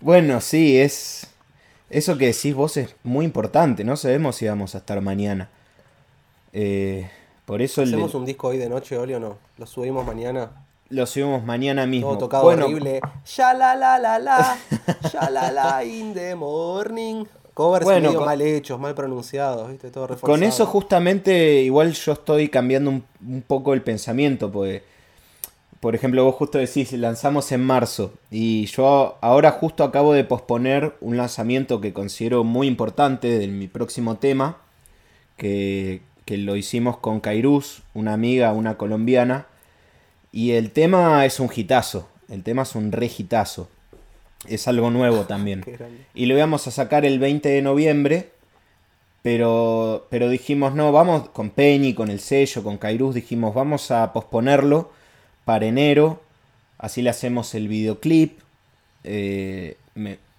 Bueno, 0.00 0.40
sí, 0.40 0.78
es. 0.78 1.28
Eso 1.88 2.18
que 2.18 2.26
decís 2.26 2.54
vos 2.54 2.76
es 2.76 2.96
muy 3.04 3.24
importante. 3.24 3.84
No 3.84 3.96
sabemos 3.96 4.36
si 4.36 4.46
vamos 4.48 4.74
a 4.74 4.78
estar 4.78 5.00
mañana. 5.00 5.48
Eh, 6.52 7.08
por 7.52 7.60
eso 7.60 7.82
el- 7.82 7.88
¿Hacemos 7.88 8.14
un 8.14 8.24
disco 8.24 8.48
hoy 8.48 8.56
de 8.56 8.66
noche, 8.70 8.96
Oli, 8.96 9.12
o 9.12 9.20
no? 9.20 9.36
¿Lo 9.58 9.66
subimos 9.66 10.06
mañana? 10.06 10.50
lo 10.88 11.06
subimos 11.06 11.44
mañana 11.44 11.86
mismo. 11.86 12.08
Todo 12.10 12.18
tocado 12.18 12.44
bueno, 12.44 12.64
horrible. 12.64 13.00
Ya 13.36 13.52
la 13.52 13.74
la 13.74 13.98
la 13.98 14.18
la, 14.18 14.56
ya 15.12 15.28
la 15.30 15.50
la 15.52 15.84
in 15.84 16.14
the 16.14 16.34
morning. 16.34 17.24
Covers 17.52 17.84
Bueno, 17.84 18.08
medio 18.08 18.18
con- 18.20 18.26
mal 18.26 18.40
hechos, 18.40 18.80
mal 18.80 18.94
pronunciados, 18.94 19.70
¿viste? 19.70 19.90
Todo 19.90 20.06
reforzado. 20.06 20.32
con 20.32 20.42
eso 20.42 20.64
justamente 20.64 21.60
igual 21.62 21.92
yo 21.92 22.12
estoy 22.12 22.48
cambiando 22.48 22.88
un, 22.90 23.04
un 23.26 23.42
poco 23.42 23.74
el 23.74 23.82
pensamiento, 23.82 24.50
porque 24.50 24.82
por 25.80 25.94
ejemplo, 25.94 26.24
vos 26.24 26.34
justo 26.36 26.56
decís, 26.58 26.92
lanzamos 26.92 27.52
en 27.52 27.62
marzo 27.64 28.12
y 28.30 28.64
yo 28.66 29.16
ahora 29.20 29.50
justo 29.50 29.84
acabo 29.84 30.12
de 30.14 30.24
posponer 30.24 30.94
un 31.02 31.16
lanzamiento 31.18 31.80
que 31.82 31.92
considero 31.92 32.44
muy 32.44 32.66
importante 32.66 33.38
de 33.38 33.46
mi 33.48 33.66
próximo 33.68 34.16
tema, 34.16 34.58
que, 35.36 36.00
que 36.24 36.36
lo 36.36 36.56
hicimos 36.56 36.96
con 36.98 37.20
Kairuz, 37.20 37.82
una 37.94 38.12
amiga, 38.12 38.52
una 38.52 38.76
colombiana, 38.76 39.46
y 40.30 40.52
el 40.52 40.70
tema 40.70 41.24
es 41.26 41.40
un 41.40 41.50
hitazo, 41.54 42.08
el 42.28 42.42
tema 42.42 42.62
es 42.62 42.74
un 42.74 42.92
re 42.92 43.10
hitazo, 43.16 43.68
es 44.46 44.68
algo 44.68 44.90
nuevo 44.90 45.22
también. 45.26 45.64
y 46.14 46.26
lo 46.26 46.36
íbamos 46.36 46.66
a 46.66 46.70
sacar 46.70 47.04
el 47.04 47.18
20 47.18 47.48
de 47.48 47.62
noviembre, 47.62 48.30
pero, 49.22 50.06
pero 50.10 50.28
dijimos, 50.28 50.74
no, 50.74 50.90
vamos 50.90 51.28
con 51.30 51.50
Peñi, 51.50 51.94
con 51.94 52.10
el 52.10 52.20
sello, 52.20 52.62
con 52.62 52.78
Kairuz, 52.78 53.14
dijimos, 53.14 53.54
vamos 53.54 53.90
a 53.90 54.12
posponerlo 54.12 54.90
para 55.44 55.66
enero, 55.66 56.20
así 56.78 57.02
le 57.02 57.10
hacemos 57.10 57.54
el 57.54 57.68
videoclip, 57.68 58.38
eh, 59.04 59.76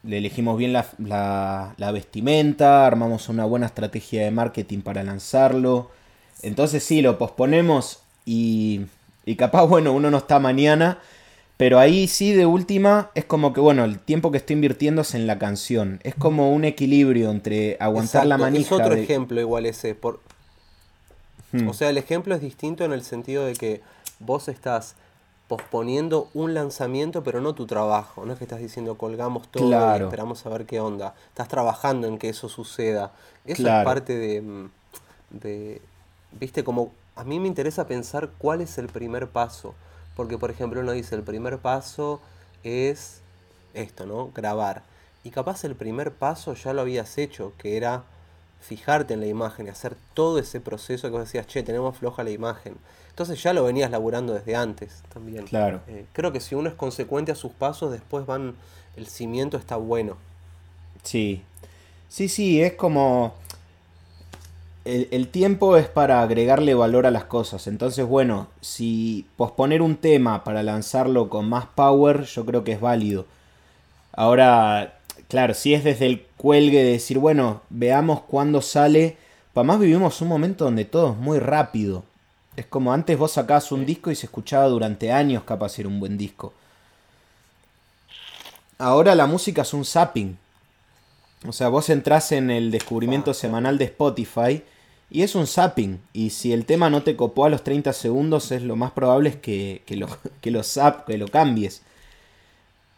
le 0.03 0.17
elegimos 0.17 0.57
bien 0.57 0.73
la, 0.73 1.91
vestimenta, 1.93 2.85
armamos 2.85 3.29
una 3.29 3.45
buena 3.45 3.65
estrategia 3.67 4.23
de 4.23 4.31
marketing 4.31 4.81
para 4.81 5.03
lanzarlo. 5.03 5.89
Entonces 6.41 6.83
sí, 6.83 7.01
lo 7.01 7.17
posponemos 7.17 8.01
y, 8.25 8.81
y 9.25 9.35
capaz, 9.35 9.65
bueno, 9.67 9.93
uno 9.93 10.11
no 10.11 10.17
está 10.17 10.39
mañana, 10.39 10.99
pero 11.55 11.79
ahí 11.79 12.07
sí, 12.07 12.33
de 12.33 12.45
última, 12.45 13.11
es 13.15 13.23
como 13.25 13.53
que, 13.53 13.61
bueno, 13.61 13.85
el 13.85 13.99
tiempo 13.99 14.31
que 14.31 14.37
estoy 14.37 14.55
invirtiendo 14.55 15.03
es 15.03 15.15
en 15.15 15.27
la 15.27 15.39
canción. 15.39 15.99
Es 16.03 16.15
como 16.15 16.51
un 16.51 16.65
equilibrio 16.65 17.31
entre 17.31 17.77
aguantar 17.79 18.25
la 18.25 18.37
manija. 18.37 18.75
Es 18.75 18.81
otro 18.81 18.95
ejemplo 18.95 19.39
igual 19.39 19.65
ese. 19.65 19.95
Por... 19.95 20.19
Hmm. 21.53 21.69
O 21.69 21.73
sea, 21.73 21.89
el 21.89 21.97
ejemplo 21.97 22.35
es 22.35 22.41
distinto 22.41 22.83
en 22.83 22.91
el 22.91 23.03
sentido 23.03 23.45
de 23.45 23.53
que 23.53 23.81
vos 24.19 24.49
estás 24.49 24.95
posponiendo 25.47 26.29
un 26.33 26.53
lanzamiento, 26.53 27.23
pero 27.23 27.41
no 27.41 27.53
tu 27.53 27.65
trabajo. 27.65 28.25
No 28.25 28.33
es 28.33 28.37
que 28.39 28.45
estás 28.45 28.59
diciendo 28.59 28.97
colgamos 28.97 29.47
todo 29.49 29.69
y 29.69 30.01
esperamos 30.01 30.45
a 30.45 30.49
ver 30.49 30.65
qué 30.65 30.79
onda. 30.79 31.15
Estás 31.29 31.47
trabajando 31.47 32.07
en 32.07 32.17
que 32.17 32.29
eso 32.29 32.49
suceda. 32.49 33.11
Eso 33.45 33.67
es 33.67 33.83
parte 33.83 34.15
de, 34.15 34.41
mm, 34.41 34.69
de. 35.31 35.81
Viste, 36.39 36.63
como. 36.63 36.91
A 37.15 37.23
mí 37.23 37.39
me 37.39 37.47
interesa 37.47 37.85
pensar 37.85 38.31
cuál 38.37 38.61
es 38.61 38.77
el 38.77 38.87
primer 38.87 39.27
paso. 39.27 39.75
Porque, 40.15 40.37
por 40.37 40.49
ejemplo, 40.49 40.81
uno 40.81 40.91
dice: 40.91 41.15
el 41.15 41.23
primer 41.23 41.59
paso 41.59 42.21
es 42.63 43.21
esto, 43.73 44.05
¿no? 44.05 44.31
Grabar. 44.33 44.83
Y 45.23 45.31
capaz 45.31 45.63
el 45.63 45.75
primer 45.75 46.11
paso 46.11 46.53
ya 46.53 46.73
lo 46.73 46.81
habías 46.81 47.17
hecho, 47.17 47.53
que 47.57 47.77
era 47.77 48.03
fijarte 48.63 49.13
en 49.13 49.19
la 49.19 49.27
imagen 49.27 49.67
y 49.67 49.69
hacer 49.69 49.95
todo 50.13 50.39
ese 50.39 50.61
proceso 50.61 51.07
que 51.07 51.11
vos 51.11 51.25
decías, 51.25 51.45
che, 51.47 51.63
tenemos 51.63 51.97
floja 51.97 52.23
la 52.23 52.31
imagen. 52.31 52.75
Entonces 53.09 53.43
ya 53.43 53.53
lo 53.53 53.63
venías 53.63 53.91
laburando 53.91 54.33
desde 54.33 54.55
antes 54.55 55.03
también. 55.13 55.45
Claro. 55.45 55.81
Eh, 55.87 56.05
creo 56.13 56.31
que 56.31 56.39
si 56.39 56.55
uno 56.55 56.69
es 56.69 56.75
consecuente 56.75 57.31
a 57.31 57.35
sus 57.35 57.51
pasos, 57.51 57.91
después 57.91 58.25
van. 58.25 58.55
El 58.95 59.07
cimiento 59.07 59.57
está 59.57 59.75
bueno. 59.75 60.17
Sí. 61.03 61.43
Sí, 62.09 62.29
sí, 62.29 62.61
es 62.61 62.73
como. 62.73 63.35
El, 64.85 65.07
el, 65.11 65.27
tiempo 65.29 65.77
es 65.77 65.87
para 65.87 66.21
agregarle 66.21 66.73
valor 66.73 67.05
a 67.05 67.11
las 67.11 67.23
cosas. 67.25 67.67
Entonces, 67.67 68.05
bueno, 68.05 68.47
si 68.61 69.27
posponer 69.37 69.81
un 69.81 69.95
tema 69.95 70.43
para 70.43 70.61
lanzarlo 70.63 71.29
con 71.29 71.47
más 71.47 71.65
power, 71.67 72.23
yo 72.23 72.45
creo 72.45 72.63
que 72.63 72.73
es 72.73 72.81
válido. 72.81 73.25
Ahora, 74.11 74.92
claro, 75.33 75.55
si 75.55 75.73
es 75.73 75.83
desde 75.83 76.05
el 76.05 76.21
cuelgue 76.37 76.83
de 76.83 76.91
decir, 76.91 77.17
bueno, 77.17 77.63
veamos 77.71 78.21
cuándo 78.21 78.61
sale. 78.61 79.17
Para 79.51 79.65
más 79.65 79.79
vivimos 79.79 80.21
un 80.21 80.27
momento 80.27 80.65
donde 80.65 80.85
todo 80.85 81.13
es 81.13 81.17
muy 81.17 81.39
rápido. 81.39 82.03
Es 82.55 82.67
como 82.67 82.93
antes 82.93 83.17
vos 83.17 83.31
sacabas 83.31 83.71
un 83.71 83.83
disco 83.83 84.11
y 84.11 84.15
se 84.15 84.27
escuchaba 84.27 84.67
durante 84.67 85.11
años 85.11 85.41
capaz 85.43 85.79
era 85.79 85.89
un 85.89 85.99
buen 85.99 86.19
disco. 86.19 86.53
Ahora 88.77 89.15
la 89.15 89.25
música 89.25 89.63
es 89.63 89.73
un 89.73 89.85
zapping. 89.85 90.37
O 91.47 91.51
sea, 91.51 91.69
vos 91.69 91.89
entras 91.89 92.31
en 92.31 92.51
el 92.51 92.69
descubrimiento 92.69 93.31
ah, 93.31 93.33
semanal 93.33 93.79
de 93.79 93.85
Spotify 93.85 94.61
y 95.09 95.23
es 95.23 95.33
un 95.33 95.47
zapping. 95.47 95.99
Y 96.13 96.29
si 96.29 96.53
el 96.53 96.67
tema 96.67 96.91
no 96.91 97.01
te 97.01 97.15
copó 97.15 97.45
a 97.45 97.49
los 97.49 97.63
30 97.63 97.91
segundos, 97.93 98.51
es 98.51 98.61
lo 98.61 98.75
más 98.75 98.91
probable 98.91 99.29
es 99.29 99.35
que, 99.37 99.81
que 99.87 99.95
lo, 99.95 100.09
que 100.41 100.51
lo, 100.51 100.61
zap, 100.61 101.07
que 101.07 101.17
lo 101.17 101.27
cambies. 101.27 101.81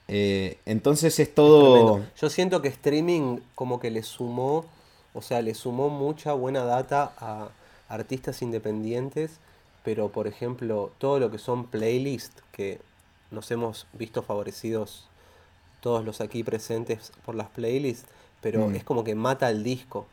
Eh, 0.07 0.57
entonces 0.65 1.19
es 1.19 1.33
todo... 1.33 2.03
Yo 2.19 2.29
siento 2.29 2.61
que 2.61 2.67
streaming 2.67 3.39
como 3.55 3.79
que 3.79 3.91
le 3.91 4.03
sumó, 4.03 4.65
o 5.13 5.21
sea, 5.21 5.41
le 5.41 5.53
sumó 5.55 5.89
mucha 5.89 6.33
buena 6.33 6.63
data 6.63 7.13
a 7.17 7.49
artistas 7.89 8.41
independientes, 8.41 9.39
pero 9.83 10.09
por 10.09 10.27
ejemplo, 10.27 10.91
todo 10.97 11.19
lo 11.19 11.31
que 11.31 11.37
son 11.37 11.65
playlists, 11.65 12.43
que 12.51 12.79
nos 13.31 13.49
hemos 13.51 13.87
visto 13.93 14.23
favorecidos 14.23 15.07
todos 15.81 16.03
los 16.03 16.21
aquí 16.21 16.43
presentes 16.43 17.11
por 17.25 17.35
las 17.35 17.47
playlists, 17.49 18.07
pero 18.41 18.67
mm. 18.67 18.75
es 18.75 18.83
como 18.83 19.03
que 19.03 19.15
mata 19.15 19.49
el 19.49 19.63
disco. 19.63 20.07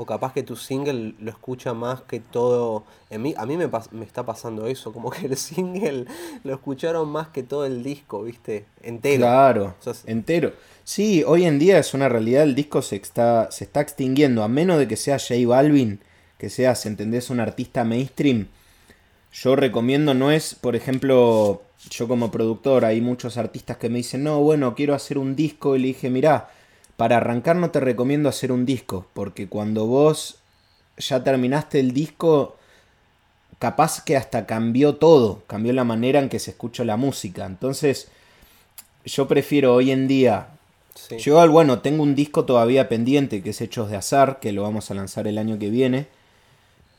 O 0.00 0.06
capaz 0.06 0.32
que 0.32 0.42
tu 0.42 0.56
single 0.56 1.12
lo 1.20 1.30
escucha 1.30 1.74
más 1.74 2.00
que 2.00 2.20
todo. 2.20 2.84
En 3.10 3.20
mí, 3.20 3.34
a 3.36 3.44
mí 3.44 3.58
me, 3.58 3.68
me 3.90 4.06
está 4.06 4.24
pasando 4.24 4.66
eso, 4.66 4.94
como 4.94 5.10
que 5.10 5.26
el 5.26 5.36
single 5.50 6.06
lo 6.42 6.54
escucharon 6.54 7.06
más 7.10 7.28
que 7.28 7.42
todo 7.42 7.66
el 7.66 7.82
disco, 7.82 8.22
¿viste? 8.22 8.64
Entero. 8.80 9.18
Claro, 9.18 9.74
entero. 10.06 10.54
Sí, 10.84 11.22
hoy 11.26 11.44
en 11.44 11.58
día 11.58 11.78
es 11.78 11.92
una 11.92 12.08
realidad, 12.08 12.44
el 12.44 12.54
disco 12.54 12.80
se 12.80 12.96
está, 12.96 13.50
se 13.50 13.64
está 13.64 13.82
extinguiendo, 13.82 14.42
a 14.42 14.48
menos 14.48 14.78
de 14.78 14.88
que 14.88 14.96
sea 14.96 15.18
J 15.18 15.34
Balvin, 15.46 16.00
que 16.38 16.48
seas, 16.48 16.86
¿entendés? 16.86 17.28
Un 17.28 17.40
artista 17.40 17.84
mainstream. 17.84 18.48
Yo 19.34 19.54
recomiendo, 19.54 20.14
no 20.14 20.30
es, 20.30 20.54
por 20.54 20.76
ejemplo, 20.76 21.60
yo 21.90 22.08
como 22.08 22.30
productor, 22.30 22.86
hay 22.86 23.02
muchos 23.02 23.36
artistas 23.36 23.76
que 23.76 23.90
me 23.90 23.98
dicen, 23.98 24.24
no, 24.24 24.40
bueno, 24.40 24.74
quiero 24.74 24.94
hacer 24.94 25.18
un 25.18 25.36
disco, 25.36 25.76
y 25.76 25.80
le 25.80 25.86
dije, 25.88 26.08
mirá, 26.08 26.48
para 27.00 27.16
arrancar 27.16 27.56
no 27.56 27.70
te 27.70 27.80
recomiendo 27.80 28.28
hacer 28.28 28.52
un 28.52 28.66
disco, 28.66 29.06
porque 29.14 29.48
cuando 29.48 29.86
vos 29.86 30.36
ya 30.98 31.24
terminaste 31.24 31.80
el 31.80 31.92
disco, 31.92 32.58
capaz 33.58 34.04
que 34.04 34.18
hasta 34.18 34.44
cambió 34.44 34.96
todo, 34.96 35.42
cambió 35.46 35.72
la 35.72 35.84
manera 35.84 36.20
en 36.20 36.28
que 36.28 36.38
se 36.38 36.50
escucha 36.50 36.84
la 36.84 36.98
música. 36.98 37.46
Entonces, 37.46 38.08
yo 39.06 39.26
prefiero 39.26 39.72
hoy 39.72 39.92
en 39.92 40.08
día... 40.08 40.48
Yo, 41.18 41.50
bueno, 41.50 41.78
tengo 41.78 42.02
un 42.02 42.14
disco 42.14 42.44
todavía 42.44 42.90
pendiente 42.90 43.42
que 43.42 43.48
es 43.48 43.62
Hechos 43.62 43.88
de 43.88 43.96
Azar, 43.96 44.38
que 44.38 44.52
lo 44.52 44.60
vamos 44.60 44.90
a 44.90 44.94
lanzar 44.94 45.26
el 45.26 45.38
año 45.38 45.58
que 45.58 45.70
viene. 45.70 46.06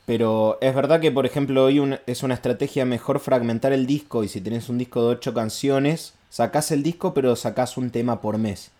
Pero 0.07 0.57
es 0.61 0.73
verdad 0.73 0.99
que, 0.99 1.11
por 1.11 1.27
ejemplo, 1.27 1.65
hoy 1.65 1.79
es 2.07 2.23
una 2.23 2.33
estrategia 2.33 2.85
mejor 2.85 3.19
fragmentar 3.19 3.71
el 3.71 3.85
disco 3.85 4.23
y 4.23 4.29
si 4.29 4.41
tenés 4.41 4.67
un 4.67 4.79
disco 4.79 5.03
de 5.03 5.09
8 5.09 5.35
canciones, 5.35 6.15
sacás 6.31 6.71
el 6.71 6.81
disco 6.81 7.13
pero 7.13 7.35
sacás 7.35 7.77
un 7.77 7.91
tema 7.91 8.19
por 8.19 8.39
mes. 8.39 8.71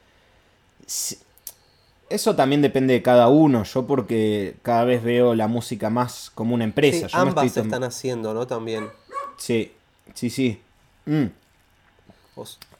Eso 2.10 2.36
también 2.36 2.62
depende 2.62 2.94
de 2.94 3.02
cada 3.02 3.30
uno. 3.30 3.64
Yo 3.64 3.88
porque 3.88 4.56
cada 4.64 4.84
vez 4.84 5.02
veo 5.02 5.34
la 5.34 5.48
música 5.48 5.89
más 5.89 6.30
como 6.36 6.54
una 6.56 6.66
empresa. 6.66 7.08
ambas 7.14 7.52
se 7.52 7.62
están 7.62 7.84
haciendo, 7.84 8.34
¿no? 8.34 8.46
También. 8.48 8.89
Sí, 9.38 9.72
sí, 10.14 10.30
sí. 10.30 10.62
Mm. 11.06 11.28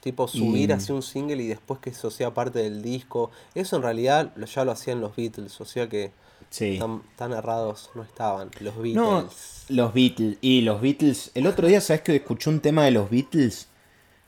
tipo 0.00 0.28
subir 0.28 0.72
así 0.72 0.92
un 0.92 1.02
single 1.02 1.42
y 1.42 1.48
después 1.48 1.80
que 1.80 1.90
eso 1.90 2.10
sea 2.10 2.34
parte 2.34 2.58
del 2.58 2.82
disco. 2.82 3.30
Eso 3.54 3.76
en 3.76 3.82
realidad 3.82 4.32
ya 4.46 4.64
lo 4.64 4.72
hacían 4.72 5.00
los 5.00 5.16
Beatles, 5.16 5.60
o 5.60 5.64
sea 5.64 5.88
que 5.88 6.12
tan, 7.16 7.32
errados 7.32 7.90
no 7.94 8.02
estaban. 8.02 8.50
Los 8.60 8.76
Beatles. 8.76 8.94
No, 8.94 9.28
los 9.68 9.94
Beatles. 9.94 10.36
Y 10.42 10.60
los 10.60 10.80
Beatles. 10.82 11.30
El 11.34 11.46
otro 11.46 11.66
día, 11.66 11.80
¿sabes 11.80 12.02
que 12.02 12.16
escuché 12.16 12.50
un 12.50 12.60
tema 12.60 12.84
de 12.84 12.90
los 12.90 13.08
Beatles 13.08 13.68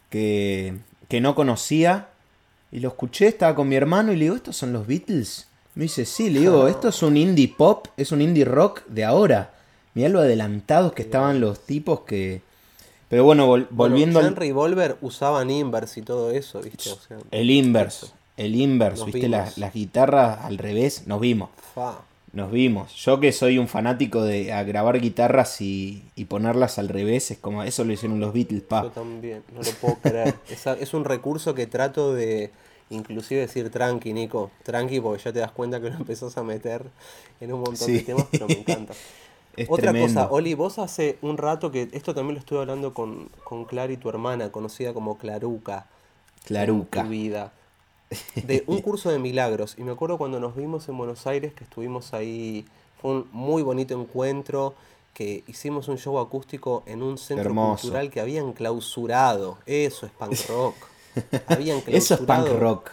que, 0.08 0.78
que 1.08 1.20
no 1.20 1.34
conocía? 1.34 2.08
Y 2.74 2.80
lo 2.80 2.88
escuché, 2.88 3.28
estaba 3.28 3.54
con 3.54 3.68
mi 3.68 3.76
hermano 3.76 4.12
y 4.12 4.16
le 4.16 4.24
digo, 4.24 4.34
¿estos 4.34 4.56
son 4.56 4.72
los 4.72 4.84
Beatles? 4.84 5.46
Me 5.76 5.84
dice, 5.84 6.04
sí, 6.04 6.28
le 6.28 6.40
digo, 6.40 6.66
esto 6.66 6.88
es 6.88 7.04
un 7.04 7.16
indie 7.16 7.46
pop, 7.46 7.86
es 7.96 8.10
un 8.10 8.20
indie 8.20 8.44
rock 8.44 8.84
de 8.86 9.04
ahora. 9.04 9.54
Mirá 9.94 10.08
lo 10.08 10.18
adelantados 10.18 10.92
que 10.92 11.02
estaban 11.02 11.40
los 11.40 11.60
tipos 11.60 12.00
que... 12.00 12.42
Pero 13.08 13.22
bueno, 13.22 13.46
volviendo 13.70 14.18
al... 14.18 14.34
Revolver 14.34 14.96
usaban 15.02 15.52
inverse 15.52 16.00
y 16.00 16.02
todo 16.02 16.32
eso, 16.32 16.62
¿viste? 16.62 16.90
el 17.30 17.48
inverse, 17.48 18.08
el 18.36 18.56
inverse, 18.56 19.04
¿viste? 19.04 19.28
Las, 19.28 19.54
guitarras 19.72 20.40
al 20.44 20.58
revés, 20.58 21.06
nos 21.06 21.20
vimos. 21.20 21.50
Nos 22.34 22.50
vimos. 22.50 22.94
Yo 22.96 23.20
que 23.20 23.30
soy 23.30 23.58
un 23.58 23.68
fanático 23.68 24.22
de 24.22 24.44
grabar 24.64 25.00
guitarras 25.00 25.60
y, 25.60 26.02
ponerlas 26.28 26.78
al 26.78 26.88
revés, 26.88 27.30
es 27.30 27.38
como 27.38 27.62
eso 27.62 27.84
lo 27.84 27.92
hicieron 27.92 28.18
los 28.18 28.32
Beatles, 28.32 28.62
pa. 28.62 28.82
Yo 28.82 28.90
también, 28.90 29.42
no 29.52 29.62
lo 29.62 29.70
puedo 29.80 29.94
creer. 29.96 30.34
es 30.80 30.94
un 30.94 31.04
recurso 31.04 31.54
que 31.54 31.66
trato 31.66 32.12
de 32.12 32.50
inclusive 32.90 33.40
decir 33.40 33.70
tranqui, 33.70 34.12
Nico, 34.12 34.50
tranqui, 34.62 35.00
porque 35.00 35.22
ya 35.22 35.32
te 35.32 35.38
das 35.38 35.52
cuenta 35.52 35.80
que 35.80 35.90
lo 35.90 35.96
empezás 35.96 36.36
a 36.36 36.42
meter 36.42 36.82
en 37.40 37.52
un 37.52 37.60
montón 37.60 37.86
de 37.86 38.00
temas, 38.00 38.26
pero 38.30 38.46
me 38.46 38.58
encanta. 38.58 38.94
Otra 39.68 39.92
cosa, 39.92 40.28
Oli, 40.30 40.54
vos 40.54 40.80
hace 40.80 41.18
un 41.22 41.38
rato 41.38 41.70
que 41.70 41.88
esto 41.92 42.12
también 42.14 42.34
lo 42.34 42.40
estuve 42.40 42.58
hablando 42.58 42.92
con, 42.92 43.28
con 43.44 43.64
Clary, 43.64 43.96
tu 43.96 44.08
hermana, 44.08 44.50
conocida 44.50 44.92
como 44.92 45.16
Claruca. 45.18 45.86
Claruca. 46.44 47.00
En 47.00 47.06
tu 47.06 47.10
vida. 47.12 47.52
De 48.34 48.64
un 48.66 48.80
curso 48.82 49.10
de 49.10 49.18
milagros. 49.18 49.74
Y 49.78 49.82
me 49.82 49.92
acuerdo 49.92 50.18
cuando 50.18 50.40
nos 50.40 50.56
vimos 50.56 50.88
en 50.88 50.98
Buenos 50.98 51.26
Aires, 51.26 51.52
que 51.54 51.64
estuvimos 51.64 52.14
ahí, 52.14 52.64
fue 53.00 53.12
un 53.12 53.28
muy 53.32 53.62
bonito 53.62 53.98
encuentro. 54.00 54.74
que 55.12 55.44
hicimos 55.46 55.86
un 55.88 55.96
show 55.96 56.18
acústico 56.18 56.82
en 56.86 57.00
un 57.02 57.18
centro 57.18 57.54
cultural 57.54 58.10
que 58.10 58.20
habían 58.20 58.52
clausurado. 58.52 59.58
Eso 59.64 60.06
es 60.06 60.12
punk 60.12 60.34
rock. 60.48 60.74
Habían 61.46 61.82
Eso 61.86 62.14
es 62.14 62.20
punk 62.20 62.48
rock. 62.58 62.90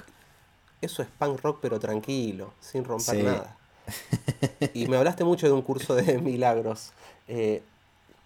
Eso 0.81 1.01
es 1.01 1.07
punk 1.17 1.41
rock, 1.41 1.59
pero 1.61 1.79
tranquilo, 1.79 2.53
sin 2.59 2.83
romper 2.83 3.23
nada. 3.23 3.57
Y 4.73 4.87
me 4.87 4.97
hablaste 4.97 5.23
mucho 5.23 5.47
de 5.47 5.53
un 5.53 5.61
curso 5.61 5.95
de 5.95 6.17
milagros. 6.21 6.91
Eh, 7.27 7.61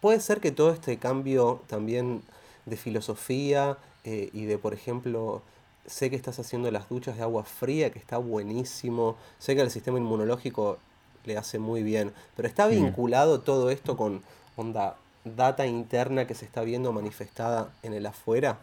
puede 0.01 0.19
ser 0.19 0.39
que 0.39 0.51
todo 0.51 0.71
este 0.71 0.97
cambio 0.97 1.61
también 1.67 2.21
de 2.65 2.77
filosofía 2.77 3.77
eh, 4.03 4.29
y 4.33 4.45
de, 4.45 4.57
por 4.57 4.73
ejemplo, 4.73 5.41
sé 5.87 6.09
que 6.09 6.15
estás 6.15 6.39
haciendo 6.39 6.71
las 6.71 6.89
duchas 6.89 7.17
de 7.17 7.23
agua 7.23 7.43
fría, 7.43 7.91
que 7.91 7.99
está 7.99 8.17
buenísimo. 8.17 9.17
Sé 9.39 9.55
que 9.55 9.61
al 9.61 9.71
sistema 9.71 9.97
inmunológico 9.97 10.79
le 11.25 11.37
hace 11.37 11.59
muy 11.59 11.83
bien. 11.83 12.13
Pero 12.35 12.47
está 12.47 12.67
vinculado 12.67 13.41
todo 13.41 13.69
esto 13.69 13.97
con 13.97 14.21
onda 14.55 14.97
data 15.23 15.65
interna 15.65 16.27
que 16.27 16.35
se 16.35 16.45
está 16.45 16.61
viendo 16.61 16.91
manifestada 16.93 17.71
en 17.83 17.93
el 17.93 18.05
afuera. 18.05 18.59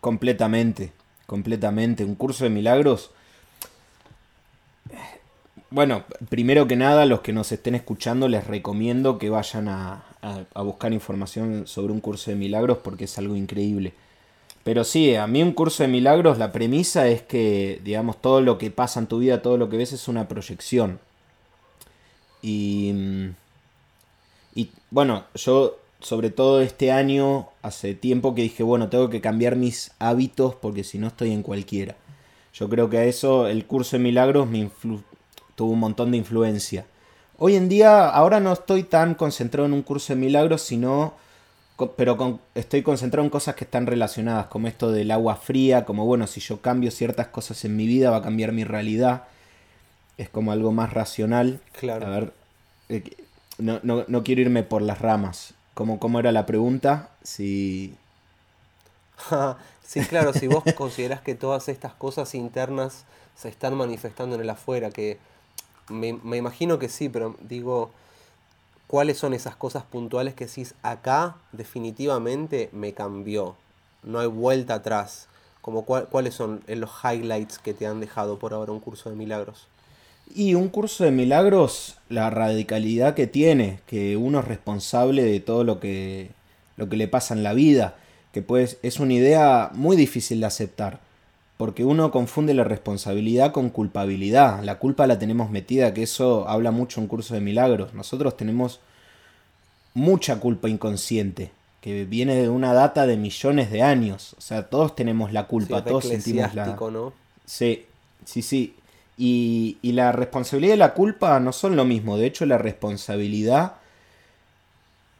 Completamente, 0.00 0.92
completamente. 1.26 2.04
Un 2.04 2.14
curso 2.14 2.44
de 2.44 2.50
milagros. 2.50 3.10
Bueno, 5.70 6.04
primero 6.28 6.66
que 6.66 6.76
nada, 6.76 7.06
los 7.06 7.20
que 7.20 7.32
nos 7.32 7.52
estén 7.52 7.74
escuchando 7.74 8.28
les 8.28 8.46
recomiendo 8.46 9.18
que 9.18 9.30
vayan 9.30 9.68
a, 9.68 10.02
a 10.22 10.62
buscar 10.62 10.92
información 10.92 11.66
sobre 11.66 11.92
un 11.92 12.00
curso 12.00 12.30
de 12.30 12.36
milagros 12.36 12.78
porque 12.78 13.04
es 13.04 13.18
algo 13.18 13.36
increíble. 13.36 13.94
Pero 14.64 14.84
sí, 14.84 15.14
a 15.14 15.26
mí 15.26 15.42
un 15.42 15.52
curso 15.52 15.82
de 15.82 15.88
milagros, 15.88 16.38
la 16.38 16.52
premisa 16.52 17.08
es 17.08 17.22
que, 17.22 17.80
digamos, 17.82 18.20
todo 18.20 18.40
lo 18.40 18.58
que 18.58 18.70
pasa 18.70 19.00
en 19.00 19.06
tu 19.06 19.18
vida, 19.18 19.42
todo 19.42 19.56
lo 19.56 19.68
que 19.70 19.76
ves 19.76 19.92
es 19.92 20.06
una 20.08 20.28
proyección. 20.28 21.00
Y, 22.42 22.92
y 24.54 24.70
bueno, 24.90 25.24
yo 25.34 25.80
sobre 26.00 26.30
todo 26.30 26.60
este 26.60 26.92
año, 26.92 27.48
hace 27.62 27.94
tiempo 27.94 28.34
que 28.34 28.42
dije, 28.42 28.62
bueno, 28.62 28.88
tengo 28.88 29.10
que 29.10 29.20
cambiar 29.20 29.56
mis 29.56 29.92
hábitos 29.98 30.54
porque 30.54 30.82
si 30.82 30.98
no 30.98 31.08
estoy 31.08 31.32
en 31.32 31.42
cualquiera. 31.42 31.96
Yo 32.54 32.68
creo 32.68 32.90
que 32.90 32.98
a 32.98 33.04
eso 33.04 33.46
el 33.46 33.66
curso 33.66 33.96
de 33.96 34.02
milagros 34.02 34.48
me 34.48 34.70
tuvo 35.54 35.72
un 35.72 35.78
montón 35.78 36.10
de 36.10 36.16
influencia. 36.16 36.86
Hoy 37.38 37.56
en 37.56 37.68
día, 37.68 38.08
ahora 38.08 38.40
no 38.40 38.52
estoy 38.52 38.82
tan 38.82 39.14
concentrado 39.14 39.66
en 39.66 39.72
un 39.72 39.82
curso 39.82 40.14
de 40.14 40.20
milagros, 40.20 40.62
sino, 40.62 41.14
pero 41.96 42.40
estoy 42.54 42.82
concentrado 42.82 43.24
en 43.24 43.30
cosas 43.30 43.54
que 43.54 43.64
están 43.64 43.86
relacionadas, 43.86 44.46
como 44.46 44.68
esto 44.68 44.92
del 44.92 45.10
agua 45.10 45.36
fría, 45.36 45.84
como 45.84 46.06
bueno, 46.06 46.26
si 46.26 46.40
yo 46.40 46.60
cambio 46.60 46.90
ciertas 46.90 47.28
cosas 47.28 47.64
en 47.64 47.76
mi 47.76 47.86
vida 47.86 48.10
va 48.10 48.18
a 48.18 48.22
cambiar 48.22 48.52
mi 48.52 48.64
realidad 48.64 49.24
es 50.20 50.28
como 50.28 50.52
algo 50.52 50.70
más 50.70 50.92
racional. 50.92 51.60
Claro. 51.72 52.06
A 52.06 52.10
ver, 52.10 52.32
eh, 52.90 53.02
no, 53.56 53.80
no, 53.82 54.22
quiero 54.22 54.42
irme 54.42 54.62
por 54.62 54.82
las 54.82 55.00
ramas. 55.00 55.54
¿Cómo, 55.72 55.98
cómo 55.98 56.20
era 56.20 56.30
la 56.30 56.44
pregunta? 56.44 57.08
Si... 57.22 57.94
sí, 59.82 60.00
claro, 60.02 60.34
si 60.34 60.46
vos 60.46 60.62
considerás 60.76 61.22
que 61.22 61.34
todas 61.34 61.70
estas 61.70 61.94
cosas 61.94 62.34
internas 62.34 63.04
se 63.34 63.48
están 63.48 63.74
manifestando 63.74 64.34
en 64.34 64.42
el 64.42 64.50
afuera, 64.50 64.90
que 64.90 65.16
me, 65.88 66.12
me 66.12 66.36
imagino 66.36 66.78
que 66.78 66.90
sí, 66.90 67.08
pero 67.08 67.36
digo, 67.40 67.90
¿cuáles 68.90 69.18
son 69.18 69.34
esas 69.34 69.54
cosas 69.54 69.84
puntuales 69.84 70.34
que 70.34 70.46
decís, 70.46 70.74
acá 70.82 71.36
definitivamente 71.52 72.70
me 72.72 72.92
cambió? 72.92 73.54
No 74.02 74.18
hay 74.18 74.26
vuelta 74.26 74.74
atrás. 74.74 75.28
Como 75.60 75.84
¿Cuáles 75.84 76.34
son 76.34 76.64
los 76.66 76.90
highlights 77.04 77.60
que 77.60 77.72
te 77.72 77.86
han 77.86 78.00
dejado 78.00 78.40
por 78.40 78.52
ahora 78.52 78.72
un 78.72 78.80
curso 78.80 79.08
de 79.08 79.14
milagros? 79.14 79.68
Y 80.34 80.54
un 80.54 80.68
curso 80.68 81.04
de 81.04 81.12
milagros, 81.12 81.98
la 82.08 82.30
radicalidad 82.30 83.14
que 83.14 83.28
tiene, 83.28 83.78
que 83.86 84.16
uno 84.16 84.40
es 84.40 84.48
responsable 84.48 85.22
de 85.22 85.38
todo 85.38 85.62
lo 85.62 85.78
que, 85.78 86.32
lo 86.76 86.88
que 86.88 86.96
le 86.96 87.06
pasa 87.06 87.34
en 87.34 87.44
la 87.44 87.52
vida, 87.52 87.94
que 88.32 88.42
pues 88.42 88.78
es 88.82 88.98
una 88.98 89.12
idea 89.12 89.70
muy 89.72 89.96
difícil 89.96 90.40
de 90.40 90.46
aceptar, 90.46 90.98
porque 91.60 91.84
uno 91.84 92.10
confunde 92.10 92.54
la 92.54 92.64
responsabilidad 92.64 93.52
con 93.52 93.68
culpabilidad, 93.68 94.62
la 94.64 94.78
culpa 94.78 95.06
la 95.06 95.18
tenemos 95.18 95.50
metida, 95.50 95.92
que 95.92 96.04
eso 96.04 96.48
habla 96.48 96.70
mucho 96.70 97.02
un 97.02 97.06
curso 97.06 97.34
de 97.34 97.42
milagros, 97.42 97.92
nosotros 97.92 98.34
tenemos 98.34 98.80
mucha 99.92 100.40
culpa 100.40 100.70
inconsciente, 100.70 101.52
que 101.82 102.06
viene 102.06 102.34
de 102.36 102.48
una 102.48 102.72
data 102.72 103.06
de 103.06 103.18
millones 103.18 103.70
de 103.70 103.82
años, 103.82 104.34
o 104.38 104.40
sea, 104.40 104.70
todos 104.70 104.96
tenemos 104.96 105.34
la 105.34 105.48
culpa, 105.48 105.84
todos 105.84 106.06
sentimos 106.06 106.54
la... 106.54 106.64
¿no? 106.64 107.12
Sí, 107.44 107.84
sí, 108.24 108.40
sí. 108.40 108.74
Y, 109.18 109.76
la 109.82 110.12
responsabilidad 110.12 110.76
y 110.76 110.78
la 110.78 110.94
culpa 110.94 111.38
no 111.40 111.52
son 111.52 111.76
lo 111.76 111.84
mismo. 111.84 112.16
De 112.16 112.24
hecho, 112.24 112.46
la 112.46 112.56
responsabilidad 112.56 113.74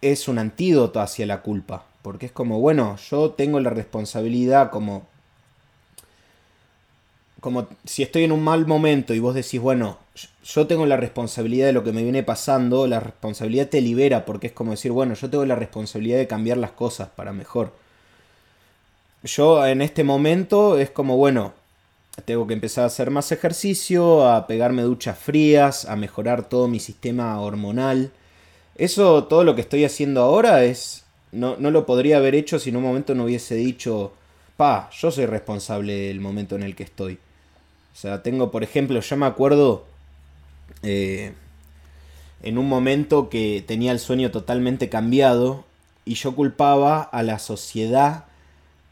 es 0.00 0.26
un 0.26 0.38
antídoto 0.38 1.02
hacia 1.02 1.26
la 1.26 1.42
culpa. 1.42 1.84
Porque 2.00 2.24
es 2.24 2.32
como, 2.32 2.60
bueno, 2.60 2.96
yo 3.10 3.32
tengo 3.32 3.60
la 3.60 3.68
responsabilidad 3.68 4.70
como... 4.70 5.09
Como 7.40 7.68
si 7.84 8.02
estoy 8.02 8.24
en 8.24 8.32
un 8.32 8.42
mal 8.42 8.66
momento 8.66 9.14
y 9.14 9.18
vos 9.18 9.34
decís, 9.34 9.60
bueno, 9.60 9.98
yo 10.44 10.66
tengo 10.66 10.86
la 10.86 10.96
responsabilidad 10.96 11.66
de 11.66 11.72
lo 11.72 11.84
que 11.84 11.92
me 11.92 12.02
viene 12.02 12.22
pasando, 12.22 12.86
la 12.86 13.00
responsabilidad 13.00 13.68
te 13.68 13.80
libera 13.80 14.24
porque 14.24 14.48
es 14.48 14.52
como 14.52 14.72
decir, 14.72 14.92
bueno, 14.92 15.14
yo 15.14 15.30
tengo 15.30 15.46
la 15.46 15.54
responsabilidad 15.54 16.18
de 16.18 16.26
cambiar 16.26 16.58
las 16.58 16.72
cosas 16.72 17.08
para 17.08 17.32
mejor. 17.32 17.72
Yo 19.22 19.66
en 19.66 19.82
este 19.82 20.04
momento 20.04 20.78
es 20.78 20.90
como, 20.90 21.16
bueno, 21.16 21.52
tengo 22.24 22.46
que 22.46 22.54
empezar 22.54 22.84
a 22.84 22.88
hacer 22.88 23.10
más 23.10 23.32
ejercicio, 23.32 24.28
a 24.28 24.46
pegarme 24.46 24.82
duchas 24.82 25.18
frías, 25.18 25.84
a 25.84 25.96
mejorar 25.96 26.48
todo 26.48 26.68
mi 26.68 26.80
sistema 26.80 27.40
hormonal. 27.40 28.12
Eso, 28.76 29.24
todo 29.24 29.44
lo 29.44 29.54
que 29.54 29.60
estoy 29.62 29.84
haciendo 29.84 30.22
ahora 30.22 30.64
es... 30.64 31.04
No, 31.32 31.56
no 31.58 31.70
lo 31.70 31.86
podría 31.86 32.16
haber 32.16 32.34
hecho 32.34 32.58
si 32.58 32.70
en 32.70 32.76
un 32.76 32.82
momento 32.82 33.14
no 33.14 33.24
hubiese 33.24 33.54
dicho, 33.54 34.12
pa, 34.56 34.90
yo 34.90 35.12
soy 35.12 35.26
responsable 35.26 35.92
del 36.08 36.20
momento 36.20 36.56
en 36.56 36.64
el 36.64 36.74
que 36.74 36.82
estoy. 36.82 37.18
O 37.92 37.96
sea, 37.96 38.22
tengo, 38.22 38.50
por 38.50 38.62
ejemplo, 38.62 39.00
yo 39.00 39.16
me 39.16 39.26
acuerdo 39.26 39.84
eh, 40.82 41.32
en 42.42 42.58
un 42.58 42.68
momento 42.68 43.28
que 43.28 43.64
tenía 43.66 43.92
el 43.92 43.98
sueño 43.98 44.30
totalmente 44.30 44.88
cambiado 44.88 45.64
y 46.04 46.14
yo 46.14 46.34
culpaba 46.34 47.02
a 47.02 47.22
la 47.22 47.38
sociedad 47.38 48.24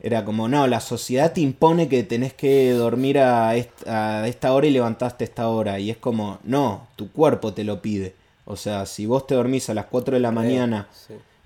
era 0.01 0.25
como, 0.25 0.49
no, 0.49 0.67
la 0.67 0.81
sociedad 0.81 1.33
te 1.33 1.41
impone 1.41 1.89
que 1.89 2.05
tenés 2.05 2.33
que 2.33 2.71
dormir 2.73 3.19
a 3.19 3.57
esta, 3.57 4.53
hora 4.53 4.67
y 4.67 4.71
levantaste 4.71 5.25
a 5.25 5.27
esta 5.27 5.49
hora. 5.49 5.81
Y 5.81 5.91
es 5.91 5.97
como, 5.97 6.39
no, 6.45 6.87
tu 6.95 7.11
cuerpo 7.11 7.53
te 7.53 7.65
lo 7.65 7.83
pide. 7.83 8.15
O 8.45 8.57
sea, 8.57 8.87
si 8.87 9.07
vos 9.07 9.27
te 9.27 9.35
dormís 9.35 9.69
a 9.71 9.75
las 9.75 9.87
4 9.87 10.15
de 10.15 10.21
la 10.21 10.31
mañana 10.31 10.89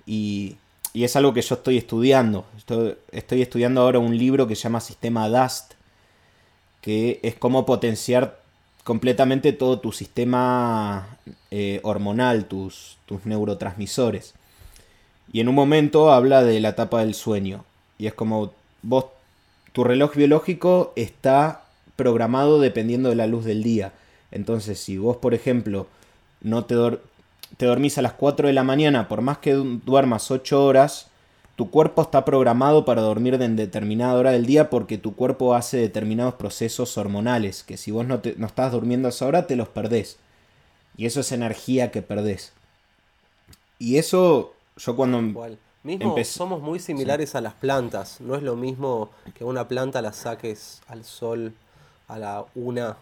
y, 0.07 0.57
y, 0.93 1.05
es 1.05 1.17
algo 1.17 1.33
que 1.33 1.41
yo 1.41 1.55
estoy 1.55 1.79
estudiando. 1.79 2.45
Estoy, 2.57 2.95
estoy, 3.11 3.43
estudiando 3.43 3.81
ahora 3.81 3.99
un 3.99 4.17
libro 4.17 4.47
que 4.47 4.55
se 4.55 4.65
llama 4.65 4.81
Sistema 4.81 5.29
Dust, 5.29 5.73
que 6.83 7.21
es 7.23 7.37
cómo 7.37 7.65
potenciar 7.65 8.43
completamente 8.85 9.53
todo 9.53 9.79
tu 9.79 9.93
sistema 9.93 11.17
eh, 11.51 11.81
hormonal, 11.85 12.45
tus, 12.45 12.99
tus 13.07 13.25
neurotransmisores. 13.25 14.35
Y 15.33 15.41
en 15.41 15.49
un 15.49 15.55
momento 15.55 16.13
habla 16.13 16.43
de 16.43 16.61
la 16.61 16.71
etapa 16.71 17.01
del 17.01 17.15
sueño 17.15 17.65
y 17.99 18.07
es 18.09 18.15
como 18.15 18.53
vos, 18.83 19.07
tu 19.73 19.85
reloj 19.85 20.15
biológico 20.15 20.93
está 20.97 21.63
programado 21.97 22.61
dependiendo 22.61 23.09
de 23.09 23.15
la 23.15 23.29
luz 23.29 23.45
del 23.45 23.63
día. 23.63 23.93
Entonces, 24.33 24.79
si 24.79 24.99
vos, 24.99 25.17
por 25.19 25.35
ejemplo, 25.35 25.87
no 26.41 26.65
te, 26.65 26.75
te 27.57 27.67
dormís 27.67 27.97
a 27.99 28.03
las 28.03 28.15
4 28.15 28.49
de 28.49 28.55
la 28.55 28.65
mañana, 28.65 29.07
por 29.09 29.21
más 29.21 29.39
que 29.39 29.53
duermas 29.53 30.31
8 30.31 30.65
horas, 30.65 31.07
tu 31.57 31.71
cuerpo 31.71 32.03
está 32.03 32.25
programado 32.25 32.85
para 32.85 33.03
dormir 33.03 33.35
en 33.35 33.57
determinada 33.57 34.15
hora 34.15 34.33
del 34.33 34.47
día 34.47 34.71
porque 34.71 34.99
tu 34.99 35.15
cuerpo 35.15 35.55
hace 35.55 35.77
determinados 35.77 36.35
procesos 36.35 36.97
hormonales, 36.97 37.63
que 37.63 37.77
si 37.77 37.91
vos 37.91 38.07
no, 38.07 38.21
te, 38.21 38.35
no 38.37 38.47
estás 38.47 38.73
durmiendo 38.73 39.09
a 39.09 39.11
esa 39.11 39.27
hora, 39.27 39.47
te 39.47 39.57
los 39.57 39.69
perdés. 39.69 40.19
Y 40.97 41.07
eso 41.07 41.21
es 41.21 41.33
energía 41.33 41.91
que 41.91 42.03
perdés. 42.03 42.53
Y 43.79 43.99
eso, 43.99 44.55
yo 44.77 44.97
cuando... 44.97 45.21
Mismo 45.83 46.17
somos 46.25 46.63
muy 46.63 46.79
similares 46.79 47.35
a 47.35 47.41
las 47.41 47.55
plantas. 47.55 48.21
No 48.21 48.37
es 48.37 48.43
lo 48.45 48.55
mismo 48.55 49.11
que 49.35 49.45
una 49.45 49.67
planta 49.67 50.01
la 50.01 50.13
saques 50.13 50.81
al 50.87 51.05
sol 51.05 51.55
a 52.07 52.19
la 52.19 52.45
una 52.55 52.99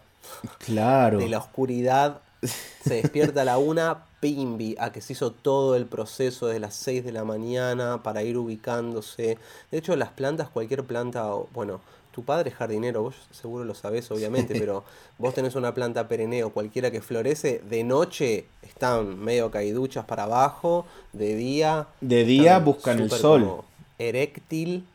claro. 0.65 1.19
de 1.19 1.29
la 1.29 1.37
oscuridad. 1.37 2.21
Se 2.43 2.95
despierta 2.95 3.41
a 3.41 3.45
la 3.45 3.57
una, 3.57 4.05
pimbi, 4.19 4.75
a 4.79 4.91
que 4.91 5.01
se 5.01 5.13
hizo 5.13 5.31
todo 5.31 5.75
el 5.75 5.85
proceso 5.85 6.47
desde 6.47 6.59
las 6.59 6.75
6 6.75 7.03
de 7.03 7.11
la 7.11 7.23
mañana 7.23 8.01
para 8.03 8.23
ir 8.23 8.37
ubicándose. 8.37 9.37
De 9.69 9.77
hecho, 9.77 9.95
las 9.95 10.09
plantas, 10.09 10.49
cualquier 10.49 10.83
planta, 10.83 11.27
bueno, 11.53 11.81
tu 12.11 12.23
padre 12.23 12.49
es 12.49 12.55
jardinero, 12.55 13.03
vos 13.03 13.15
seguro 13.31 13.63
lo 13.63 13.73
sabés, 13.73 14.09
obviamente, 14.11 14.59
pero 14.59 14.83
vos 15.17 15.33
tenés 15.33 15.55
una 15.55 15.73
planta 15.73 16.07
pereneo, 16.07 16.49
cualquiera 16.49 16.91
que 16.91 17.01
florece, 17.01 17.61
de 17.69 17.83
noche 17.83 18.45
están 18.63 19.19
medio 19.19 19.49
caiduchas 19.49 20.05
para 20.05 20.23
abajo, 20.23 20.85
de 21.13 21.35
día. 21.35 21.87
De 22.01 22.25
día 22.25 22.59
buscan 22.59 22.99
el 22.99 23.11
sol. 23.11 23.61
Eréctil. 23.97 24.85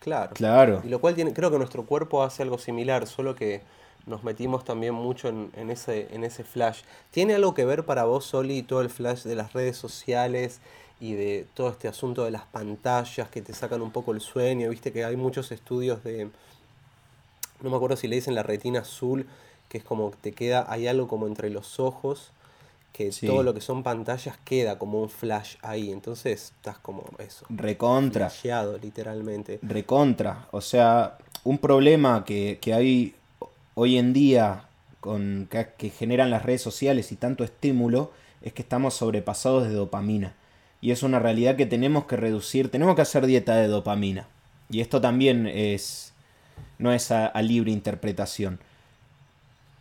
Claro. 0.00 0.34
Claro. 0.34 0.82
Y 0.84 0.88
lo 0.88 1.00
cual 1.00 1.14
tiene, 1.14 1.32
creo 1.32 1.50
que 1.50 1.58
nuestro 1.58 1.84
cuerpo 1.84 2.22
hace 2.22 2.42
algo 2.42 2.58
similar, 2.58 3.06
solo 3.06 3.34
que 3.34 3.62
nos 4.06 4.24
metimos 4.24 4.64
también 4.64 4.94
mucho 4.94 5.28
en, 5.28 5.70
ese, 5.70 6.08
en 6.12 6.24
ese 6.24 6.44
flash. 6.44 6.82
¿Tiene 7.10 7.34
algo 7.34 7.54
que 7.54 7.64
ver 7.64 7.84
para 7.84 8.04
vos, 8.04 8.24
Soli, 8.24 8.62
todo 8.62 8.80
el 8.80 8.90
flash 8.90 9.22
de 9.22 9.36
las 9.36 9.52
redes 9.52 9.76
sociales 9.76 10.60
y 11.00 11.14
de 11.14 11.46
todo 11.54 11.70
este 11.70 11.88
asunto 11.88 12.24
de 12.24 12.30
las 12.30 12.44
pantallas 12.44 13.28
que 13.28 13.42
te 13.42 13.54
sacan 13.54 13.80
un 13.82 13.90
poco 13.90 14.12
el 14.12 14.20
sueño? 14.20 14.70
Viste 14.70 14.92
que 14.92 15.04
hay 15.04 15.16
muchos 15.16 15.52
estudios 15.52 16.02
de, 16.02 16.30
no 17.60 17.70
me 17.70 17.76
acuerdo 17.76 17.96
si 17.96 18.08
le 18.08 18.16
dicen 18.16 18.34
la 18.34 18.42
retina 18.42 18.80
azul, 18.80 19.26
que 19.68 19.78
es 19.78 19.84
como 19.84 20.10
que 20.10 20.16
te 20.20 20.32
queda, 20.32 20.66
hay 20.68 20.86
algo 20.88 21.06
como 21.06 21.26
entre 21.26 21.48
los 21.48 21.78
ojos, 21.78 22.32
que 22.92 23.10
todo 23.10 23.42
lo 23.42 23.54
que 23.54 23.62
son 23.62 23.82
pantallas 23.82 24.36
queda 24.44 24.78
como 24.78 25.00
un 25.00 25.08
flash 25.08 25.56
ahí. 25.62 25.90
Entonces 25.90 26.52
estás 26.56 26.78
como 26.78 27.04
eso. 27.18 27.46
Recontra. 27.48 28.30
literalmente. 28.82 29.58
Recontra. 29.62 30.46
O 30.50 30.60
sea, 30.60 31.16
un 31.44 31.56
problema 31.56 32.22
que, 32.24 32.58
que 32.60 32.74
hay 32.74 33.14
hoy 33.74 33.98
en 33.98 34.12
día 34.12 34.64
con, 35.00 35.48
que, 35.50 35.90
generan 35.90 36.30
las 36.30 36.44
redes 36.44 36.62
sociales 36.62 37.12
y 37.12 37.16
tanto 37.16 37.44
estímulo 37.44 38.12
es 38.42 38.52
que 38.52 38.62
estamos 38.62 38.94
sobrepasados 38.94 39.64
de 39.64 39.74
dopamina. 39.74 40.34
Y 40.80 40.90
es 40.90 41.02
una 41.02 41.18
realidad 41.18 41.56
que 41.56 41.66
tenemos 41.66 42.06
que 42.06 42.16
reducir, 42.16 42.70
tenemos 42.70 42.96
que 42.96 43.02
hacer 43.02 43.26
dieta 43.26 43.56
de 43.56 43.68
dopamina. 43.68 44.26
Y 44.68 44.80
esto 44.80 45.00
también 45.00 45.46
es, 45.46 46.12
no 46.78 46.92
es 46.92 47.10
a, 47.10 47.30
libre 47.42 47.70
interpretación. 47.70 48.58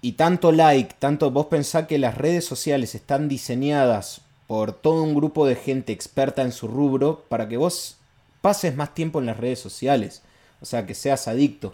Y 0.01 0.13
tanto 0.13 0.51
like, 0.51 0.95
tanto 0.99 1.31
vos 1.31 1.47
pensás 1.47 1.87
que 1.87 1.97
las 1.97 2.17
redes 2.17 2.45
sociales 2.45 2.95
están 2.95 3.27
diseñadas 3.27 4.21
por 4.47 4.73
todo 4.73 5.03
un 5.03 5.15
grupo 5.15 5.45
de 5.45 5.55
gente 5.55 5.93
experta 5.93 6.41
en 6.41 6.51
su 6.51 6.67
rubro 6.67 7.25
para 7.29 7.47
que 7.47 7.57
vos 7.57 7.97
pases 8.41 8.75
más 8.75 8.93
tiempo 8.93 9.19
en 9.19 9.27
las 9.27 9.37
redes 9.37 9.59
sociales. 9.59 10.23
O 10.61 10.65
sea, 10.65 10.85
que 10.85 10.93
seas 10.93 11.27
adicto. 11.27 11.73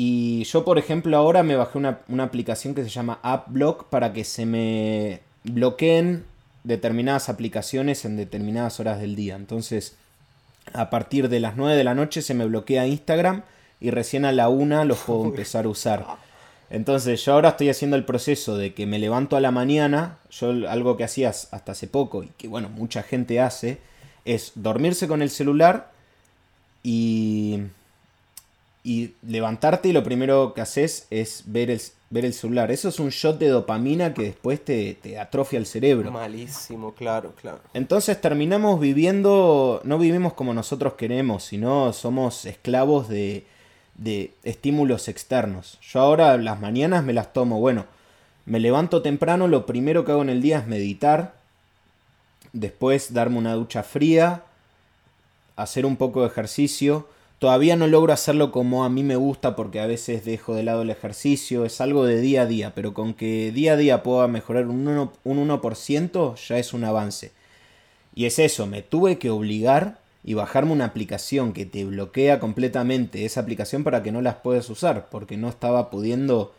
Y 0.00 0.44
yo, 0.44 0.64
por 0.64 0.78
ejemplo, 0.78 1.16
ahora 1.16 1.42
me 1.42 1.56
bajé 1.56 1.76
una, 1.76 2.22
aplicación 2.22 2.72
que 2.72 2.84
se 2.84 2.88
llama 2.88 3.18
AppBlock 3.20 3.86
para 3.86 4.12
que 4.12 4.22
se 4.22 4.46
me 4.46 5.22
bloqueen 5.42 6.24
determinadas 6.62 7.28
aplicaciones 7.28 8.04
en 8.04 8.16
determinadas 8.16 8.78
horas 8.78 9.00
del 9.00 9.16
día. 9.16 9.34
Entonces, 9.34 9.96
a 10.72 10.88
partir 10.88 11.28
de 11.28 11.40
las 11.40 11.56
9 11.56 11.74
de 11.74 11.82
la 11.82 11.96
noche 11.96 12.22
se 12.22 12.34
me 12.34 12.46
bloquea 12.46 12.86
Instagram 12.86 13.42
y 13.80 13.90
recién 13.90 14.24
a 14.24 14.30
la 14.30 14.48
1 14.48 14.84
los 14.84 14.98
puedo 15.04 15.24
empezar 15.24 15.64
a 15.64 15.68
usar. 15.68 16.06
Entonces, 16.70 17.24
yo 17.24 17.32
ahora 17.32 17.48
estoy 17.48 17.68
haciendo 17.68 17.96
el 17.96 18.04
proceso 18.04 18.56
de 18.56 18.74
que 18.74 18.86
me 18.86 19.00
levanto 19.00 19.36
a 19.36 19.40
la 19.40 19.50
mañana, 19.50 20.18
yo 20.30 20.50
algo 20.68 20.96
que 20.96 21.02
hacías 21.02 21.48
hasta 21.50 21.72
hace 21.72 21.88
poco 21.88 22.22
y 22.22 22.28
que 22.38 22.46
bueno, 22.46 22.68
mucha 22.68 23.02
gente 23.02 23.40
hace, 23.40 23.80
es 24.24 24.52
dormirse 24.54 25.08
con 25.08 25.22
el 25.22 25.30
celular 25.30 25.90
y 26.84 27.62
y 28.88 29.14
levantarte 29.20 29.90
y 29.90 29.92
lo 29.92 30.02
primero 30.02 30.54
que 30.54 30.62
haces 30.62 31.06
es 31.10 31.42
ver 31.44 31.70
el, 31.70 31.78
ver 32.08 32.24
el 32.24 32.32
celular. 32.32 32.70
Eso 32.70 32.88
es 32.88 32.98
un 32.98 33.10
shot 33.10 33.38
de 33.38 33.48
dopamina 33.48 34.14
que 34.14 34.22
después 34.22 34.64
te, 34.64 34.94
te, 34.94 35.18
atrofia 35.18 35.58
el 35.58 35.66
cerebro. 35.66 36.10
Malísimo, 36.10 36.94
claro, 36.94 37.34
claro. 37.38 37.60
Entonces 37.74 38.18
terminamos 38.18 38.80
viviendo, 38.80 39.82
no 39.84 39.98
vivimos 39.98 40.32
como 40.32 40.54
nosotros 40.54 40.94
queremos, 40.94 41.44
sino 41.44 41.92
somos 41.92 42.46
esclavos 42.46 43.10
de, 43.10 43.44
de 43.96 44.32
estímulos 44.42 45.08
externos. 45.08 45.78
Yo 45.82 46.00
ahora 46.00 46.38
las 46.38 46.58
mañanas 46.58 47.04
me 47.04 47.12
las 47.12 47.34
tomo, 47.34 47.60
bueno, 47.60 47.84
me 48.46 48.58
levanto 48.58 49.02
temprano, 49.02 49.48
lo 49.48 49.66
primero 49.66 50.06
que 50.06 50.12
hago 50.12 50.22
en 50.22 50.30
el 50.30 50.40
día 50.40 50.60
es 50.60 50.66
meditar, 50.66 51.34
después 52.54 53.12
darme 53.12 53.36
una 53.36 53.52
ducha 53.52 53.82
fría, 53.82 54.44
hacer 55.56 55.84
un 55.84 55.96
poco 55.96 56.22
de 56.22 56.28
ejercicio, 56.28 57.06
Todavía 57.38 57.76
no 57.76 57.86
logro 57.86 58.12
hacerlo 58.12 58.50
como 58.50 58.84
a 58.84 58.88
mí 58.88 59.04
me 59.04 59.14
gusta 59.14 59.54
porque 59.54 59.78
a 59.78 59.86
veces 59.86 60.24
dejo 60.24 60.56
de 60.56 60.64
lado 60.64 60.82
el 60.82 60.90
ejercicio, 60.90 61.64
es 61.64 61.80
algo 61.80 62.04
de 62.04 62.20
día 62.20 62.42
a 62.42 62.46
día, 62.46 62.72
pero 62.74 62.94
con 62.94 63.14
que 63.14 63.52
día 63.52 63.74
a 63.74 63.76
día 63.76 64.02
pueda 64.02 64.26
mejorar 64.26 64.66
un 64.66 64.84
1%, 64.84 65.10
un 65.22 65.48
1% 65.48 66.34
ya 66.48 66.58
es 66.58 66.72
un 66.72 66.82
avance. 66.82 67.30
Y 68.16 68.24
es 68.26 68.40
eso, 68.40 68.66
me 68.66 68.82
tuve 68.82 69.18
que 69.18 69.30
obligar 69.30 69.98
y 70.24 70.34
bajarme 70.34 70.72
una 70.72 70.86
aplicación 70.86 71.52
que 71.52 71.64
te 71.64 71.84
bloquea 71.84 72.40
completamente 72.40 73.24
esa 73.24 73.40
aplicación 73.40 73.84
para 73.84 74.02
que 74.02 74.10
no 74.10 74.20
las 74.20 74.34
puedas 74.34 74.68
usar, 74.68 75.08
porque 75.08 75.36
no 75.36 75.48
estaba 75.48 75.90
pudiendo... 75.90 76.52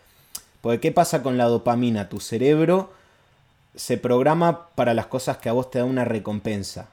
Porque 0.62 0.80
¿qué 0.80 0.92
pasa 0.94 1.22
con 1.24 1.38
la 1.38 1.46
dopamina? 1.46 2.08
Tu 2.08 2.22
cerebro 2.22 2.90
se 3.76 3.98
programa 3.98 4.70
para 4.76 4.94
las 4.94 5.08
cosas 5.08 5.38
que 5.38 5.50
a 5.50 5.54
vos 5.54 5.70
te 5.70 5.80
da 5.80 5.86
una 5.86 6.06
recompensa. 6.06 6.88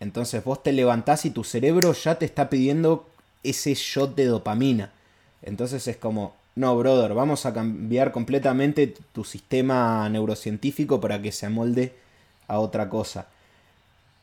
Entonces 0.00 0.42
vos 0.42 0.60
te 0.62 0.72
levantás 0.72 1.24
y 1.24 1.30
tu 1.30 1.44
cerebro 1.44 1.92
ya 1.92 2.16
te 2.16 2.24
está 2.24 2.50
pidiendo 2.50 3.06
ese 3.42 3.74
shot 3.74 4.14
de 4.14 4.26
dopamina. 4.26 4.92
Entonces 5.42 5.86
es 5.88 5.96
como, 5.96 6.34
no, 6.54 6.76
brother, 6.76 7.14
vamos 7.14 7.46
a 7.46 7.52
cambiar 7.54 8.12
completamente 8.12 8.94
tu 9.12 9.24
sistema 9.24 10.08
neurocientífico 10.08 11.00
para 11.00 11.20
que 11.20 11.32
se 11.32 11.46
amolde 11.46 11.94
a 12.48 12.58
otra 12.58 12.88
cosa. 12.88 13.26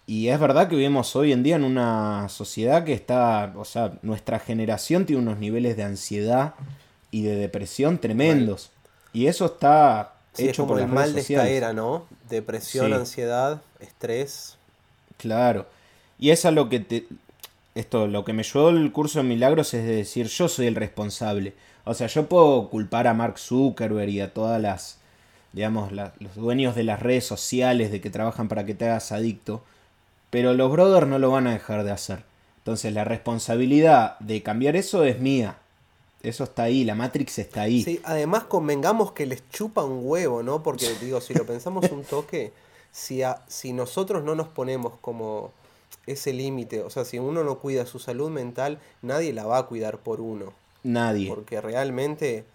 Y 0.06 0.30
es 0.30 0.40
verdad 0.40 0.68
que 0.68 0.76
vivimos 0.76 1.16
hoy 1.16 1.32
en 1.32 1.44
día 1.44 1.56
en 1.56 1.64
una 1.64 2.30
sociedad 2.30 2.84
que 2.84 2.94
está, 2.94 3.54
o 3.56 3.66
sea, 3.66 3.94
nuestra 4.02 4.40
generación 4.40 5.06
tiene 5.06 5.22
unos 5.22 5.38
niveles 5.38 5.78
de 5.78 5.84
ansiedad 5.84 6.56
y 7.12 7.22
de 7.24 7.36
depresión 7.36 8.00
tremendos. 8.00 8.72
Y 9.14 9.28
eso 9.28 9.46
está 9.46 10.14
hecho 10.38 10.66
por 10.66 10.80
el 10.80 10.88
mal 10.88 11.14
de 11.14 11.22
esta 11.22 11.48
era, 11.48 11.74
¿no? 11.74 12.06
Depresión, 12.28 12.94
ansiedad, 12.94 13.62
estrés. 13.80 14.56
Claro. 15.18 15.68
Y 16.18 16.32
eso 16.32 16.50
es 16.50 16.56
lo 16.56 16.70
que 16.70 16.80
te, 16.80 17.06
esto, 17.76 18.08
lo 18.08 18.26
que 18.26 18.34
me 18.34 18.44
llevó 18.44 18.70
el 18.70 18.92
curso 18.92 19.20
de 19.20 19.24
milagros 19.24 19.74
es 19.74 19.86
decir, 19.86 20.28
yo 20.28 20.48
soy 20.48 20.68
el 20.68 20.76
responsable. 20.76 21.54
O 21.86 21.94
sea, 21.94 22.08
yo 22.08 22.28
puedo 22.28 22.70
culpar 22.70 23.08
a 23.08 23.14
Mark 23.14 23.40
Zuckerberg 23.40 24.10
y 24.10 24.22
a 24.22 24.34
todas 24.34 24.62
las, 24.62 24.98
digamos, 25.54 25.92
los 25.92 26.36
dueños 26.36 26.76
de 26.76 26.84
las 26.84 27.00
redes 27.00 27.26
sociales 27.26 27.92
de 27.92 28.02
que 28.02 28.10
trabajan 28.10 28.48
para 28.48 28.66
que 28.66 28.76
te 28.76 28.86
hagas 28.86 29.12
adicto, 29.12 29.64
pero 30.30 30.54
los 30.54 30.72
brothers 30.72 31.08
no 31.08 31.20
lo 31.20 31.32
van 31.32 31.48
a 31.48 31.54
dejar 31.54 31.84
de 31.84 31.92
hacer. 31.92 32.24
Entonces 32.58 32.94
la 32.94 33.04
responsabilidad 33.04 34.20
de 34.20 34.44
cambiar 34.44 34.76
eso 34.76 35.04
es 35.04 35.20
mía. 35.20 35.58
Eso 36.22 36.44
está 36.44 36.64
ahí, 36.64 36.84
la 36.84 36.96
Matrix 36.96 37.40
está 37.40 37.62
ahí. 37.62 38.00
Además 38.04 38.44
convengamos 38.44 39.14
que 39.14 39.26
les 39.26 39.48
chupa 39.50 39.86
un 39.86 40.02
huevo, 40.04 40.44
¿no? 40.44 40.62
Porque 40.62 40.94
digo, 41.02 41.22
si 41.22 41.34
lo 41.34 41.46
pensamos 41.46 41.90
un 41.92 42.04
toque, 42.04 42.52
si, 42.92 43.22
si 43.48 43.72
nosotros 43.72 44.24
no 44.24 44.36
nos 44.36 44.50
ponemos 44.50 44.94
como 45.00 45.54
ese 46.12 46.34
límite. 46.34 46.82
O 46.82 46.89
sea, 46.89 47.05
si 47.05 47.20
uno 47.20 47.43
no 47.43 47.60
cuida 47.60 47.86
su 47.86 47.99
salud 47.99 48.30
mental, 48.30 48.80
nadie 49.01 49.34
la 49.34 49.45
va 49.45 49.60
a 49.60 49.66
cuidar 49.68 49.99
por 49.99 50.22
uno. 50.22 50.53
Nadie. 50.84 51.30
Porque 51.30 51.62
realmente 51.62 52.45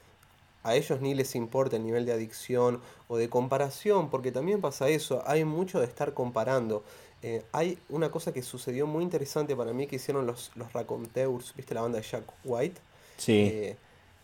a 0.63 0.75
ellos 0.75 1.01
ni 1.01 1.15
les 1.15 1.35
importa 1.35 1.77
el 1.77 1.85
nivel 1.85 2.07
de 2.07 2.13
adicción 2.13 2.81
o 3.09 3.17
de 3.17 3.29
comparación, 3.29 4.11
porque 4.11 4.33
también 4.33 4.61
pasa 4.61 4.89
eso, 4.89 5.23
hay 5.27 5.45
mucho 5.45 5.79
de 5.79 5.87
estar 5.87 6.15
comparando. 6.15 6.83
Eh, 7.23 7.43
hay 7.53 7.79
una 7.89 8.11
cosa 8.11 8.33
que 8.33 8.43
sucedió 8.43 8.87
muy 8.87 9.03
interesante 9.03 9.55
para 9.55 9.73
mí 9.73 9.87
que 9.87 9.97
hicieron 9.97 10.27
los, 10.27 10.51
los 10.57 10.73
Raconteurs, 10.73 11.55
¿viste 11.55 11.75
la 11.75 11.83
banda 11.83 11.99
de 12.01 12.05
Jack 12.05 12.25
White? 12.45 12.81
Sí. 13.19 13.51
Eh, 13.53 13.77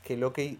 que 0.02 0.16
lo 0.16 0.32
que 0.32 0.56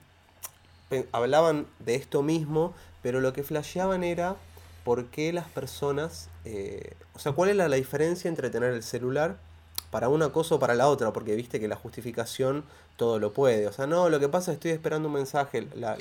hablaban 1.13 1.67
de 1.79 1.95
esto 1.95 2.23
mismo, 2.23 2.75
pero 3.03 3.21
lo 3.21 3.33
que 3.33 3.43
flasheaban 3.43 4.05
era 4.05 4.37
por 4.85 5.07
qué 5.07 5.33
las 5.33 5.49
personas, 5.49 6.29
eh, 6.45 6.95
o 7.15 7.19
sea, 7.19 7.33
cuál 7.33 7.51
es 7.51 7.57
la, 7.57 7.69
diferencia 7.69 8.29
entre 8.29 8.51
tener 8.51 8.73
el 8.73 8.83
celular 8.83 9.37
para 9.91 10.09
una 10.09 10.31
cosa 10.31 10.57
o 10.57 10.59
para 10.59 10.75
la 10.75 10.89
otra, 10.89 11.13
porque 11.13 11.35
viste 11.35 11.61
que 11.61 11.69
la 11.69 11.77
justificación 11.77 12.65
todo 12.97 13.19
lo 13.19 13.33
puede. 13.33 13.67
O 13.67 13.73
sea, 13.73 13.87
no, 13.87 14.09
lo 14.09 14.21
que 14.21 14.29
pasa 14.29 14.53
es 14.53 14.59
que 14.59 14.69
estoy 14.69 14.71
esperando 14.73 15.09
un 15.09 15.15
mensaje, 15.15 15.67
la, 15.75 15.97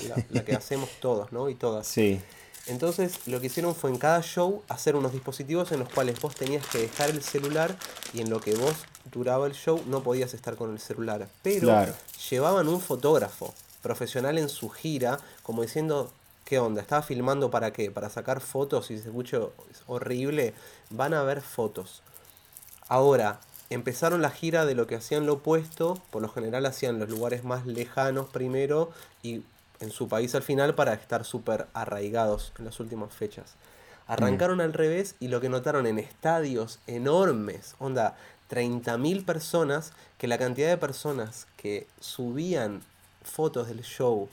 que 0.45 0.53
hacemos 0.55 0.89
todos, 0.99 1.31
¿no? 1.31 1.49
Y 1.49 1.55
todas. 1.55 1.87
Sí. 1.87 2.21
Entonces, 2.67 3.27
lo 3.27 3.39
que 3.39 3.47
hicieron 3.47 3.73
fue 3.73 3.89
en 3.89 3.97
cada 3.97 4.21
show 4.21 4.61
hacer 4.67 4.95
unos 4.95 5.11
dispositivos 5.11 5.71
en 5.71 5.79
los 5.79 5.89
cuales 5.89 6.21
vos 6.21 6.35
tenías 6.35 6.65
que 6.67 6.77
dejar 6.77 7.09
el 7.09 7.23
celular 7.23 7.75
y 8.13 8.21
en 8.21 8.29
lo 8.29 8.39
que 8.39 8.53
vos 8.53 8.75
duraba 9.11 9.47
el 9.47 9.53
show 9.53 9.81
no 9.87 10.03
podías 10.03 10.33
estar 10.35 10.55
con 10.55 10.71
el 10.71 10.79
celular. 10.79 11.27
Pero 11.41 11.85
llevaban 12.29 12.67
un 12.67 12.79
fotógrafo 12.79 13.55
profesional 13.81 14.37
en 14.37 14.49
su 14.49 14.69
gira, 14.69 15.19
como 15.41 15.63
diciendo, 15.63 16.11
¿Qué 16.49 16.57
onda? 16.57 16.81
¿Estaba 16.81 17.03
filmando 17.03 17.51
para 17.51 17.71
qué? 17.71 17.91
¿Para 17.91 18.09
sacar 18.09 18.41
fotos 18.41 18.89
y 18.89 18.97
se 18.97 19.09
escucha 19.09 19.37
horrible? 19.85 20.55
Van 20.89 21.13
a 21.13 21.21
ver 21.21 21.41
fotos. 21.41 22.01
Ahora, 22.87 23.39
empezaron 23.69 24.23
la 24.23 24.31
gira 24.31 24.65
de 24.65 24.73
lo 24.73 24.87
que 24.87 24.95
hacían 24.95 25.27
lo 25.27 25.33
opuesto. 25.33 26.01
Por 26.09 26.23
lo 26.23 26.29
general 26.29 26.65
hacían 26.65 26.97
los 26.97 27.07
lugares 27.07 27.43
más 27.43 27.67
lejanos 27.67 28.29
primero 28.29 28.89
y 29.21 29.43
en 29.79 29.91
su 29.91 30.07
país 30.07 30.33
al 30.33 30.41
final 30.41 30.73
para 30.73 30.95
estar 30.95 31.23
súper 31.23 31.67
arraigados 31.73 32.51
en 32.57 32.65
las 32.65 32.79
últimas 32.79 33.13
fechas. 33.13 33.53
Arrancaron 34.07 34.57
mm. 34.57 34.61
al 34.61 34.73
revés 34.73 35.13
y 35.19 35.27
lo 35.27 35.41
que 35.41 35.49
notaron 35.49 35.85
en 35.85 35.99
estadios 35.99 36.79
enormes, 36.87 37.75
onda, 37.77 38.17
30.000 38.49 39.23
personas, 39.23 39.93
que 40.17 40.27
la 40.27 40.39
cantidad 40.39 40.69
de 40.69 40.77
personas 40.77 41.45
que 41.57 41.85
subían 41.99 42.81
fotos 43.21 43.67
del 43.67 43.83
show 43.83 44.29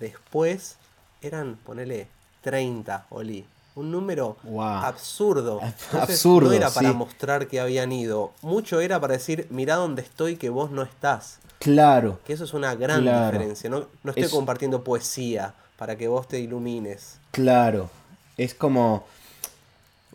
después 0.00 0.78
eran, 1.22 1.56
ponele, 1.64 2.06
30, 2.42 3.06
Oli. 3.10 3.44
Un 3.74 3.90
número 3.90 4.36
absurdo. 4.58 5.60
absurdo. 5.92 6.48
No 6.48 6.52
era 6.52 6.70
para 6.70 6.92
mostrar 6.92 7.48
que 7.48 7.58
habían 7.58 7.90
ido. 7.90 8.32
Mucho 8.42 8.80
era 8.80 9.00
para 9.00 9.14
decir, 9.14 9.46
mirá 9.48 9.76
dónde 9.76 10.02
estoy, 10.02 10.36
que 10.36 10.50
vos 10.50 10.70
no 10.70 10.82
estás. 10.82 11.38
Claro. 11.58 12.18
Que 12.26 12.34
eso 12.34 12.44
es 12.44 12.52
una 12.52 12.74
gran 12.74 13.04
diferencia. 13.04 13.70
No, 13.70 13.86
estoy 14.04 14.28
compartiendo 14.28 14.84
poesía 14.84 15.54
para 15.78 15.96
que 15.96 16.06
vos 16.06 16.28
te 16.28 16.38
ilumines. 16.38 17.18
Claro. 17.30 17.88
Es 18.36 18.54
como. 18.54 19.04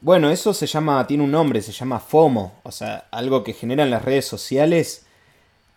Bueno, 0.02 0.30
eso 0.30 0.54
se 0.54 0.68
llama, 0.68 1.08
tiene 1.08 1.24
un 1.24 1.32
nombre, 1.32 1.64
se 1.64 1.72
llama 1.72 2.00
FOMO. 2.00 2.54
O 2.62 2.72
sea, 2.72 3.08
algo 3.10 3.44
que 3.44 3.54
generan 3.54 3.90
las 3.90 4.06
redes 4.06 4.28
sociales 4.28 5.08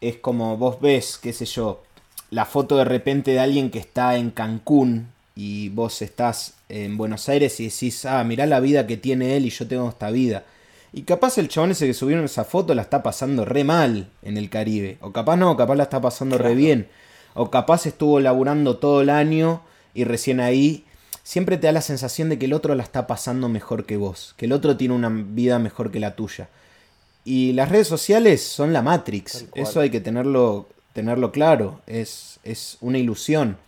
es 0.03 0.17
como 0.17 0.59
vos 0.59 0.81
ves, 0.81 1.17
qué 1.17 1.33
sé 1.33 1.47
yo, 1.47 1.83
la 2.31 2.45
foto 2.45 2.77
de 2.77 2.85
repente 2.85 3.31
de 3.33 3.41
alguien 3.41 3.71
que 3.71 3.79
está 3.79 4.17
en 4.17 4.31
Cancún 4.31 5.09
y 5.35 5.69
vos 5.71 6.03
estás 6.03 6.55
en 6.69 6.97
Buenos 6.97 7.29
Aires 7.29 7.59
y 7.61 7.65
decís, 7.65 8.05
ah, 8.05 8.23
mirá 8.25 8.47
la 8.47 8.61
vida 8.61 8.87
que 8.87 8.97
tiene 8.97 9.37
él 9.37 9.47
y 9.47 9.51
yo 9.51 9.67
tengo 9.67 9.89
esta 9.89 10.11
vida. 10.11 10.45
Y 10.93 11.03
capaz 11.03 11.39
el 11.39 11.49
chabón 11.49 11.71
ese 11.71 11.87
que 11.87 11.95
subieron 11.95 12.25
esa 12.25 12.45
foto 12.45 12.75
la 12.75 12.83
está 12.83 13.03
pasando 13.03 13.45
re 13.45 13.65
mal 13.65 14.09
en 14.23 14.37
el 14.37 14.51
Caribe. 14.51 14.99
O 15.01 15.13
capaz 15.13 15.37
no, 15.37 15.57
capaz 15.57 15.77
la 15.77 15.85
está 15.85 16.01
pasando 16.01 16.37
re 16.37 16.55
bien. 16.55 16.89
O 17.35 17.51
capaz 17.51 17.87
estuvo 17.87 18.19
laburando 18.19 18.79
todo 18.79 19.01
el 19.01 19.11
año 19.11 19.63
y 19.95 20.05
recién 20.05 20.41
ahí 20.41 20.85
siempre 21.23 21.59
te 21.59 21.69
da 21.69 21.73
la 21.73 21.81
sensación 21.81 22.29
de 22.29 22.39
que 22.39 22.47
el 22.47 22.53
otro 22.53 22.75
la 22.75 22.83
está 22.83 23.07
pasando 23.07 23.49
mejor 23.49 23.87
que 23.87 23.97
vos. 23.97 24.35
Que 24.37 24.47
el 24.47 24.53
otro 24.53 24.77
tiene 24.77 24.95
una 24.95 25.09
vida 25.09 25.61
mejor 25.61 25.93
que 25.93 26.01
la 26.01 26.17
tuya. 26.17 26.49
Y 27.25 27.53
las 27.53 27.69
redes 27.69 27.87
sociales 27.87 28.43
son 28.43 28.73
la 28.73 28.83
Matrix. 28.83 29.47
Eso 29.55 29.81
hay 29.81 29.91
que 29.91 30.01
tenerlo, 30.01 30.69
tenerlo 30.93 31.31
claro. 31.31 31.83
Es, 31.87 32.41
es 32.43 32.79
una 32.81 32.99
ilusión. 32.99 33.59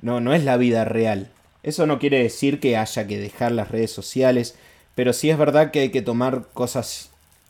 No, 0.00 0.20
no 0.20 0.34
es 0.34 0.44
la 0.44 0.56
vida 0.56 0.84
real. 0.84 1.30
Eso 1.62 1.86
no 1.86 1.98
quiere 1.98 2.22
decir 2.22 2.60
que 2.60 2.76
haya 2.76 3.06
que 3.06 3.18
dejar 3.18 3.52
las 3.52 3.70
redes 3.70 3.90
sociales 3.90 4.56
pero 4.94 5.14
sí 5.14 5.30
es 5.30 5.38
verdad 5.38 5.70
que 5.70 5.80
hay 5.80 5.88
que 5.88 6.02
tomar 6.02 6.48
cosas, 6.52 7.08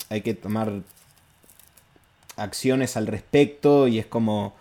hay 0.08 0.20
que 0.20 0.34
tomar 0.34 0.82
acciones 2.36 2.96
al 2.96 3.08
respecto 3.08 3.88
y 3.88 3.98
es 3.98 4.06
como 4.06 4.54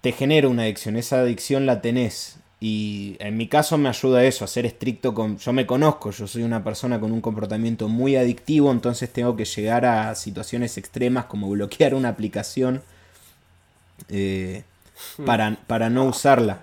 te 0.00 0.12
genera 0.12 0.48
una 0.48 0.62
adicción, 0.62 0.96
esa 0.96 1.20
adicción 1.20 1.66
la 1.66 1.80
tenés. 1.80 2.36
Y 2.60 3.16
en 3.18 3.36
mi 3.36 3.48
caso 3.48 3.76
me 3.76 3.88
ayuda 3.88 4.24
eso, 4.24 4.44
a 4.44 4.48
ser 4.48 4.64
estricto 4.66 5.14
con... 5.14 5.36
Yo 5.38 5.52
me 5.52 5.66
conozco, 5.66 6.12
yo 6.12 6.28
soy 6.28 6.44
una 6.44 6.62
persona 6.62 7.00
con 7.00 7.10
un 7.10 7.20
comportamiento 7.20 7.88
muy 7.88 8.14
adictivo, 8.14 8.70
entonces 8.70 9.12
tengo 9.12 9.34
que 9.36 9.44
llegar 9.44 9.84
a 9.84 10.14
situaciones 10.14 10.78
extremas 10.78 11.24
como 11.24 11.50
bloquear 11.50 11.94
una 11.94 12.10
aplicación 12.10 12.82
eh. 14.08 14.62
Para, 15.24 15.56
para, 15.66 15.90
no 15.90 16.04
usarla. 16.04 16.60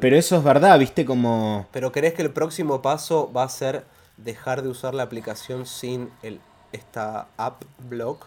Pero 0.00 0.16
eso 0.16 0.36
es 0.36 0.44
verdad, 0.44 0.78
viste 0.78 1.04
como... 1.04 1.66
Pero 1.72 1.92
¿crees 1.92 2.14
que 2.14 2.22
el 2.22 2.30
próximo 2.30 2.82
paso 2.82 3.32
va 3.32 3.44
a 3.44 3.48
ser 3.48 3.84
dejar 4.18 4.62
de 4.62 4.68
usar 4.68 4.94
la 4.94 5.04
aplicación 5.04 5.64
sin 5.64 6.10
el, 6.22 6.40
esta 6.72 7.28
app 7.36 7.62
block? 7.88 8.26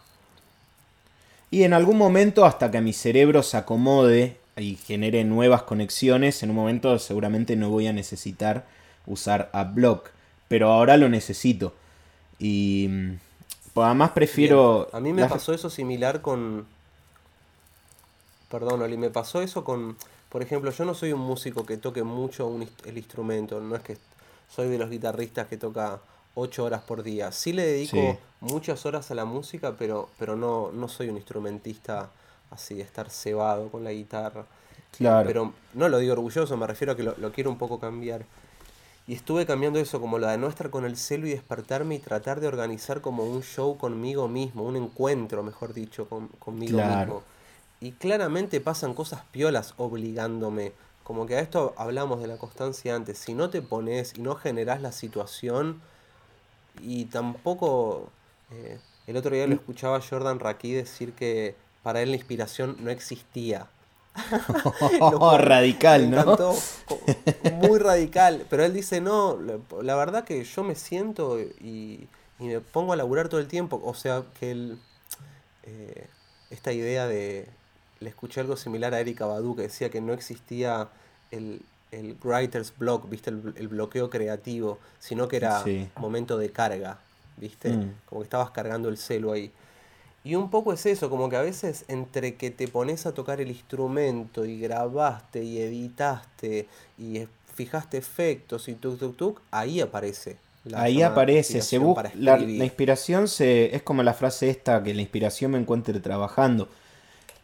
Y 1.52 1.64
en 1.64 1.74
algún 1.74 1.98
momento, 1.98 2.46
hasta 2.46 2.72
que 2.72 2.82
mi 2.82 2.94
cerebro 2.94 3.44
se 3.44 3.58
acomode 3.58 4.38
y 4.56 4.76
genere 4.76 5.24
nuevas 5.24 5.64
conexiones, 5.64 6.42
en 6.44 6.50
un 6.50 6.56
momento 6.56 6.98
seguramente 6.98 7.56
no 7.56 7.70
voy 7.70 7.88
a 7.88 7.94
necesitar 7.94 8.66
usar 9.06 9.50
AppBlock. 9.54 10.10
Pero 10.48 10.72
ahora 10.72 10.98
lo 10.98 11.10
necesito. 11.10 11.74
Y 12.40 12.90
pues 13.74 13.86
además 13.86 14.12
prefiero... 14.12 14.90
A 14.94 15.00
mí 15.00 15.14
me 15.14 15.28
pasó 15.28 15.54
eso 15.54 15.70
similar 15.70 16.22
con... 16.22 16.66
Perdón, 18.52 18.82
Oli, 18.82 18.98
me 18.98 19.10
pasó 19.10 19.42
eso 19.42 19.64
con... 19.64 19.98
Por 20.30 20.44
ejemplo, 20.44 20.72
yo 20.72 20.86
no 20.86 20.94
soy 20.94 21.14
un 21.14 21.22
músico 21.22 21.66
que 21.66 21.78
toque 21.78 22.04
mucho 22.04 22.54
el 22.86 22.98
instrumento, 22.98 23.60
no 23.60 23.76
es 23.76 23.82
que 23.82 23.98
soy 24.54 24.70
de 24.70 24.78
los 24.78 24.90
guitarristas 24.90 25.48
que 25.48 25.58
toca 25.58 26.00
8 26.36 26.64
horas 26.64 26.82
por 26.82 27.04
día. 27.04 27.32
Sí 27.32 27.54
le 27.54 27.66
dedico 27.66 28.18
muchas 28.42 28.86
horas 28.86 29.12
a 29.12 29.16
la 29.16 29.26
música, 29.26 29.76
pero, 29.78 30.10
pero 30.20 30.36
no, 30.36 30.72
no 30.72 30.88
soy 30.88 31.10
un 31.10 31.18
instrumentista 31.18 32.10
así 32.50 32.76
de 32.76 32.82
estar 32.82 33.10
cebado 33.10 33.70
con 33.70 33.84
la 33.84 33.92
guitarra. 33.92 34.46
Claro. 34.98 35.26
Pero 35.26 35.54
no 35.74 35.90
lo 35.90 35.98
digo 36.00 36.14
orgulloso, 36.14 36.58
me 36.58 36.68
refiero 36.68 36.94
a 36.94 36.96
que 36.96 37.04
lo, 37.04 37.32
quiero 37.32 37.50
un 37.50 37.58
poco 37.58 37.80
cambiar. 37.80 38.26
Y 39.08 39.14
estuve 39.14 39.46
cambiando 39.46 39.80
eso 39.80 40.00
como 40.00 40.20
la 40.20 40.32
de 40.32 40.38
no 40.38 40.48
estar 40.48 40.70
con 40.70 40.86
el 40.86 40.96
celo 40.96 41.28
y 41.28 41.32
despertarme 41.32 41.96
y 41.96 42.00
tratar 42.00 42.40
de 42.40 42.48
organizar 42.48 43.02
como 43.02 43.24
un 43.24 43.42
show 43.42 43.78
conmigo 43.78 44.28
mismo, 44.28 44.64
un 44.64 44.76
encuentro, 44.76 45.44
mejor 45.44 45.74
dicho, 45.74 46.08
con, 46.08 46.28
conmigo 46.28 46.78
mismo. 46.78 47.24
Y 47.82 47.92
claramente 47.94 48.62
pasan 48.62 48.94
cosas 48.94 49.22
piolas 49.32 49.74
obligándome 49.78 50.72
como 51.04 51.26
que 51.26 51.36
a 51.36 51.40
esto 51.42 51.74
hablamos 51.78 52.22
de 52.22 52.28
la 52.28 52.38
constancia 52.38 52.96
antes, 52.96 53.18
si 53.18 53.34
no 53.34 53.50
te 53.50 53.62
pones 53.62 54.14
y 54.18 54.22
no 54.22 54.36
generás 54.36 54.82
la 54.82 54.92
situación 54.92 55.82
y 56.80 57.06
tampoco... 57.06 58.10
Eh, 58.52 58.80
el 59.08 59.18
otro 59.18 59.36
día 59.36 59.46
lo 59.46 59.56
escuchaba 59.56 59.98
a 59.98 60.02
Jordan 60.02 60.40
Raki 60.40 60.72
decir 60.72 61.12
que 61.12 61.56
para 61.84 62.02
él 62.02 62.12
la 62.12 62.16
inspiración 62.16 62.78
no 62.80 62.92
existía. 62.92 63.68
radical, 65.40 66.12
¿no? 66.12 66.38
muy 67.56 67.80
radical. 67.80 68.46
Pero 68.50 68.64
él 68.64 68.74
dice, 68.74 69.02
no, 69.02 69.38
la 69.82 69.96
verdad 69.96 70.24
que 70.24 70.44
yo 70.44 70.64
me 70.64 70.76
siento 70.76 71.42
y, 71.42 72.08
me 72.40 72.62
pongo 72.62 72.94
a 72.94 72.96
laburar 72.96 73.28
todo 73.28 73.42
el 73.42 73.48
tiempo. 73.48 73.82
O 73.84 73.96
sea, 73.96 74.24
que 74.40 74.52
él, 74.52 74.80
eh, 75.64 76.08
esta 76.52 76.72
idea 76.72 77.08
de 77.08 77.50
le 78.02 78.10
escuché 78.10 78.42
algo 78.42 78.58
similar 78.58 78.94
a 78.94 79.00
Erika 79.00 79.26
Badu 79.26 79.56
que 79.56 79.64
decía 79.64 79.90
que 79.90 80.02
no 80.02 80.12
existía 80.12 80.90
el, 81.30 81.62
writer's 82.24 82.74
block, 82.78 83.08
¿viste? 83.10 83.30
El, 83.30 83.68
bloqueo 83.68 84.10
creativo, 84.10 84.80
sino 85.00 85.28
que 85.28 85.38
era 85.38 85.64
momento 85.98 86.38
de 86.38 86.50
carga, 86.50 86.98
¿viste? 87.38 87.70
Mm. 87.70 87.94
Como 88.06 88.22
que 88.22 88.26
estabas 88.26 88.52
cargando 88.52 88.90
el 88.90 88.98
celo 88.98 89.32
ahí. 89.32 89.52
Y 90.24 90.36
un 90.36 90.50
poco 90.50 90.74
es 90.74 90.86
eso, 90.86 91.10
como 91.10 91.30
que 91.30 91.36
a 91.36 91.42
veces 91.42 91.86
entre 91.88 92.36
que 92.36 92.52
te 92.52 92.68
pones 92.68 93.06
a 93.06 93.14
tocar 93.14 93.40
el 93.40 93.50
instrumento 93.50 94.46
y 94.46 94.60
grabaste 94.60 95.44
y 95.44 95.60
editaste 95.60 96.68
y 96.98 97.28
fijaste 97.54 97.98
efectos 97.98 98.68
y 98.68 98.76
tuk 98.76 99.00
tuk 99.00 99.18
tuk, 99.18 99.42
ahí 99.52 99.80
aparece. 99.80 100.38
ahí 100.74 101.02
aparece, 101.02 101.62
se 101.62 101.80
la, 101.80 102.38
la, 102.38 102.40
inspiración 102.40 103.28
se, 103.28 103.76
es 103.76 103.82
como 103.84 104.04
la 104.04 104.14
frase 104.14 104.50
esta, 104.50 104.82
que 104.84 104.94
la 104.94 105.02
inspiración 105.02 105.52
me 105.52 105.60
encuentre 105.60 106.00
trabajando 106.00 106.70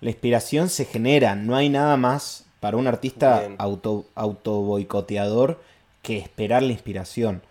la 0.01 0.09
inspiración 0.09 0.69
se 0.69 0.85
genera, 0.85 1.35
no 1.35 1.55
hay 1.55 1.69
nada 1.69 1.97
más 1.97 2.45
para 2.59 2.77
un 2.77 2.87
artista 2.87 3.49
auto, 3.57 4.05
auto 4.15 4.61
boicoteador 4.61 5.61
que 6.01 6.17
esperar 6.17 6.63
la 6.63 6.71
inspiración. 6.71 7.41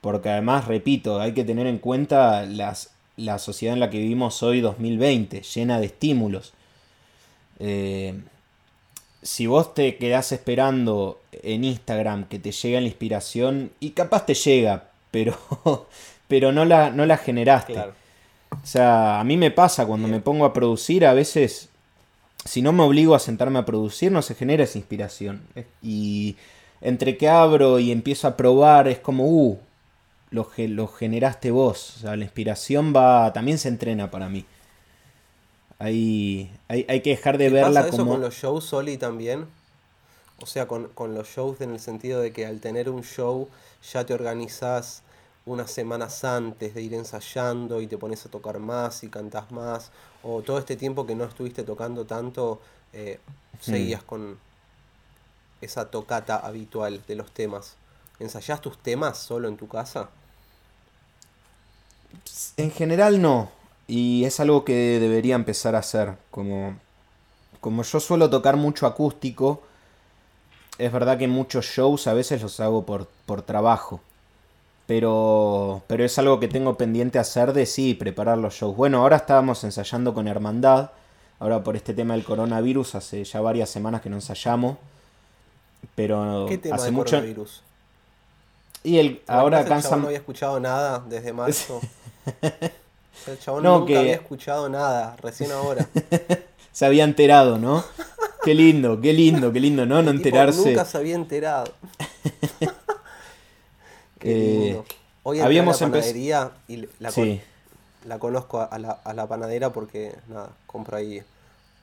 Porque 0.00 0.28
además, 0.28 0.66
repito, 0.66 1.20
hay 1.20 1.32
que 1.32 1.44
tener 1.44 1.66
en 1.66 1.78
cuenta 1.78 2.44
las, 2.44 2.92
la 3.16 3.38
sociedad 3.38 3.74
en 3.74 3.80
la 3.80 3.90
que 3.90 3.98
vivimos 3.98 4.42
hoy 4.42 4.60
2020, 4.60 5.42
llena 5.42 5.80
de 5.80 5.86
estímulos. 5.86 6.52
Eh, 7.58 8.20
si 9.22 9.46
vos 9.46 9.74
te 9.74 9.96
quedás 9.96 10.30
esperando 10.32 11.20
en 11.32 11.64
Instagram 11.64 12.28
que 12.28 12.38
te 12.38 12.52
llegue 12.52 12.80
la 12.80 12.86
inspiración, 12.86 13.72
y 13.80 13.90
capaz 13.90 14.26
te 14.26 14.34
llega, 14.34 14.90
pero, 15.10 15.36
pero 16.28 16.52
no, 16.52 16.64
la, 16.64 16.90
no 16.90 17.04
la 17.06 17.16
generaste. 17.16 17.78
O 17.78 18.66
sea, 18.66 19.20
a 19.20 19.24
mí 19.24 19.36
me 19.36 19.50
pasa 19.50 19.86
cuando 19.86 20.08
me 20.08 20.20
pongo 20.20 20.44
a 20.44 20.52
producir, 20.52 21.04
a 21.04 21.12
veces 21.12 21.67
si 22.48 22.62
no 22.62 22.72
me 22.72 22.82
obligo 22.82 23.14
a 23.14 23.18
sentarme 23.18 23.58
a 23.58 23.66
producir, 23.66 24.10
no 24.10 24.22
se 24.22 24.34
genera 24.34 24.64
esa 24.64 24.78
inspiración. 24.78 25.42
Y 25.82 26.36
entre 26.80 27.18
que 27.18 27.28
abro 27.28 27.78
y 27.78 27.92
empiezo 27.92 28.26
a 28.26 28.36
probar, 28.36 28.88
es 28.88 28.98
como, 28.98 29.26
uh, 29.26 29.58
lo, 30.30 30.50
lo 30.56 30.88
generaste 30.88 31.50
vos. 31.50 31.96
O 31.96 32.00
sea, 32.00 32.16
la 32.16 32.24
inspiración 32.24 32.94
va, 32.96 33.32
también 33.34 33.58
se 33.58 33.68
entrena 33.68 34.10
para 34.10 34.30
mí. 34.30 34.46
Hay, 35.78 36.50
hay, 36.68 36.86
hay 36.88 37.02
que 37.02 37.10
dejar 37.10 37.36
de 37.36 37.50
verla 37.50 37.82
pasa 37.82 37.94
eso 37.94 38.06
con 38.06 38.20
los 38.20 38.34
shows, 38.34 38.64
Soli, 38.64 38.96
también? 38.96 39.46
O 40.40 40.46
sea, 40.46 40.66
con, 40.66 40.88
con 40.88 41.14
los 41.14 41.28
shows 41.28 41.60
en 41.60 41.70
el 41.72 41.80
sentido 41.80 42.20
de 42.20 42.32
que 42.32 42.46
al 42.46 42.60
tener 42.60 42.88
un 42.88 43.02
show 43.02 43.48
ya 43.92 44.06
te 44.06 44.14
organizás 44.14 45.02
unas 45.48 45.70
semanas 45.70 46.24
antes 46.24 46.74
de 46.74 46.82
ir 46.82 46.94
ensayando 46.94 47.80
y 47.80 47.86
te 47.86 47.98
pones 47.98 48.24
a 48.26 48.28
tocar 48.28 48.58
más 48.58 49.02
y 49.02 49.08
cantas 49.08 49.50
más, 49.50 49.90
o 50.22 50.42
todo 50.42 50.58
este 50.58 50.76
tiempo 50.76 51.06
que 51.06 51.14
no 51.14 51.24
estuviste 51.24 51.62
tocando 51.62 52.04
tanto, 52.04 52.60
eh, 52.92 53.18
seguías 53.60 54.02
con 54.02 54.38
esa 55.60 55.90
tocata 55.90 56.36
habitual 56.36 57.02
de 57.06 57.14
los 57.14 57.32
temas. 57.32 57.74
¿Ensayás 58.20 58.60
tus 58.60 58.78
temas 58.78 59.18
solo 59.18 59.48
en 59.48 59.56
tu 59.56 59.68
casa? 59.68 60.10
En 62.56 62.70
general 62.70 63.20
no, 63.22 63.50
y 63.86 64.24
es 64.24 64.40
algo 64.40 64.64
que 64.64 64.98
debería 65.00 65.34
empezar 65.34 65.74
a 65.74 65.78
hacer, 65.78 66.16
como, 66.30 66.76
como 67.60 67.82
yo 67.82 68.00
suelo 68.00 68.28
tocar 68.28 68.56
mucho 68.56 68.86
acústico, 68.86 69.62
es 70.78 70.92
verdad 70.92 71.18
que 71.18 71.26
muchos 71.26 71.64
shows 71.64 72.06
a 72.06 72.14
veces 72.14 72.42
los 72.42 72.60
hago 72.60 72.84
por, 72.84 73.08
por 73.26 73.42
trabajo 73.42 74.00
pero, 74.88 75.82
pero 75.86 76.02
es 76.02 76.18
algo 76.18 76.40
que 76.40 76.48
tengo 76.48 76.78
pendiente 76.78 77.18
hacer 77.18 77.52
de 77.52 77.66
sí, 77.66 77.92
preparar 77.92 78.38
los 78.38 78.54
shows. 78.54 78.74
Bueno, 78.74 79.02
ahora 79.02 79.16
estábamos 79.18 79.62
ensayando 79.62 80.14
con 80.14 80.26
Hermandad. 80.26 80.92
Ahora 81.40 81.62
por 81.62 81.76
este 81.76 81.92
tema 81.92 82.14
del 82.14 82.24
coronavirus, 82.24 82.94
hace 82.94 83.22
ya 83.22 83.42
varias 83.42 83.68
semanas 83.68 84.00
que 84.00 84.08
no 84.08 84.16
ensayamos. 84.16 84.78
Pero 85.94 86.46
¿Qué 86.48 86.56
tema 86.56 86.76
hace 86.76 86.90
mucho. 86.90 87.16
Coronavirus? 87.16 87.62
Y 88.82 88.96
el, 88.96 89.20
ahora 89.26 89.62
cansa. 89.66 89.94
No 89.96 90.06
había 90.06 90.16
escuchado 90.16 90.58
nada 90.58 91.04
desde 91.06 91.34
marzo. 91.34 91.82
El 93.26 93.38
chabón 93.40 93.64
No, 93.64 93.80
nunca 93.80 93.88
que- 93.92 93.98
había 93.98 94.14
escuchado 94.14 94.70
nada, 94.70 95.16
recién 95.20 95.52
ahora. 95.52 95.86
Se 96.72 96.86
había 96.86 97.04
enterado, 97.04 97.58
¿no? 97.58 97.84
Qué 98.42 98.54
lindo, 98.54 98.98
qué 99.02 99.12
lindo, 99.12 99.52
qué 99.52 99.60
lindo, 99.60 99.84
¿no? 99.84 100.02
No 100.02 100.12
El 100.12 100.16
enterarse. 100.16 100.70
Nunca 100.70 100.86
se 100.86 100.96
había 100.96 101.14
enterado. 101.14 101.74
Eh. 104.22 104.82
Hoy 105.22 105.40
habíamos 105.40 105.80
la 105.80 105.88
panadería 105.88 106.52
y 106.68 106.88
la, 106.98 107.12
con- 107.12 107.24
Sí, 107.24 107.40
la 108.06 108.18
conozco 108.18 108.60
a 108.60 108.78
la, 108.78 108.92
a 108.92 109.12
la 109.12 109.26
panadera 109.26 109.72
porque, 109.72 110.14
nada, 110.28 110.50
compro 110.66 110.96
ahí 110.96 111.22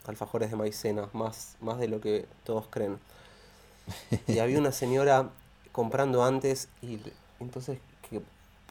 alfajores 0.07 0.49
de 0.51 0.55
maicena, 0.57 1.09
más, 1.13 1.55
más 1.61 1.77
de 1.79 1.87
lo 1.87 2.01
que 2.01 2.25
todos 2.43 2.65
creen. 2.69 2.99
Y 4.27 4.39
había 4.39 4.57
una 4.59 4.71
señora 4.71 5.29
comprando 5.71 6.23
antes 6.23 6.69
y 6.81 6.99
entonces 7.39 7.79
que 8.09 8.21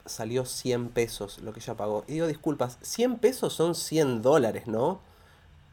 salió 0.05 0.45
100 0.45 0.89
pesos 0.89 1.39
lo 1.39 1.53
que 1.53 1.59
ella 1.59 1.75
pagó. 1.75 2.03
Y 2.07 2.13
digo, 2.13 2.27
disculpas, 2.27 2.77
100 2.81 3.17
pesos 3.17 3.53
son 3.53 3.75
100 3.75 4.21
dólares, 4.21 4.67
¿no? 4.67 4.99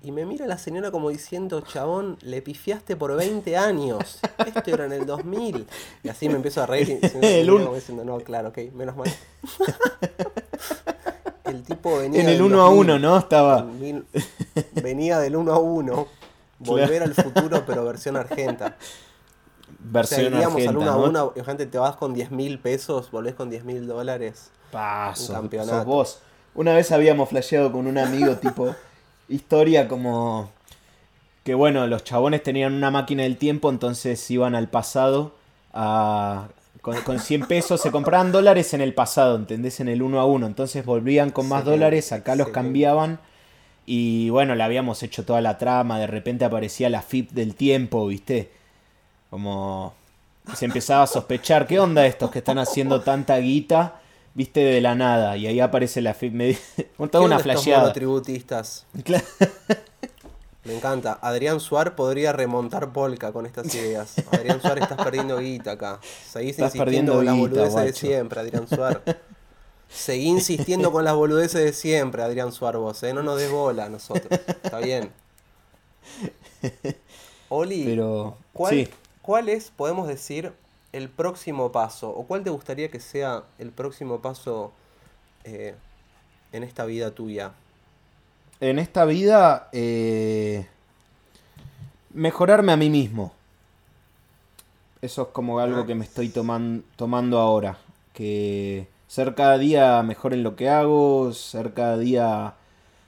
Y 0.04 0.10
me 0.10 0.26
mira 0.26 0.46
la 0.46 0.58
señora 0.58 0.90
como 0.90 1.10
diciendo, 1.10 1.60
chabón, 1.60 2.18
le 2.22 2.42
pifiaste 2.42 2.96
por 2.96 3.14
20 3.16 3.56
años. 3.56 4.18
Esto 4.44 4.70
era 4.74 4.86
en 4.86 4.92
el 4.92 5.06
2000. 5.06 5.66
Y 6.02 6.08
así 6.08 6.28
me 6.28 6.34
empiezo 6.34 6.60
a 6.62 6.66
reír 6.66 6.98
El 7.22 7.42
mira 7.46 7.52
un- 7.54 7.62
como 7.62 7.74
diciendo, 7.76 8.04
no, 8.04 8.18
claro, 8.18 8.48
ok, 8.48 8.58
menos 8.74 8.96
mal. 8.96 9.08
El 11.44 11.62
tipo 11.64 11.98
venía 11.98 12.20
en 12.22 12.28
el 12.28 12.34
del 12.38 12.42
1 12.42 12.62
a 12.62 12.68
1, 12.70 12.92
2000, 12.94 13.02
¿no? 13.02 13.18
Estaba. 13.18 13.62
mil- 13.64 14.06
venía 14.82 15.18
del 15.18 15.36
1 15.36 15.52
a 15.52 15.58
1. 15.58 16.06
Volver 16.60 17.02
al 17.02 17.14
futuro, 17.14 17.64
pero 17.66 17.84
versión 17.84 18.16
argenta. 18.16 18.66
O 18.66 18.68
sea, 18.68 19.78
Versión 19.78 20.20
iríamos 20.34 20.56
al 20.62 20.68
argenta, 20.68 20.78
1 20.78 20.90
a 20.92 20.94
¿no? 21.12 21.32
1, 21.36 21.44
gente, 21.44 21.66
te 21.66 21.76
vas 21.78 21.96
con 21.96 22.14
10 22.14 22.30
mil 22.30 22.58
pesos, 22.60 23.10
volvés 23.10 23.34
con 23.34 23.50
10 23.50 23.64
mil 23.64 23.86
dólares. 23.86 24.50
Paso, 24.70 25.32
Un 25.34 25.40
campeonato. 25.40 25.76
sos 25.78 25.84
vos. 25.84 26.18
Una 26.54 26.72
vez 26.74 26.90
habíamos 26.92 27.28
flasheado 27.28 27.70
con 27.72 27.86
un 27.86 27.98
amigo 27.98 28.36
tipo 28.36 28.74
historia 29.28 29.88
como 29.88 30.50
que 31.44 31.54
bueno, 31.54 31.86
los 31.86 32.04
chabones 32.04 32.42
tenían 32.42 32.74
una 32.74 32.90
máquina 32.90 33.24
del 33.24 33.36
tiempo, 33.36 33.70
entonces 33.70 34.30
iban 34.30 34.54
al 34.54 34.68
pasado 34.70 35.34
a 35.72 36.48
con, 36.82 37.00
con 37.02 37.20
100 37.20 37.46
pesos 37.46 37.80
se 37.80 37.90
compraban 37.92 38.32
dólares 38.32 38.74
en 38.74 38.80
el 38.80 38.94
pasado, 38.94 39.36
¿entendés? 39.36 39.80
En 39.80 39.88
el 39.88 40.02
1 40.02 40.20
a 40.20 40.26
1, 40.26 40.46
entonces 40.46 40.84
volvían 40.84 41.30
con 41.30 41.46
más 41.48 41.64
Sí, 41.64 41.70
dólares, 41.70 42.12
acá 42.12 42.36
los 42.36 42.48
cambiaban 42.50 43.20
y 43.86 44.30
bueno, 44.30 44.54
le 44.56 44.62
habíamos 44.64 45.02
hecho 45.02 45.24
toda 45.24 45.40
la 45.40 45.58
trama, 45.58 45.98
de 46.00 46.06
repente 46.08 46.44
aparecía 46.44 46.90
la 46.90 47.02
FIP 47.02 47.32
del 47.32 47.54
tiempo, 47.56 48.06
¿viste? 48.08 48.52
Como 49.30 49.94
se 50.54 50.66
empezaba 50.66 51.04
a 51.04 51.06
sospechar, 51.08 51.66
¿qué 51.66 51.80
onda 51.80 52.06
estos 52.06 52.30
que 52.30 52.40
están 52.40 52.58
haciendo 52.58 53.02
tanta 53.02 53.38
guita? 53.38 54.01
Viste 54.34 54.60
de 54.60 54.80
la 54.80 54.94
nada, 54.94 55.36
y 55.36 55.46
ahí 55.46 55.60
aparece 55.60 56.00
la. 56.00 56.16
Me 56.20 56.54
¿Qué 56.76 56.88
toda 57.10 57.24
una 57.24 57.38
flasheada. 57.38 57.82
monotributistas? 57.82 58.86
Claro. 59.04 59.24
Me 60.64 60.76
encanta. 60.76 61.18
Adrián 61.20 61.58
Suar 61.58 61.96
podría 61.96 62.32
remontar 62.32 62.92
Polka 62.92 63.32
con 63.32 63.46
estas 63.46 63.74
ideas. 63.74 64.14
Adrián 64.30 64.62
Suar, 64.62 64.78
estás 64.78 64.96
perdiendo 64.96 65.38
guita 65.38 65.72
acá. 65.72 65.98
Seguís 66.30 66.52
Estás 66.52 66.76
insistiendo 66.76 67.14
con 67.14 67.24
las 67.24 67.36
boludeces 67.36 67.84
de 67.84 67.92
siempre, 67.92 68.40
Adrián 68.40 68.68
Suar. 68.68 69.02
Seguí 69.88 70.26
insistiendo 70.26 70.92
con 70.92 71.04
las 71.04 71.14
boludeces 71.16 71.64
de 71.64 71.72
siempre, 71.72 72.22
Adrián 72.22 72.52
Suar, 72.52 72.76
vos, 72.76 73.02
¿eh? 73.02 73.12
No 73.12 73.22
nos 73.24 73.38
des 73.38 73.50
bola 73.50 73.86
a 73.86 73.88
nosotros. 73.88 74.28
Está 74.62 74.78
bien. 74.78 75.10
Oli, 77.48 77.84
Pero. 77.84 78.38
¿cuál, 78.52 78.72
Sí. 78.74 78.88
¿cuál 79.20 79.48
es, 79.48 79.70
podemos 79.70 80.06
decir, 80.08 80.52
el 80.92 81.08
próximo 81.08 81.72
paso? 81.72 82.10
¿O 82.10 82.24
cuál 82.26 82.42
te 82.44 82.50
gustaría 82.50 82.90
que 82.90 83.00
sea 83.00 83.44
el 83.58 83.70
próximo 83.70 84.20
paso 84.20 84.72
eh, 85.44 85.74
en 86.52 86.62
esta 86.62 86.84
vida 86.84 87.10
tuya? 87.12 87.52
En 88.60 88.78
esta 88.78 89.04
vida. 89.04 89.68
eh, 89.72 90.66
mejorarme 92.14 92.72
a 92.72 92.76
mí 92.76 92.90
mismo. 92.90 93.32
Eso 95.00 95.22
es 95.22 95.28
como 95.28 95.58
algo 95.58 95.86
que 95.86 95.94
me 95.94 96.04
estoy 96.04 96.28
toman- 96.28 96.82
tomando 96.96 97.38
ahora. 97.40 97.78
Que 98.12 98.86
ser 99.08 99.34
cada 99.34 99.58
día 99.58 100.02
mejor 100.02 100.32
en 100.34 100.42
lo 100.42 100.54
que 100.56 100.68
hago, 100.68 101.32
ser 101.32 101.74
cada 101.74 101.98
día 101.98 102.54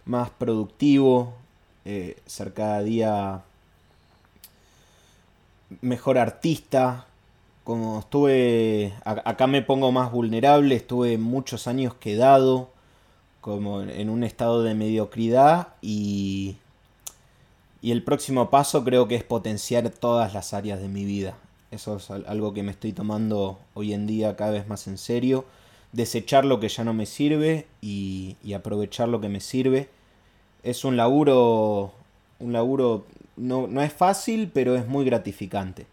más 0.06 0.30
productivo, 0.30 1.34
eh, 1.84 2.16
ser 2.26 2.52
cada 2.52 2.82
día 2.82 3.42
mejor 5.82 6.18
artista. 6.18 7.06
Como 7.64 7.98
estuve, 8.00 8.92
acá 9.04 9.46
me 9.46 9.62
pongo 9.62 9.90
más 9.90 10.12
vulnerable, 10.12 10.74
estuve 10.76 11.16
muchos 11.16 11.66
años 11.66 11.94
quedado, 11.94 12.68
como 13.40 13.82
en 13.82 14.10
un 14.10 14.24
estado 14.24 14.62
de 14.62 14.74
mediocridad 14.74 15.68
y, 15.82 16.56
y 17.82 17.90
el 17.92 18.02
próximo 18.02 18.50
paso 18.50 18.84
creo 18.84 19.08
que 19.08 19.14
es 19.14 19.24
potenciar 19.24 19.88
todas 19.90 20.32
las 20.32 20.54
áreas 20.54 20.80
de 20.80 20.88
mi 20.88 21.04
vida. 21.04 21.36
Eso 21.70 21.96
es 21.96 22.10
al- 22.10 22.24
algo 22.28 22.54
que 22.54 22.62
me 22.62 22.70
estoy 22.72 22.92
tomando 22.92 23.58
hoy 23.74 23.92
en 23.92 24.06
día 24.06 24.36
cada 24.36 24.52
vez 24.52 24.68
más 24.68 24.86
en 24.86 24.96
serio. 24.96 25.44
Desechar 25.92 26.44
lo 26.44 26.60
que 26.60 26.68
ya 26.68 26.84
no 26.84 26.94
me 26.94 27.06
sirve 27.06 27.66
y, 27.82 28.36
y 28.42 28.54
aprovechar 28.54 29.08
lo 29.08 29.20
que 29.20 29.28
me 29.28 29.40
sirve. 29.40 29.88
Es 30.62 30.84
un 30.84 30.96
laburo, 30.96 31.92
un 32.40 32.52
laburo, 32.52 33.04
no, 33.36 33.66
no 33.66 33.82
es 33.82 33.92
fácil, 33.92 34.50
pero 34.52 34.76
es 34.76 34.86
muy 34.88 35.04
gratificante. 35.04 35.86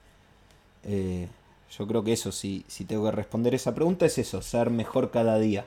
Eh, 0.85 1.27
yo 1.77 1.87
creo 1.87 2.03
que 2.03 2.13
eso, 2.13 2.31
si, 2.31 2.65
si 2.67 2.85
tengo 2.85 3.05
que 3.05 3.11
responder 3.11 3.55
esa 3.55 3.73
pregunta, 3.75 4.05
es 4.05 4.17
eso, 4.17 4.41
ser 4.41 4.69
mejor 4.69 5.11
cada 5.11 5.39
día. 5.39 5.65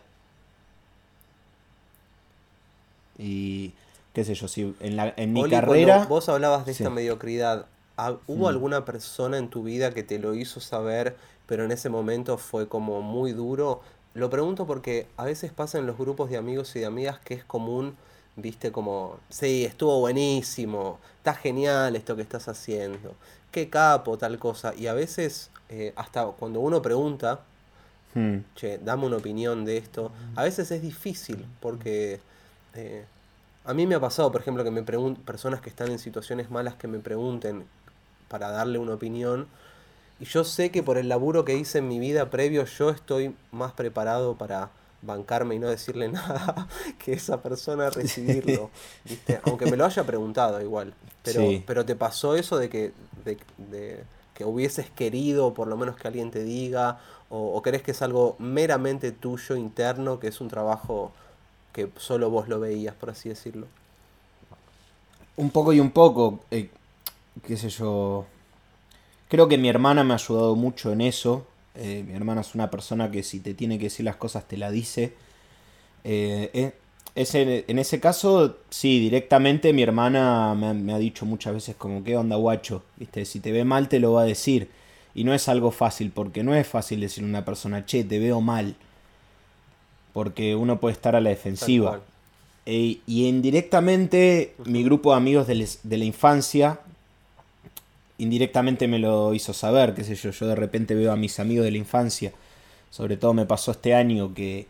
Y 3.18 3.72
qué 4.12 4.24
sé 4.24 4.34
yo, 4.34 4.48
si 4.48 4.74
en, 4.80 4.96
la, 4.96 5.12
en 5.16 5.32
mi 5.32 5.42
Oli, 5.42 5.46
carrera... 5.46 6.08
vos 6.08 6.28
hablabas 6.28 6.64
de 6.66 6.72
Sí. 6.72 6.84
esta 6.84 6.90
mediocridad. 6.90 7.66
¿ha- 7.96 8.16
¿Hubo 8.26 8.48
Mm. 8.48 8.48
alguna 8.48 8.84
persona 8.84 9.38
en 9.38 9.48
tu 9.50 9.62
vida 9.62 9.92
que 9.92 10.02
te 10.02 10.18
lo 10.18 10.34
hizo 10.34 10.60
saber, 10.60 11.16
pero 11.46 11.64
en 11.64 11.72
ese 11.72 11.88
momento 11.90 12.38
fue 12.38 12.68
como 12.68 13.02
muy 13.02 13.32
duro? 13.32 13.80
Lo 14.14 14.30
pregunto 14.30 14.66
porque 14.66 15.06
a 15.16 15.24
veces 15.24 15.52
pasa 15.52 15.78
en 15.78 15.86
los 15.86 15.98
grupos 15.98 16.30
de 16.30 16.36
amigos 16.36 16.74
y 16.76 16.80
de 16.80 16.86
amigas 16.86 17.18
que 17.20 17.34
es 17.34 17.44
común, 17.44 17.96
viste, 18.36 18.70
como, 18.72 19.18
sí, 19.28 19.64
estuvo 19.64 19.98
buenísimo, 20.00 20.98
está 21.18 21.34
genial 21.34 21.96
esto 21.96 22.14
que 22.16 22.22
estás 22.22 22.48
haciendo, 22.48 23.14
qué 23.50 23.68
capo, 23.70 24.16
tal 24.18 24.38
cosa. 24.38 24.74
Y 24.76 24.86
a 24.86 24.94
veces, 24.94 25.50
eh, 25.74 25.92
hasta 25.96 26.24
cuando 26.26 26.60
uno 26.60 26.80
pregunta, 26.80 27.40
Hmm, 28.14 28.44
che, 28.54 28.78
dame 28.78 29.06
una 29.06 29.16
opinión 29.16 29.64
de 29.64 29.76
esto. 29.76 30.12
A 30.36 30.44
veces 30.44 30.70
es 30.70 30.80
difícil 30.80 31.44
porque 31.60 32.20
eh, 32.74 33.04
a 33.64 33.74
mí 33.74 33.88
me 33.88 33.96
ha 33.96 34.00
pasado, 34.00 34.30
por 34.30 34.40
ejemplo, 34.40 34.62
que 34.62 34.70
me 34.70 34.84
personas 34.84 35.60
que 35.60 35.68
están 35.68 35.90
en 35.90 35.98
situaciones 35.98 36.48
malas 36.48 36.74
que 36.76 36.86
me 36.86 37.00
pregunten 37.00 37.64
para 38.28 38.50
darle 38.50 38.78
una 38.78 38.94
opinión. 38.94 39.48
Y 40.20 40.26
yo 40.26 40.44
sé 40.44 40.70
que 40.70 40.84
por 40.84 40.96
el 40.96 41.08
laburo 41.08 41.44
que 41.44 41.56
hice 41.56 41.78
en 41.78 41.88
mi 41.88 41.98
vida 41.98 42.30
previo, 42.30 42.64
yo 42.66 42.90
estoy 42.90 43.34
más 43.50 43.72
preparado 43.72 44.36
para 44.36 44.70
bancarme 45.02 45.56
y 45.56 45.58
no 45.58 45.68
decirle 45.68 46.08
nada 46.12 46.68
que 47.04 47.14
esa 47.14 47.42
persona 47.42 47.90
recibirlo. 47.90 48.70
¿viste? 49.04 49.40
Aunque 49.44 49.66
me 49.66 49.76
lo 49.76 49.84
haya 49.84 50.04
preguntado 50.04 50.60
igual. 50.62 50.94
Pero, 51.24 51.40
Sí. 51.40 51.64
pero 51.66 51.84
te 51.84 51.96
pasó 51.96 52.36
eso 52.36 52.58
de 52.58 52.68
que, 52.68 52.92
de, 53.24 53.38
de 53.56 54.04
que 54.34 54.44
hubieses 54.44 54.90
querido 54.90 55.54
por 55.54 55.68
lo 55.68 55.76
menos 55.76 55.96
que 55.96 56.08
alguien 56.08 56.30
te 56.30 56.44
diga, 56.44 56.98
o, 57.30 57.60
crees 57.62 57.82
que 57.82 57.90
es 57.92 58.02
algo 58.02 58.36
meramente 58.38 59.10
tuyo, 59.10 59.56
interno, 59.56 60.20
que 60.20 60.28
es 60.28 60.40
un 60.40 60.48
trabajo 60.48 61.12
que 61.72 61.88
solo 61.96 62.30
vos 62.30 62.48
lo 62.48 62.60
veías, 62.60 62.94
por 62.94 63.10
así 63.10 63.28
decirlo. 63.28 63.66
Un 65.36 65.50
poco 65.50 65.72
y 65.72 65.80
un 65.80 65.90
poco, 65.90 66.40
eh, 66.50 66.70
qué 67.44 67.56
sé 67.56 67.70
yo. 67.70 68.26
Creo 69.28 69.48
que 69.48 69.58
mi 69.58 69.68
hermana 69.68 70.04
me 70.04 70.12
ha 70.12 70.16
ayudado 70.16 70.54
mucho 70.54 70.92
en 70.92 71.00
eso. 71.00 71.44
Eh, 71.74 72.04
mi 72.06 72.14
hermana 72.14 72.42
es 72.42 72.54
una 72.54 72.70
persona 72.70 73.10
que 73.10 73.24
si 73.24 73.40
te 73.40 73.54
tiene 73.54 73.78
que 73.78 73.84
decir 73.84 74.04
las 74.04 74.16
cosas 74.16 74.46
te 74.46 74.56
la 74.56 74.70
dice. 74.70 75.14
Eh, 76.04 76.74
ese- 77.14 77.64
en 77.68 77.78
ese 77.78 78.00
caso, 78.00 78.56
sí, 78.70 78.98
directamente 79.00 79.72
mi 79.72 79.82
hermana 79.82 80.54
me 80.54 80.66
ha, 80.68 80.74
me 80.74 80.92
ha 80.92 80.98
dicho 80.98 81.24
muchas 81.26 81.54
veces 81.54 81.76
como, 81.76 82.02
¿qué 82.04 82.16
onda, 82.16 82.36
guacho? 82.36 82.82
¿Viste? 82.96 83.24
Si 83.24 83.40
te 83.40 83.52
ve 83.52 83.64
mal 83.64 83.88
te 83.88 84.00
lo 84.00 84.12
va 84.14 84.22
a 84.22 84.26
decir. 84.26 84.68
Y 85.14 85.22
no 85.24 85.32
es 85.32 85.48
algo 85.48 85.70
fácil, 85.70 86.10
porque 86.10 86.42
no 86.42 86.54
es 86.56 86.66
fácil 86.66 87.00
decirle 87.00 87.28
a 87.28 87.30
una 87.30 87.44
persona, 87.44 87.86
che, 87.86 88.02
te 88.02 88.18
veo 88.18 88.40
mal. 88.40 88.74
Porque 90.12 90.54
uno 90.56 90.80
puede 90.80 90.92
estar 90.94 91.14
a 91.16 91.20
la 91.20 91.30
defensiva. 91.30 91.90
y 93.06 93.26
indirectamente, 93.26 94.54
mi 94.64 94.82
grupo 94.82 95.10
de 95.10 95.16
amigos 95.18 95.46
de, 95.46 95.54
les- 95.56 95.80
de 95.82 95.98
la 95.98 96.04
infancia, 96.06 96.80
indirectamente 98.18 98.88
me 98.88 98.98
lo 98.98 99.34
hizo 99.34 99.52
saber, 99.52 99.94
qué 99.94 100.04
sé 100.04 100.14
yo, 100.14 100.30
yo 100.30 100.46
de 100.46 100.54
repente 100.54 100.94
veo 100.94 101.12
a 101.12 101.16
mis 101.16 101.38
amigos 101.40 101.64
de 101.64 101.72
la 101.72 101.78
infancia, 101.78 102.32
sobre 102.90 103.16
todo 103.16 103.34
me 103.34 103.44
pasó 103.44 103.72
este 103.72 103.94
año 103.94 104.32
que 104.34 104.66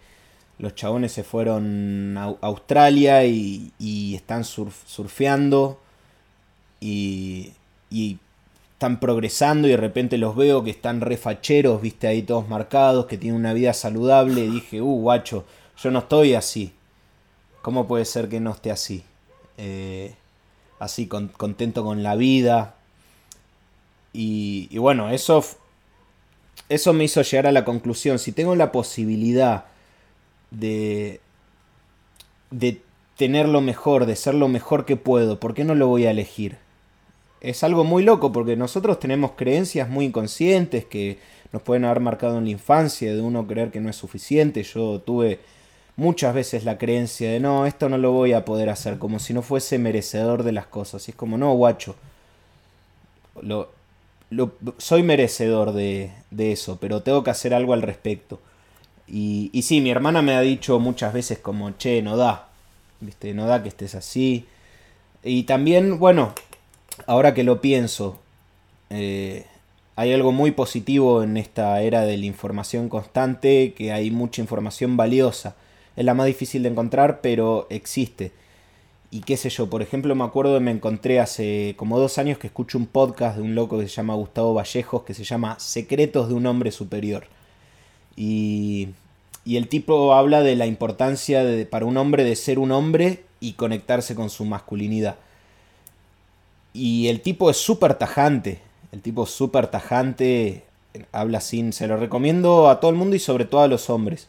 los 0.58 0.74
chabones 0.74 1.12
se 1.12 1.24
fueron 1.24 2.16
a 2.16 2.34
Australia 2.42 3.24
y, 3.24 3.72
y 3.78 4.14
están 4.14 4.42
surf- 4.42 4.84
surfeando 4.86 5.80
y, 6.80 7.52
y 7.90 8.18
están 8.72 9.00
progresando 9.00 9.66
y 9.66 9.72
de 9.72 9.76
repente 9.76 10.18
los 10.18 10.36
veo 10.36 10.62
que 10.62 10.70
están 10.70 11.00
refacheros, 11.00 11.80
viste 11.80 12.06
ahí 12.06 12.22
todos 12.22 12.48
marcados, 12.48 13.06
que 13.06 13.18
tienen 13.18 13.40
una 13.40 13.52
vida 13.52 13.72
saludable, 13.72 14.48
dije, 14.48 14.80
uh, 14.80 15.00
guacho, 15.00 15.44
yo 15.82 15.90
no 15.90 16.00
estoy 16.00 16.34
así. 16.34 16.72
¿Cómo 17.62 17.86
puede 17.88 18.04
ser 18.04 18.28
que 18.28 18.40
no 18.40 18.50
esté 18.50 18.70
así? 18.70 19.02
Eh, 19.56 20.14
así, 20.78 21.06
contento 21.06 21.82
con 21.82 22.02
la 22.02 22.14
vida. 22.14 22.74
Y, 24.12 24.68
y, 24.70 24.78
bueno, 24.78 25.08
eso, 25.08 25.42
eso 26.68 26.92
me 26.92 27.04
hizo 27.04 27.22
llegar 27.22 27.46
a 27.46 27.52
la 27.52 27.64
conclusión. 27.64 28.18
Si 28.18 28.32
tengo 28.32 28.54
la 28.54 28.70
posibilidad 28.70 29.64
de, 30.58 31.20
de 32.50 32.80
tener 33.16 33.48
lo 33.48 33.60
mejor, 33.60 34.06
de 34.06 34.16
ser 34.16 34.34
lo 34.34 34.48
mejor 34.48 34.84
que 34.84 34.96
puedo, 34.96 35.38
¿por 35.38 35.54
qué 35.54 35.64
no 35.64 35.74
lo 35.74 35.88
voy 35.88 36.06
a 36.06 36.10
elegir? 36.10 36.56
Es 37.40 37.62
algo 37.62 37.84
muy 37.84 38.02
loco 38.02 38.32
porque 38.32 38.56
nosotros 38.56 38.98
tenemos 38.98 39.32
creencias 39.32 39.88
muy 39.88 40.06
inconscientes 40.06 40.84
que 40.84 41.18
nos 41.52 41.62
pueden 41.62 41.84
haber 41.84 42.00
marcado 42.00 42.38
en 42.38 42.44
la 42.44 42.50
infancia, 42.50 43.14
de 43.14 43.20
uno 43.20 43.46
creer 43.46 43.70
que 43.70 43.80
no 43.80 43.88
es 43.88 43.96
suficiente. 43.96 44.62
Yo 44.62 45.00
tuve 45.00 45.38
muchas 45.96 46.34
veces 46.34 46.64
la 46.64 46.78
creencia 46.78 47.30
de 47.30 47.38
no, 47.38 47.66
esto 47.66 47.88
no 47.88 47.98
lo 47.98 48.12
voy 48.12 48.32
a 48.32 48.44
poder 48.44 48.70
hacer, 48.70 48.98
como 48.98 49.18
si 49.20 49.34
no 49.34 49.42
fuese 49.42 49.78
merecedor 49.78 50.42
de 50.42 50.52
las 50.52 50.66
cosas. 50.66 51.06
Y 51.06 51.12
es 51.12 51.16
como, 51.16 51.38
no, 51.38 51.52
guacho, 51.54 51.94
lo, 53.40 53.70
soy 54.78 55.02
merecedor 55.02 55.72
de, 55.72 56.10
de, 56.30 56.52
eso, 56.52 56.78
pero 56.80 57.02
tengo 57.02 57.22
que 57.22 57.30
hacer 57.30 57.54
algo 57.54 57.72
al 57.72 57.82
respecto. 57.82 58.40
Y, 59.06 59.50
y 59.52 59.62
sí, 59.62 59.80
mi 59.80 59.90
hermana 59.90 60.22
me 60.22 60.34
ha 60.34 60.40
dicho 60.40 60.78
muchas 60.78 61.12
veces 61.12 61.38
como, 61.38 61.70
che, 61.72 62.02
no 62.02 62.16
da, 62.16 62.48
¿viste? 63.00 63.34
No 63.34 63.46
da 63.46 63.62
que 63.62 63.68
estés 63.68 63.94
así. 63.94 64.46
Y 65.22 65.44
también, 65.44 65.98
bueno, 65.98 66.34
ahora 67.06 67.34
que 67.34 67.44
lo 67.44 67.60
pienso, 67.60 68.18
eh, 68.90 69.46
hay 69.96 70.12
algo 70.12 70.32
muy 70.32 70.50
positivo 70.52 71.22
en 71.22 71.36
esta 71.36 71.80
era 71.82 72.02
de 72.02 72.16
la 72.16 72.26
información 72.26 72.88
constante, 72.88 73.74
que 73.74 73.92
hay 73.92 74.10
mucha 74.10 74.40
información 74.40 74.96
valiosa 74.96 75.56
es 75.96 76.04
la 76.04 76.14
más 76.14 76.26
difícil 76.26 76.62
de 76.62 76.70
encontrar, 76.70 77.20
pero 77.20 77.66
existe. 77.70 78.32
Y 79.10 79.20
qué 79.20 79.36
sé 79.36 79.48
yo, 79.48 79.70
por 79.70 79.80
ejemplo, 79.80 80.14
me 80.14 80.24
acuerdo 80.24 80.54
que 80.54 80.64
me 80.64 80.72
encontré 80.72 81.20
hace 81.20 81.74
como 81.76 82.00
dos 82.00 82.18
años 82.18 82.38
que 82.38 82.48
escucho 82.48 82.78
un 82.78 82.86
podcast 82.86 83.36
de 83.36 83.42
un 83.42 83.54
loco 83.54 83.78
que 83.78 83.86
se 83.86 83.94
llama 83.94 84.14
Gustavo 84.14 84.54
Vallejos, 84.54 85.04
que 85.04 85.14
se 85.14 85.24
llama 85.24 85.56
Secretos 85.60 86.28
de 86.28 86.34
un 86.34 86.46
hombre 86.46 86.72
superior. 86.72 87.26
Y, 88.16 88.88
y 89.44 89.56
el 89.56 89.68
tipo 89.68 90.14
habla 90.14 90.42
de 90.42 90.56
la 90.56 90.66
importancia 90.66 91.44
de, 91.44 91.66
para 91.66 91.86
un 91.86 91.96
hombre 91.96 92.24
de 92.24 92.36
ser 92.36 92.58
un 92.58 92.72
hombre 92.72 93.24
y 93.40 93.52
conectarse 93.52 94.14
con 94.14 94.30
su 94.30 94.44
masculinidad. 94.44 95.16
Y 96.72 97.08
el 97.08 97.20
tipo 97.20 97.50
es 97.50 97.56
súper 97.56 97.94
tajante, 97.94 98.60
el 98.92 99.00
tipo 99.00 99.26
súper 99.26 99.68
tajante, 99.68 100.64
habla 101.12 101.40
sin, 101.40 101.72
se 101.72 101.86
lo 101.86 101.96
recomiendo 101.96 102.68
a 102.68 102.80
todo 102.80 102.90
el 102.90 102.96
mundo 102.96 103.16
y 103.16 103.20
sobre 103.20 103.44
todo 103.44 103.62
a 103.62 103.68
los 103.68 103.90
hombres 103.90 104.28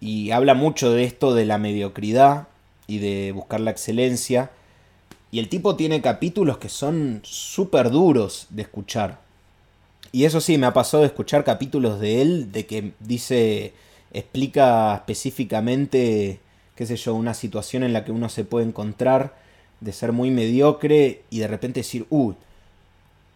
y 0.00 0.30
habla 0.30 0.54
mucho 0.54 0.92
de 0.92 1.04
esto 1.04 1.34
de 1.34 1.44
la 1.44 1.58
mediocridad 1.58 2.48
y 2.86 2.98
de 2.98 3.32
buscar 3.32 3.60
la 3.60 3.70
excelencia. 3.70 4.50
Y 5.30 5.40
el 5.40 5.48
tipo 5.48 5.76
tiene 5.76 6.00
capítulos 6.00 6.58
que 6.58 6.68
son 6.68 7.20
súper 7.24 7.90
duros 7.90 8.46
de 8.50 8.62
escuchar. 8.62 9.20
Y 10.12 10.24
eso 10.24 10.40
sí, 10.40 10.58
me 10.58 10.66
ha 10.66 10.72
pasado 10.72 11.02
de 11.02 11.08
escuchar 11.08 11.44
capítulos 11.44 12.00
de 12.00 12.22
él, 12.22 12.52
de 12.52 12.66
que 12.66 12.92
dice, 13.00 13.74
explica 14.12 14.94
específicamente, 14.94 16.40
qué 16.74 16.86
sé 16.86 16.96
yo, 16.96 17.14
una 17.14 17.34
situación 17.34 17.82
en 17.82 17.92
la 17.92 18.04
que 18.04 18.12
uno 18.12 18.28
se 18.28 18.44
puede 18.44 18.66
encontrar, 18.66 19.36
de 19.80 19.92
ser 19.92 20.12
muy 20.12 20.30
mediocre 20.30 21.22
y 21.30 21.38
de 21.38 21.46
repente 21.46 21.80
decir, 21.80 22.06
uy, 22.10 22.34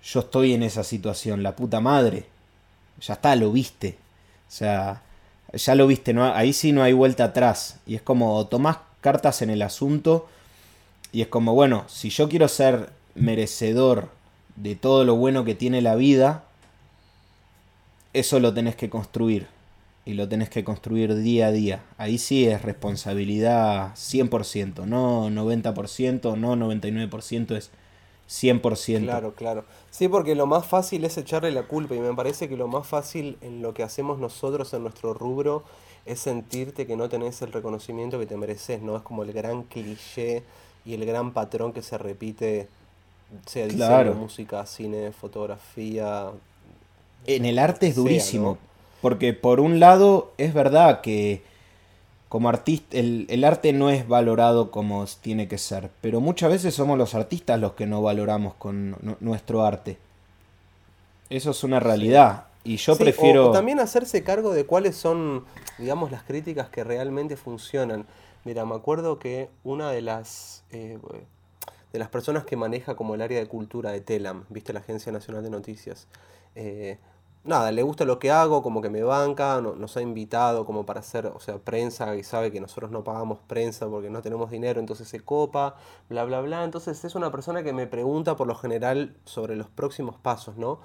yo 0.02 0.20
estoy 0.20 0.54
en 0.54 0.62
esa 0.62 0.82
situación, 0.82 1.42
la 1.42 1.54
puta 1.54 1.80
madre. 1.80 2.26
Ya 3.00 3.14
está, 3.14 3.36
lo 3.36 3.52
viste. 3.52 3.96
O 4.48 4.52
sea, 4.52 5.02
ya 5.52 5.74
lo 5.74 5.86
viste, 5.86 6.12
¿no? 6.12 6.24
ahí 6.24 6.52
sí 6.52 6.72
no 6.72 6.82
hay 6.82 6.92
vuelta 6.92 7.24
atrás. 7.24 7.78
Y 7.86 7.94
es 7.94 8.02
como 8.02 8.46
tomás 8.46 8.78
cartas 9.00 9.42
en 9.42 9.50
el 9.50 9.62
asunto 9.62 10.28
y 11.12 11.22
es 11.22 11.28
como, 11.28 11.54
bueno, 11.54 11.84
si 11.88 12.10
yo 12.10 12.28
quiero 12.28 12.48
ser 12.48 12.90
merecedor 13.14 14.10
de 14.56 14.74
todo 14.74 15.04
lo 15.04 15.16
bueno 15.16 15.44
que 15.44 15.54
tiene 15.54 15.82
la 15.82 15.94
vida, 15.94 16.44
eso 18.12 18.40
lo 18.40 18.52
tenés 18.54 18.76
que 18.76 18.90
construir. 18.90 19.46
Y 20.04 20.14
lo 20.14 20.28
tenés 20.28 20.50
que 20.50 20.64
construir 20.64 21.14
día 21.14 21.46
a 21.46 21.52
día. 21.52 21.84
Ahí 21.96 22.18
sí 22.18 22.46
es 22.46 22.62
responsabilidad 22.62 23.94
100%, 23.94 24.84
no 24.84 25.30
90%, 25.30 26.36
no 26.36 26.56
99%, 26.56 27.56
es 27.56 27.70
100%. 28.28 29.04
Claro, 29.04 29.34
claro. 29.34 29.64
Sí, 29.90 30.08
porque 30.08 30.34
lo 30.34 30.46
más 30.46 30.66
fácil 30.66 31.04
es 31.04 31.16
echarle 31.18 31.52
la 31.52 31.62
culpa 31.64 31.94
y 31.94 32.00
me 32.00 32.12
parece 32.14 32.48
que 32.48 32.56
lo 32.56 32.66
más 32.66 32.86
fácil 32.86 33.36
en 33.42 33.62
lo 33.62 33.74
que 33.74 33.84
hacemos 33.84 34.18
nosotros 34.18 34.74
en 34.74 34.82
nuestro 34.82 35.14
rubro 35.14 35.62
es 36.04 36.18
sentirte 36.18 36.86
que 36.86 36.96
no 36.96 37.08
tenés 37.08 37.40
el 37.42 37.52
reconocimiento 37.52 38.18
que 38.18 38.26
te 38.26 38.36
mereces, 38.36 38.82
¿no? 38.82 38.96
Es 38.96 39.02
como 39.02 39.22
el 39.22 39.32
gran 39.32 39.62
cliché 39.62 40.42
y 40.84 40.94
el 40.94 41.06
gran 41.06 41.32
patrón 41.32 41.72
que 41.72 41.82
se 41.82 41.96
repite, 41.96 42.68
sea 43.46 43.66
diseño, 43.66 44.14
música, 44.14 44.66
cine, 44.66 45.12
fotografía. 45.12 46.32
En 47.26 47.44
el 47.44 47.58
arte 47.58 47.88
es 47.88 47.96
durísimo, 47.96 48.58
porque 49.00 49.32
por 49.32 49.60
un 49.60 49.80
lado 49.80 50.32
es 50.38 50.54
verdad 50.54 51.00
que 51.00 51.42
como 52.28 52.48
artista, 52.48 52.96
el, 52.96 53.44
arte 53.44 53.74
no 53.74 53.90
es 53.90 54.08
valorado 54.08 54.70
como 54.70 55.04
tiene 55.20 55.48
que 55.48 55.58
ser, 55.58 55.90
pero 56.00 56.20
muchas 56.20 56.50
veces 56.50 56.74
somos 56.74 56.96
los 56.96 57.14
artistas 57.14 57.60
los 57.60 57.72
que 57.72 57.86
no 57.86 58.00
valoramos 58.00 58.54
con 58.54 58.96
nuestro 59.20 59.64
arte. 59.64 59.98
Eso 61.28 61.50
es 61.50 61.62
una 61.62 61.78
realidad. 61.78 62.44
Y 62.64 62.76
yo 62.76 62.96
prefiero. 62.96 63.50
O, 63.50 63.52
también 63.52 63.80
hacerse 63.80 64.22
cargo 64.22 64.52
de 64.54 64.64
cuáles 64.64 64.96
son, 64.96 65.44
digamos, 65.78 66.10
las 66.10 66.22
críticas 66.22 66.68
que 66.68 66.84
realmente 66.84 67.36
funcionan. 67.36 68.06
Mira, 68.44 68.64
me 68.64 68.74
acuerdo 68.74 69.18
que 69.18 69.48
una 69.62 69.90
de 69.90 70.00
las. 70.02 70.64
Eh, 70.70 70.98
de 71.92 71.98
las 71.98 72.08
personas 72.08 72.44
que 72.44 72.56
maneja 72.56 72.94
como 72.94 73.14
el 73.14 73.20
área 73.20 73.38
de 73.38 73.46
cultura 73.46 73.90
de 73.90 74.00
TELAM, 74.00 74.44
viste 74.48 74.72
la 74.72 74.80
Agencia 74.80 75.12
Nacional 75.12 75.42
de 75.42 75.50
Noticias, 75.50 76.06
eh, 76.54 76.96
nada, 77.44 77.72
le 77.72 77.82
gusta 77.82 78.04
lo 78.04 78.18
que 78.18 78.30
hago, 78.30 78.62
como 78.62 78.82
que 78.82 78.90
me 78.90 79.02
banca, 79.02 79.60
nos 79.60 79.96
ha 79.96 80.02
invitado 80.02 80.64
como 80.64 80.86
para 80.86 81.00
hacer, 81.00 81.26
o 81.26 81.40
sea, 81.40 81.58
prensa 81.58 82.14
y 82.16 82.22
sabe 82.22 82.52
que 82.52 82.60
nosotros 82.60 82.90
no 82.90 83.04
pagamos 83.04 83.38
prensa 83.46 83.88
porque 83.88 84.10
no 84.10 84.22
tenemos 84.22 84.50
dinero, 84.50 84.80
entonces 84.80 85.08
se 85.08 85.20
copa, 85.20 85.76
bla, 86.08 86.24
bla, 86.24 86.40
bla. 86.40 86.64
Entonces 86.64 87.04
es 87.04 87.14
una 87.14 87.30
persona 87.32 87.62
que 87.62 87.72
me 87.72 87.86
pregunta 87.86 88.36
por 88.36 88.46
lo 88.46 88.54
general 88.54 89.16
sobre 89.24 89.56
los 89.56 89.68
próximos 89.68 90.16
pasos, 90.18 90.56
¿no? 90.56 90.80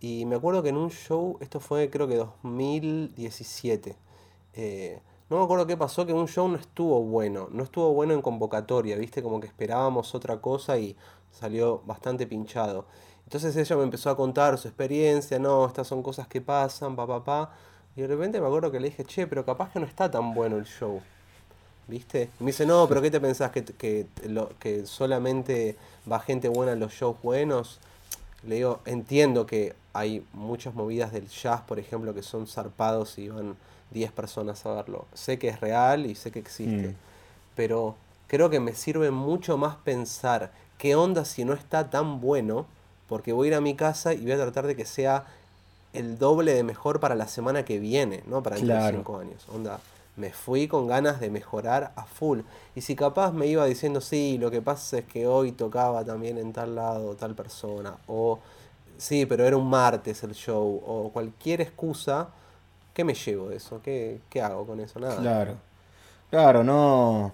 Y 0.00 0.24
me 0.26 0.36
acuerdo 0.36 0.62
que 0.62 0.68
en 0.70 0.76
un 0.76 0.90
show, 0.90 1.38
esto 1.40 1.60
fue 1.60 1.90
creo 1.90 2.06
que 2.08 2.16
2017, 2.16 3.96
eh, 4.54 5.02
no 5.28 5.38
me 5.38 5.44
acuerdo 5.44 5.66
qué 5.66 5.76
pasó, 5.76 6.06
que 6.06 6.12
un 6.12 6.28
show 6.28 6.48
no 6.48 6.56
estuvo 6.56 7.02
bueno, 7.02 7.48
no 7.50 7.62
estuvo 7.62 7.92
bueno 7.92 8.14
en 8.14 8.22
convocatoria, 8.22 8.96
viste, 8.96 9.22
como 9.22 9.40
que 9.40 9.46
esperábamos 9.46 10.14
otra 10.14 10.40
cosa 10.40 10.78
y 10.78 10.96
salió 11.30 11.82
bastante 11.84 12.26
pinchado. 12.26 12.86
Entonces 13.28 13.54
ella 13.56 13.76
me 13.76 13.82
empezó 13.82 14.08
a 14.08 14.16
contar 14.16 14.56
su 14.56 14.68
experiencia, 14.68 15.38
no, 15.38 15.66
estas 15.66 15.86
son 15.86 16.02
cosas 16.02 16.26
que 16.26 16.40
pasan, 16.40 16.96
pa, 16.96 17.06
pa, 17.06 17.22
pa. 17.22 17.50
Y 17.94 18.00
de 18.00 18.06
repente 18.06 18.40
me 18.40 18.46
acuerdo 18.46 18.72
que 18.72 18.80
le 18.80 18.88
dije, 18.88 19.04
che, 19.04 19.26
pero 19.26 19.44
capaz 19.44 19.70
que 19.70 19.78
no 19.78 19.84
está 19.84 20.10
tan 20.10 20.32
bueno 20.32 20.56
el 20.56 20.64
show. 20.64 21.02
¿Viste? 21.88 22.30
Y 22.40 22.44
me 22.44 22.52
dice, 22.52 22.64
no, 22.64 22.88
pero 22.88 23.02
¿qué 23.02 23.10
te 23.10 23.20
pensás? 23.20 23.50
¿Que, 23.50 23.62
que, 23.66 24.06
lo, 24.26 24.48
que 24.58 24.86
solamente 24.86 25.76
va 26.10 26.20
gente 26.20 26.48
buena 26.48 26.72
en 26.72 26.80
los 26.80 26.94
shows 26.94 27.20
buenos? 27.22 27.80
Le 28.44 28.54
digo, 28.54 28.80
entiendo 28.86 29.44
que 29.44 29.76
hay 29.92 30.26
muchas 30.32 30.72
movidas 30.72 31.12
del 31.12 31.28
jazz, 31.28 31.60
por 31.60 31.78
ejemplo, 31.78 32.14
que 32.14 32.22
son 32.22 32.46
zarpados 32.46 33.18
y 33.18 33.28
van 33.28 33.56
10 33.90 34.10
personas 34.10 34.64
a 34.64 34.72
verlo. 34.72 35.04
Sé 35.12 35.38
que 35.38 35.48
es 35.48 35.60
real 35.60 36.06
y 36.06 36.14
sé 36.14 36.30
que 36.30 36.38
existe. 36.38 36.88
Mm. 36.88 36.96
Pero 37.54 37.94
creo 38.26 38.48
que 38.48 38.58
me 38.58 38.74
sirve 38.74 39.10
mucho 39.10 39.58
más 39.58 39.76
pensar 39.76 40.50
qué 40.78 40.94
onda 40.94 41.26
si 41.26 41.44
no 41.44 41.52
está 41.52 41.90
tan 41.90 42.22
bueno 42.22 42.64
porque 43.08 43.32
voy 43.32 43.48
a 43.48 43.50
ir 43.50 43.54
a 43.54 43.60
mi 43.60 43.74
casa 43.74 44.14
y 44.14 44.22
voy 44.22 44.32
a 44.32 44.36
tratar 44.36 44.66
de 44.66 44.76
que 44.76 44.84
sea 44.84 45.24
el 45.92 46.18
doble 46.18 46.54
de 46.54 46.62
mejor 46.62 47.00
para 47.00 47.14
la 47.14 47.28
semana 47.28 47.64
que 47.64 47.78
viene, 47.78 48.22
¿no? 48.26 48.42
Para 48.42 48.56
dentro 48.56 48.74
de 48.76 48.90
cinco 48.90 49.18
años. 49.18 49.46
Onda, 49.52 49.80
me 50.16 50.30
fui 50.32 50.68
con 50.68 50.86
ganas 50.86 51.20
de 51.20 51.30
mejorar 51.30 51.92
a 51.96 52.04
full. 52.04 52.40
Y 52.74 52.82
si 52.82 52.94
capaz 52.96 53.32
me 53.32 53.46
iba 53.46 53.64
diciendo, 53.64 54.00
sí, 54.00 54.36
lo 54.38 54.50
que 54.50 54.60
pasa 54.60 54.98
es 54.98 55.04
que 55.04 55.26
hoy 55.26 55.52
tocaba 55.52 56.04
también 56.04 56.38
en 56.38 56.52
tal 56.52 56.74
lado 56.74 57.14
tal 57.14 57.34
persona, 57.34 57.96
o 58.06 58.38
sí, 58.98 59.26
pero 59.26 59.46
era 59.46 59.56
un 59.56 59.68
martes 59.68 60.22
el 60.24 60.34
show, 60.34 60.82
o 60.86 61.10
cualquier 61.12 61.60
excusa, 61.60 62.28
¿qué 62.92 63.04
me 63.04 63.14
llevo 63.14 63.48
de 63.48 63.56
eso? 63.56 63.80
¿Qué, 63.82 64.20
qué 64.28 64.42
hago 64.42 64.66
con 64.66 64.80
eso? 64.80 64.98
Nada. 65.00 65.20
Claro. 65.20 65.54
Claro, 66.30 66.62
no. 66.62 67.32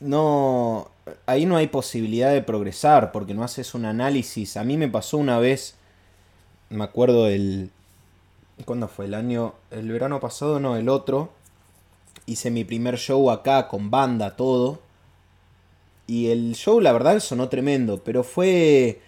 No 0.00 0.90
ahí 1.26 1.46
no 1.46 1.56
hay 1.56 1.68
posibilidad 1.68 2.32
de 2.32 2.42
progresar 2.42 3.12
porque 3.12 3.34
no 3.34 3.44
haces 3.44 3.74
un 3.74 3.84
análisis. 3.84 4.56
A 4.56 4.64
mí 4.64 4.76
me 4.76 4.88
pasó 4.88 5.18
una 5.18 5.38
vez, 5.38 5.76
me 6.70 6.84
acuerdo 6.84 7.28
el... 7.28 7.70
¿Cuándo 8.64 8.88
fue? 8.88 9.06
El 9.06 9.14
año... 9.14 9.54
El 9.70 9.90
verano 9.90 10.20
pasado, 10.20 10.60
no, 10.60 10.76
el 10.76 10.88
otro. 10.88 11.30
Hice 12.26 12.50
mi 12.50 12.64
primer 12.64 12.98
show 12.98 13.30
acá 13.30 13.68
con 13.68 13.90
banda, 13.90 14.36
todo. 14.36 14.80
Y 16.06 16.30
el 16.30 16.54
show, 16.54 16.80
la 16.80 16.92
verdad, 16.92 17.20
sonó 17.20 17.48
tremendo, 17.48 18.02
pero 18.04 18.24
fue... 18.24 19.00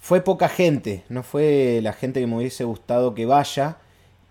Fue 0.00 0.20
poca 0.20 0.48
gente, 0.48 1.02
no 1.08 1.24
fue 1.24 1.80
la 1.82 1.92
gente 1.92 2.20
que 2.20 2.26
me 2.28 2.36
hubiese 2.36 2.62
gustado 2.62 3.14
que 3.14 3.26
vaya. 3.26 3.78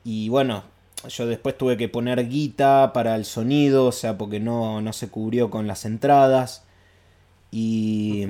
Y 0.06 0.30
bueno, 0.30 0.64
yo 1.08 1.28
después 1.28 1.58
tuve 1.58 1.78
que 1.78 1.90
poner 1.90 2.28
guita 2.28 2.92
para 2.94 3.16
el 3.16 3.26
sonido, 3.26 3.86
o 3.86 3.92
sea, 3.92 4.18
porque 4.18 4.40
no, 4.40 4.82
no 4.82 4.94
se 4.94 5.10
cubrió 5.10 5.50
con 5.50 5.68
las 5.68 5.86
entradas. 5.86 6.64
Y, 7.52 8.28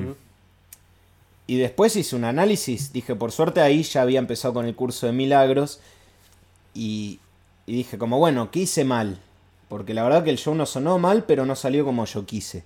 y 1.47 1.57
después 1.57 1.95
hice 1.95 2.15
un 2.15 2.23
análisis, 2.23 2.93
dije, 2.93 3.15
por 3.15 3.31
suerte 3.31 3.61
ahí 3.61 3.83
ya 3.83 4.01
había 4.01 4.19
empezado 4.19 4.53
con 4.53 4.65
el 4.65 4.75
curso 4.75 5.07
de 5.07 5.13
milagros. 5.13 5.79
Y, 6.73 7.19
y 7.65 7.73
dije, 7.73 7.97
como, 7.97 8.19
bueno, 8.19 8.51
¿qué 8.51 8.59
hice 8.59 8.83
mal? 8.85 9.19
Porque 9.69 9.93
la 9.93 10.03
verdad 10.03 10.23
que 10.23 10.29
el 10.29 10.37
show 10.37 10.55
no 10.55 10.65
sonó 10.65 10.99
mal, 10.99 11.25
pero 11.25 11.45
no 11.45 11.55
salió 11.55 11.83
como 11.85 12.05
yo 12.05 12.25
quise. 12.25 12.63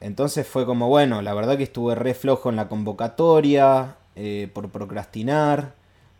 Entonces 0.00 0.46
fue 0.46 0.66
como, 0.66 0.88
bueno, 0.88 1.22
la 1.22 1.34
verdad 1.34 1.56
que 1.56 1.62
estuve 1.62 1.94
re 1.94 2.14
flojo 2.14 2.50
en 2.50 2.56
la 2.56 2.68
convocatoria, 2.68 3.96
eh, 4.14 4.50
por 4.52 4.70
procrastinar. 4.70 5.74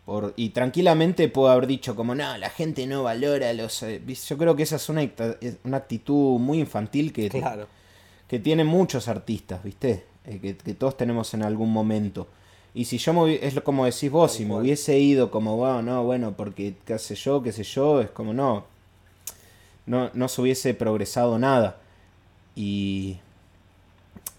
Por, 0.07 0.33
y 0.37 0.51
tranquilamente 0.51 1.27
puedo 1.27 1.49
haber 1.49 1.67
dicho 1.67 1.93
como, 1.93 2.15
no, 2.15 2.37
la 2.37 2.49
gente 2.49 2.87
no 2.87 3.03
valora 3.03 3.51
los... 3.51 3.83
Eh, 3.83 4.01
yo 4.05 4.37
creo 4.37 4.55
que 4.55 4.63
esa 4.63 4.77
es 4.77 4.87
una, 4.87 5.05
una 5.65 5.75
actitud 5.75 6.39
muy 6.39 6.59
infantil 6.59 7.11
que, 7.11 7.27
claro. 7.27 7.67
que 8.25 8.39
tienen 8.39 8.67
muchos 8.67 9.09
artistas, 9.09 9.61
¿viste? 9.61 10.05
Eh, 10.23 10.39
que, 10.41 10.55
que, 10.55 10.73
todos 10.75 10.95
tenemos 10.95 11.33
en 11.33 11.43
algún 11.43 11.73
momento. 11.73 12.29
Y 12.73 12.85
si 12.85 12.99
yo 12.99 13.11
me, 13.11 13.35
es 13.45 13.59
como 13.59 13.83
decís 13.83 14.09
vos, 14.09 14.31
si 14.31 14.45
me 14.45 14.55
hubiese 14.55 14.97
ido 14.97 15.29
como, 15.29 15.57
bueno, 15.57 15.81
no, 15.81 16.03
bueno, 16.05 16.37
porque 16.37 16.75
qué 16.85 16.97
sé 16.99 17.15
yo, 17.15 17.43
qué 17.43 17.51
sé 17.51 17.63
yo, 17.63 17.99
es 17.99 18.09
como, 18.09 18.33
no, 18.33 18.63
no, 19.87 20.09
no 20.13 20.29
se 20.29 20.41
hubiese 20.41 20.73
progresado 20.73 21.37
nada. 21.37 21.81
Y, 22.55 23.17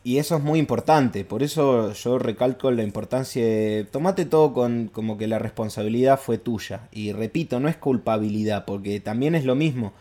y 0.08 0.16
eso 0.16 0.36
es 0.38 0.42
muy 0.42 0.58
importante, 0.58 1.22
por 1.26 1.42
eso 1.42 1.92
yo 1.92 2.18
recalco 2.18 2.70
la 2.70 2.82
importancia 2.82 3.44
de 3.44 3.84
tomate 3.84 4.24
todo 4.24 4.54
con 4.54 4.88
como 4.88 5.18
que 5.18 5.26
la 5.26 5.38
responsabilidad 5.38 6.18
fue 6.18 6.38
tuya. 6.38 6.88
Y 6.92 7.12
repito, 7.12 7.60
no 7.60 7.68
es 7.68 7.76
culpabilidad, 7.76 8.64
porque 8.64 9.00
también 9.00 9.34
es 9.34 9.44
lo 9.44 9.54
mismo. 9.54 9.92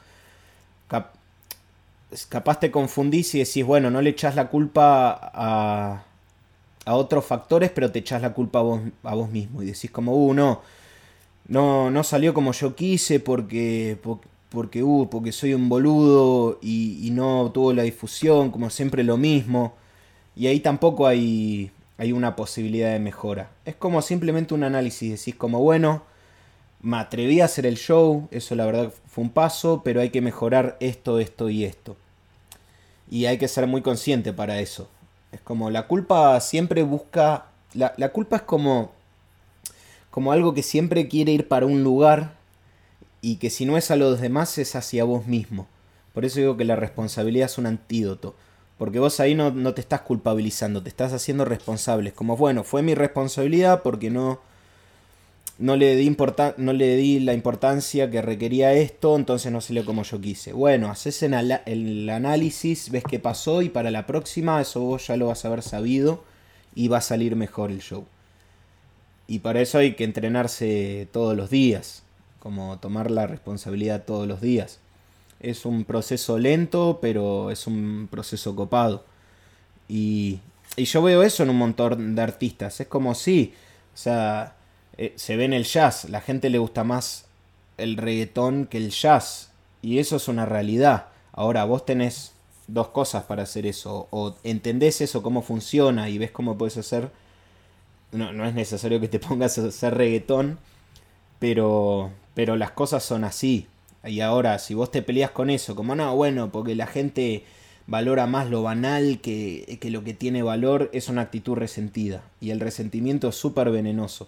capaz 2.29 2.61
te 2.61 2.71
confundís 2.71 3.35
y 3.35 3.39
decís, 3.39 3.65
bueno, 3.65 3.91
no 3.91 4.01
le 4.01 4.11
echás 4.11 4.35
la 4.35 4.47
culpa 4.47 5.11
a, 5.33 6.05
a 6.85 6.95
otros 6.95 7.25
factores, 7.25 7.69
pero 7.71 7.91
te 7.91 7.99
echás 7.99 8.21
la 8.21 8.33
culpa 8.33 8.59
a 8.59 8.61
vos, 8.61 8.81
a 9.03 9.13
vos 9.13 9.29
mismo. 9.29 9.61
Y 9.61 9.65
decís 9.65 9.91
como, 9.91 10.15
uh, 10.15 10.33
no, 10.33 10.61
no, 11.49 11.91
no 11.91 12.03
salió 12.05 12.33
como 12.33 12.53
yo 12.53 12.75
quise 12.75 13.19
porque, 13.19 13.99
porque, 14.49 14.83
uh, 14.83 15.09
porque 15.09 15.33
soy 15.33 15.53
un 15.53 15.67
boludo 15.67 16.59
y, 16.61 17.05
y 17.05 17.11
no 17.11 17.51
tuvo 17.53 17.73
la 17.73 17.83
difusión, 17.83 18.51
como 18.51 18.69
siempre 18.69 19.03
lo 19.03 19.17
mismo. 19.17 19.75
Y 20.37 20.47
ahí 20.47 20.59
tampoco 20.59 21.07
hay, 21.07 21.71
hay 21.97 22.11
una 22.11 22.35
posibilidad 22.35 22.91
de 22.91 22.99
mejora. 22.99 23.49
Es 23.65 23.75
como 23.75 24.01
simplemente 24.03 24.53
un 24.53 24.63
análisis. 24.63 25.17
Decís 25.17 25.35
como, 25.35 25.59
bueno, 25.61 26.03
me 26.81 26.97
atreví 26.97 27.41
a 27.41 27.45
hacer 27.45 27.65
el 27.65 27.75
show, 27.75 28.27
eso 28.29 28.55
la 28.55 28.65
verdad 28.65 28.93
fue 29.07 29.23
un 29.23 29.31
paso, 29.31 29.81
pero 29.83 29.99
hay 29.99 30.11
que 30.11 30.21
mejorar 30.21 30.77
esto, 30.79 31.19
esto 31.19 31.49
y 31.49 31.65
esto. 31.65 31.97
Y 33.09 33.25
hay 33.25 33.39
que 33.39 33.47
ser 33.47 33.65
muy 33.65 33.81
consciente 33.81 34.31
para 34.31 34.59
eso. 34.59 34.87
Es 35.31 35.41
como 35.41 35.71
la 35.71 35.87
culpa 35.87 36.39
siempre 36.39 36.83
busca... 36.83 37.47
La, 37.73 37.93
la 37.97 38.09
culpa 38.09 38.37
es 38.37 38.41
como, 38.43 38.91
como 40.11 40.31
algo 40.31 40.53
que 40.53 40.63
siempre 40.63 41.07
quiere 41.07 41.31
ir 41.31 41.47
para 41.47 41.65
un 41.65 41.83
lugar 41.83 42.35
y 43.21 43.37
que 43.37 43.49
si 43.49 43.65
no 43.65 43.75
es 43.75 43.89
a 43.89 43.95
los 43.95 44.21
demás 44.21 44.57
es 44.59 44.75
hacia 44.75 45.03
vos 45.03 45.25
mismo. 45.25 45.67
Por 46.13 46.25
eso 46.25 46.39
digo 46.39 46.57
que 46.57 46.65
la 46.65 46.75
responsabilidad 46.75 47.47
es 47.47 47.57
un 47.57 47.65
antídoto. 47.65 48.35
Porque 48.77 48.99
vos 48.99 49.19
ahí 49.19 49.33
no, 49.33 49.51
no 49.51 49.73
te 49.73 49.81
estás 49.81 50.01
culpabilizando, 50.01 50.83
te 50.83 50.89
estás 50.89 51.13
haciendo 51.13 51.45
responsable. 51.45 52.11
Como, 52.11 52.37
bueno, 52.37 52.63
fue 52.63 52.83
mi 52.83 52.93
responsabilidad 52.93 53.81
porque 53.81 54.11
no, 54.11 54.39
no, 55.59 55.75
le 55.75 55.95
di 55.95 56.15
no 56.57 56.73
le 56.73 56.95
di 56.95 57.19
la 57.19 57.33
importancia 57.33 58.11
que 58.11 58.21
requería 58.21 58.73
esto, 58.73 59.15
entonces 59.15 59.51
no 59.51 59.61
salió 59.61 59.85
como 59.85 60.03
yo 60.03 60.21
quise. 60.21 60.53
Bueno, 60.53 60.89
haces 60.91 61.23
el, 61.23 62.09
análisis, 62.09 62.91
ves 62.91 63.03
qué 63.09 63.19
pasó 63.19 63.61
y 63.61 63.69
para 63.69 63.89
la 63.89 64.05
próxima 64.05 64.61
eso 64.61 64.81
vos 64.81 65.07
ya 65.07 65.17
lo 65.17 65.27
vas 65.27 65.43
a 65.43 65.47
haber 65.47 65.63
sabido 65.63 66.23
y 66.75 66.87
va 66.87 66.99
a 66.99 67.01
salir 67.01 67.35
mejor 67.35 67.71
el 67.71 67.81
show. 67.81 68.05
Y 69.27 69.39
para 69.39 69.61
eso 69.61 69.79
hay 69.79 69.95
que 69.95 70.03
entrenarse 70.03 71.07
todos 71.11 71.35
los 71.35 71.49
días, 71.49 72.03
como 72.39 72.77
tomar 72.79 73.09
la 73.09 73.27
responsabilidad 73.27 74.03
todos 74.05 74.27
los 74.27 74.39
días. 74.39 74.79
Es 75.39 75.65
un 75.65 75.85
proceso 75.85 76.37
lento, 76.39 76.99
pero 77.01 77.51
es 77.51 77.67
un 77.67 78.07
proceso 78.09 78.55
copado. 78.55 79.05
Y, 79.87 80.39
y 80.75 80.85
yo 80.85 81.01
veo 81.01 81.23
eso 81.23 81.43
en 81.43 81.49
un 81.49 81.57
montón 81.57 82.15
de 82.15 82.21
artistas. 82.21 82.79
Es 82.79 82.87
como 82.87 83.15
si, 83.15 83.53
o 83.93 83.97
sea, 83.97 84.55
eh, 84.97 85.13
se 85.15 85.35
ve 85.37 85.45
en 85.45 85.53
el 85.53 85.63
jazz. 85.63 86.09
La 86.09 86.21
gente 86.21 86.49
le 86.49 86.57
gusta 86.57 86.83
más 86.83 87.25
el 87.77 87.97
reggaetón 87.97 88.65
que 88.65 88.77
el 88.77 88.89
jazz. 88.91 89.51
Y 89.81 89.99
eso 89.99 90.15
es 90.17 90.27
una 90.27 90.45
realidad. 90.45 91.07
Ahora, 91.33 91.63
vos 91.65 91.85
tenés 91.85 92.33
dos 92.67 92.89
cosas 92.89 93.23
para 93.23 93.43
hacer 93.43 93.65
eso. 93.65 94.07
O 94.11 94.35
entendés 94.43 95.01
eso, 95.01 95.21
cómo 95.23 95.41
funciona 95.41 96.09
y 96.09 96.17
ves 96.17 96.31
cómo 96.31 96.57
puedes 96.57 96.77
hacer. 96.77 97.11
No, 98.11 98.33
no 98.33 98.45
es 98.45 98.53
necesario 98.53 98.99
que 98.99 99.07
te 99.07 99.19
pongas 99.27 99.57
a 99.59 99.67
hacer 99.67 99.95
reggaetón. 99.95 100.59
Pero, 101.39 102.11
pero 102.33 102.55
las 102.55 102.71
cosas 102.71 103.03
son 103.03 103.23
así. 103.23 103.67
Y 104.05 104.21
ahora, 104.21 104.59
si 104.59 104.73
vos 104.73 104.91
te 104.91 105.01
peleas 105.01 105.31
con 105.31 105.49
eso, 105.49 105.75
como 105.75 105.95
no, 105.95 106.15
bueno, 106.15 106.51
porque 106.51 106.75
la 106.75 106.87
gente 106.87 107.43
valora 107.87 108.27
más 108.27 108.49
lo 108.49 108.63
banal 108.63 109.19
que, 109.21 109.77
que 109.81 109.89
lo 109.89 110.03
que 110.03 110.13
tiene 110.13 110.43
valor, 110.43 110.89
es 110.93 111.09
una 111.09 111.21
actitud 111.21 111.55
resentida. 111.55 112.23
Y 112.39 112.51
el 112.51 112.59
resentimiento 112.59 113.29
es 113.29 113.35
súper 113.35 113.71
venenoso. 113.71 114.27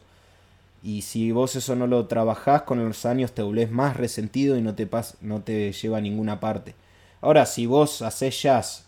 Y 0.81 1.01
si 1.01 1.31
vos 1.31 1.55
eso 1.55 1.75
no 1.75 1.87
lo 1.87 2.07
trabajás, 2.07 2.63
con 2.63 2.83
los 2.83 3.05
años 3.05 3.33
te 3.33 3.41
volvés 3.41 3.69
más 3.69 3.97
resentido 3.97 4.57
y 4.57 4.61
no 4.61 4.75
te, 4.75 4.87
pas 4.87 5.17
no 5.21 5.41
te 5.41 5.71
lleva 5.73 5.97
a 5.97 6.01
ninguna 6.01 6.39
parte. 6.39 6.73
Ahora, 7.21 7.45
si 7.45 7.65
vos 7.65 8.01
haces 8.01 8.41
jazz 8.41 8.85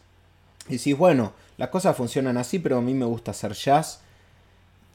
y 0.70 0.78
decís, 0.78 0.98
bueno, 0.98 1.34
las 1.58 1.70
cosas 1.70 1.98
funcionan 1.98 2.38
así, 2.38 2.60
pero 2.60 2.78
a 2.78 2.82
mí 2.82 2.94
me 2.94 3.06
gusta 3.06 3.32
hacer 3.32 3.54
jazz, 3.54 4.00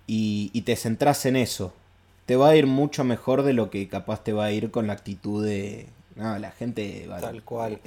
y, 0.06 0.50
y 0.52 0.62
te 0.62 0.76
centrás 0.76 1.26
en 1.26 1.36
eso, 1.36 1.72
te 2.26 2.36
va 2.36 2.50
a 2.50 2.56
ir 2.56 2.66
mucho 2.66 3.04
mejor 3.04 3.42
de 3.42 3.52
lo 3.52 3.70
que 3.70 3.88
capaz 3.88 4.22
te 4.22 4.32
va 4.32 4.46
a 4.46 4.52
ir 4.52 4.70
con 4.70 4.86
la 4.86 4.92
actitud 4.92 5.44
de. 5.44 5.88
No, 6.16 6.38
la 6.38 6.50
gente. 6.50 7.06
Va, 7.06 7.20
Tal 7.20 7.42
cual. 7.42 7.80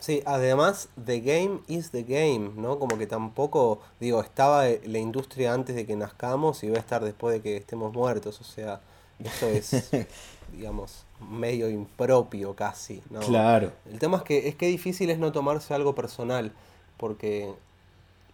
Sí, 0.00 0.22
además, 0.26 0.88
the 1.04 1.20
game 1.20 1.60
is 1.66 1.90
the 1.90 2.04
game, 2.04 2.52
¿no? 2.56 2.78
Como 2.78 2.98
que 2.98 3.06
tampoco, 3.06 3.80
digo, 3.98 4.22
estaba 4.22 4.64
la 4.84 4.98
industria 4.98 5.52
antes 5.52 5.74
de 5.74 5.86
que 5.86 5.96
nazcamos 5.96 6.62
y 6.62 6.70
va 6.70 6.76
a 6.76 6.80
estar 6.80 7.04
después 7.04 7.34
de 7.34 7.42
que 7.42 7.56
estemos 7.56 7.92
muertos, 7.92 8.40
o 8.40 8.44
sea, 8.44 8.80
eso 9.18 9.48
es, 9.48 9.90
digamos, 10.52 11.04
medio 11.28 11.68
impropio 11.68 12.54
casi, 12.54 13.02
¿no? 13.10 13.18
Claro. 13.20 13.72
El 13.90 13.98
tema 13.98 14.18
es 14.18 14.22
que 14.22 14.48
es 14.48 14.54
que 14.54 14.68
difícil 14.68 15.10
es 15.10 15.18
no 15.18 15.32
tomarse 15.32 15.74
algo 15.74 15.96
personal, 15.96 16.52
porque 16.96 17.52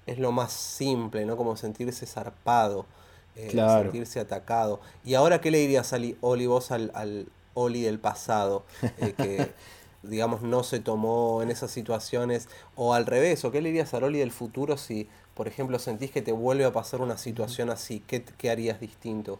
es 0.07 0.19
lo 0.19 0.33
más 0.33 0.53
simple, 0.53 1.25
¿no? 1.25 1.39
Como 1.39 1.57
sentirse 1.57 2.05
zarpado. 2.05 2.85
Eh, 3.37 3.51
sentirse 3.51 4.21
atacado. 4.21 4.81
¿Y 5.05 5.15
ahora 5.15 5.41
qué 5.41 5.51
le 5.51 5.59
dirías 5.59 5.93
a 5.93 5.99
Oli 6.21 6.47
vos 6.47 6.71
al, 6.71 6.91
al 6.95 7.27
Oli 7.55 7.83
del 7.83 7.99
pasado? 7.99 8.65
Eh, 8.99 9.15
que, 9.17 9.51
digamos, 10.03 10.43
no 10.43 10.63
se 10.63 10.81
tomó 10.81 11.43
en 11.43 11.51
esas 11.51 11.71
situaciones. 11.71 12.49
O 12.77 12.95
al 12.95 13.07
revés, 13.07 13.45
¿o 13.45 13.51
qué 13.51 13.61
le 13.61 13.71
dirías 13.71 13.93
al 13.95 14.05
Oli 14.05 14.19
del 14.19 14.33
futuro 14.33 14.77
si, 14.77 15.09
por 15.35 15.49
ejemplo, 15.49 15.79
sentís 15.79 16.11
que 16.11 16.23
te 16.23 16.33
vuelve 16.33 16.65
a 16.65 16.73
pasar 16.73 17.01
una 17.01 17.19
situación 17.19 17.71
así? 17.71 18.03
¿Qué, 18.07 18.25
qué 18.39 18.51
harías 18.51 18.81
distinto? 18.81 19.39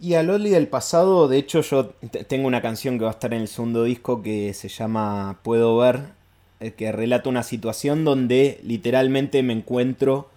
Y 0.00 0.14
al 0.14 0.30
Oli 0.30 0.48
del 0.48 0.66
pasado, 0.68 1.28
de 1.28 1.36
hecho, 1.36 1.60
yo 1.60 1.90
tengo 2.26 2.46
una 2.46 2.62
canción 2.62 2.98
que 2.98 3.04
va 3.04 3.10
a 3.10 3.12
estar 3.12 3.34
en 3.34 3.42
el 3.42 3.48
segundo 3.48 3.84
disco 3.84 4.22
que 4.22 4.54
se 4.54 4.68
llama 4.68 5.38
Puedo 5.42 5.76
ver, 5.76 6.12
eh, 6.60 6.72
que 6.72 6.90
relata 6.90 7.28
una 7.28 7.42
situación 7.42 8.04
donde 8.04 8.60
literalmente 8.62 9.42
me 9.42 9.52
encuentro 9.52 10.28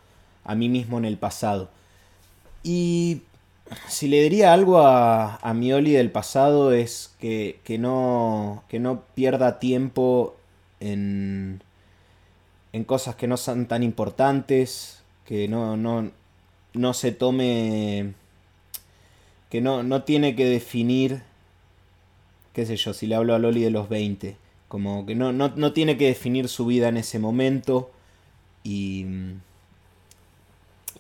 a 0.44 0.56
mí 0.56 0.68
mismo 0.68 0.98
en 0.98 1.06
el 1.06 1.18
pasado. 1.18 1.70
Y 2.64 3.22
si 3.88 4.08
le 4.08 4.22
diría 4.24 4.54
algo 4.54 4.80
a, 4.80 5.36
a 5.38 5.54
Mioli 5.54 5.92
del 5.92 6.12
pasado 6.12 6.72
es 6.72 7.14
que, 7.20 7.60
no, 7.80 8.64
que 8.70 8.80
no 8.80 9.04
pierda 9.16 9.60
tiempo 9.60 10.36
en, 10.80 11.62
en 12.72 12.84
cosas 12.84 13.16
que 13.16 13.28
no 13.28 13.38
son 13.38 13.66
tan 13.66 13.84
importantes, 13.84 15.04
que 15.26 15.48
no, 15.48 15.78
no, 15.78 16.12
no 16.74 16.94
se 16.94 17.12
tome, 17.12 18.14
que 19.50 19.62
no, 19.62 19.84
no 19.84 20.04
tiene 20.04 20.36
que 20.36 20.46
definir, 20.46 21.22
qué 22.54 22.66
sé 22.66 22.76
yo, 22.78 22.94
si 22.94 23.08
le 23.08 23.16
hablo 23.16 23.36
a 23.36 23.40
Loli 23.40 23.62
de 23.62 23.72
los 23.72 23.90
20, 23.90 24.38
como 24.68 25.06
que 25.06 25.16
no, 25.16 25.34
no, 25.34 25.54
no 25.56 25.74
tiene 25.74 25.98
que 25.98 26.08
definir 26.08 26.48
su 26.48 26.66
vida 26.66 26.90
en 26.90 26.98
ese 26.98 27.20
momento 27.20 27.92
y 28.64 29.06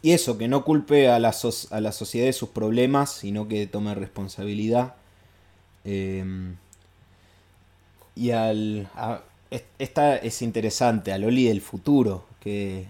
y 0.03 0.11
eso, 0.11 0.37
que 0.37 0.49
no 0.49 0.65
culpe 0.65 1.07
a 1.07 1.17
la, 1.17 1.33
a 1.71 1.81
la 1.81 1.91
sociedad 1.93 2.27
de 2.27 2.33
sus 2.33 2.49
problemas, 2.49 3.09
sino 3.09 3.47
que 3.47 3.65
tome 3.67 3.95
responsabilidad. 3.95 4.95
Em, 5.85 6.57
y 8.13 8.31
al... 8.31 8.89
esta 9.79 10.17
es 10.17 10.41
interesante, 10.41 11.13
a 11.13 11.17
Loli 11.17 11.45
del 11.45 11.61
futuro, 11.61 12.25
que... 12.41 12.85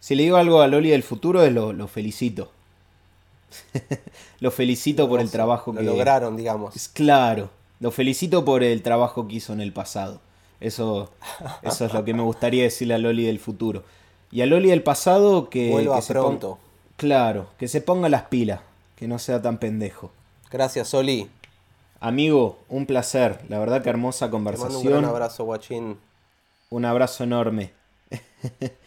Si 0.00 0.14
le 0.14 0.24
digo 0.24 0.36
algo 0.36 0.60
a 0.60 0.68
Loli 0.68 0.90
del 0.90 1.02
futuro, 1.02 1.42
es 1.44 1.52
lo, 1.54 1.88
felicito. 1.88 2.52
lo 4.40 4.50
felicito 4.50 5.08
por 5.08 5.18
el 5.18 5.30
trabajo 5.30 5.72
que... 5.72 5.82
lograron, 5.82 6.36
digamos. 6.36 6.76
Es 6.76 6.88
claro. 6.88 7.48
Lo 7.80 7.90
felicito 7.90 8.44
por 8.44 8.62
el 8.62 8.82
trabajo 8.82 9.26
que 9.26 9.36
hizo 9.36 9.54
en 9.54 9.62
el 9.62 9.72
pasado. 9.72 10.20
Eso, 10.60 11.10
eso 11.62 11.86
es 11.86 11.94
lo 11.94 12.04
que 12.04 12.12
me 12.12 12.22
gustaría 12.22 12.64
decirle 12.64 12.92
a 12.92 12.98
Loli 12.98 13.24
del 13.24 13.38
futuro. 13.38 13.82
Y 14.32 14.40
a 14.42 14.46
Loli 14.46 14.70
del 14.70 14.82
pasado 14.82 15.48
que, 15.50 15.70
Vuelva 15.70 15.96
que 15.96 16.02
se 16.02 16.12
pronto. 16.14 16.56
ponga- 16.58 16.96
claro, 16.96 17.46
que 17.58 17.68
se 17.68 17.80
ponga 17.80 18.08
las 18.08 18.22
pilas, 18.22 18.60
que 18.96 19.06
no 19.06 19.18
sea 19.18 19.40
tan 19.42 19.58
pendejo. 19.58 20.10
Gracias, 20.50 20.88
Soli. 20.88 21.28
Amigo, 22.00 22.58
un 22.68 22.86
placer. 22.86 23.40
La 23.48 23.58
verdad 23.58 23.82
que 23.82 23.90
hermosa 23.90 24.26
Te 24.26 24.32
mando 24.32 24.36
un 24.38 24.44
conversación. 24.56 24.92
gran 24.92 25.04
abrazo, 25.04 25.44
guachín. 25.44 25.98
Un 26.70 26.84
abrazo 26.84 27.24
enorme. 27.24 27.70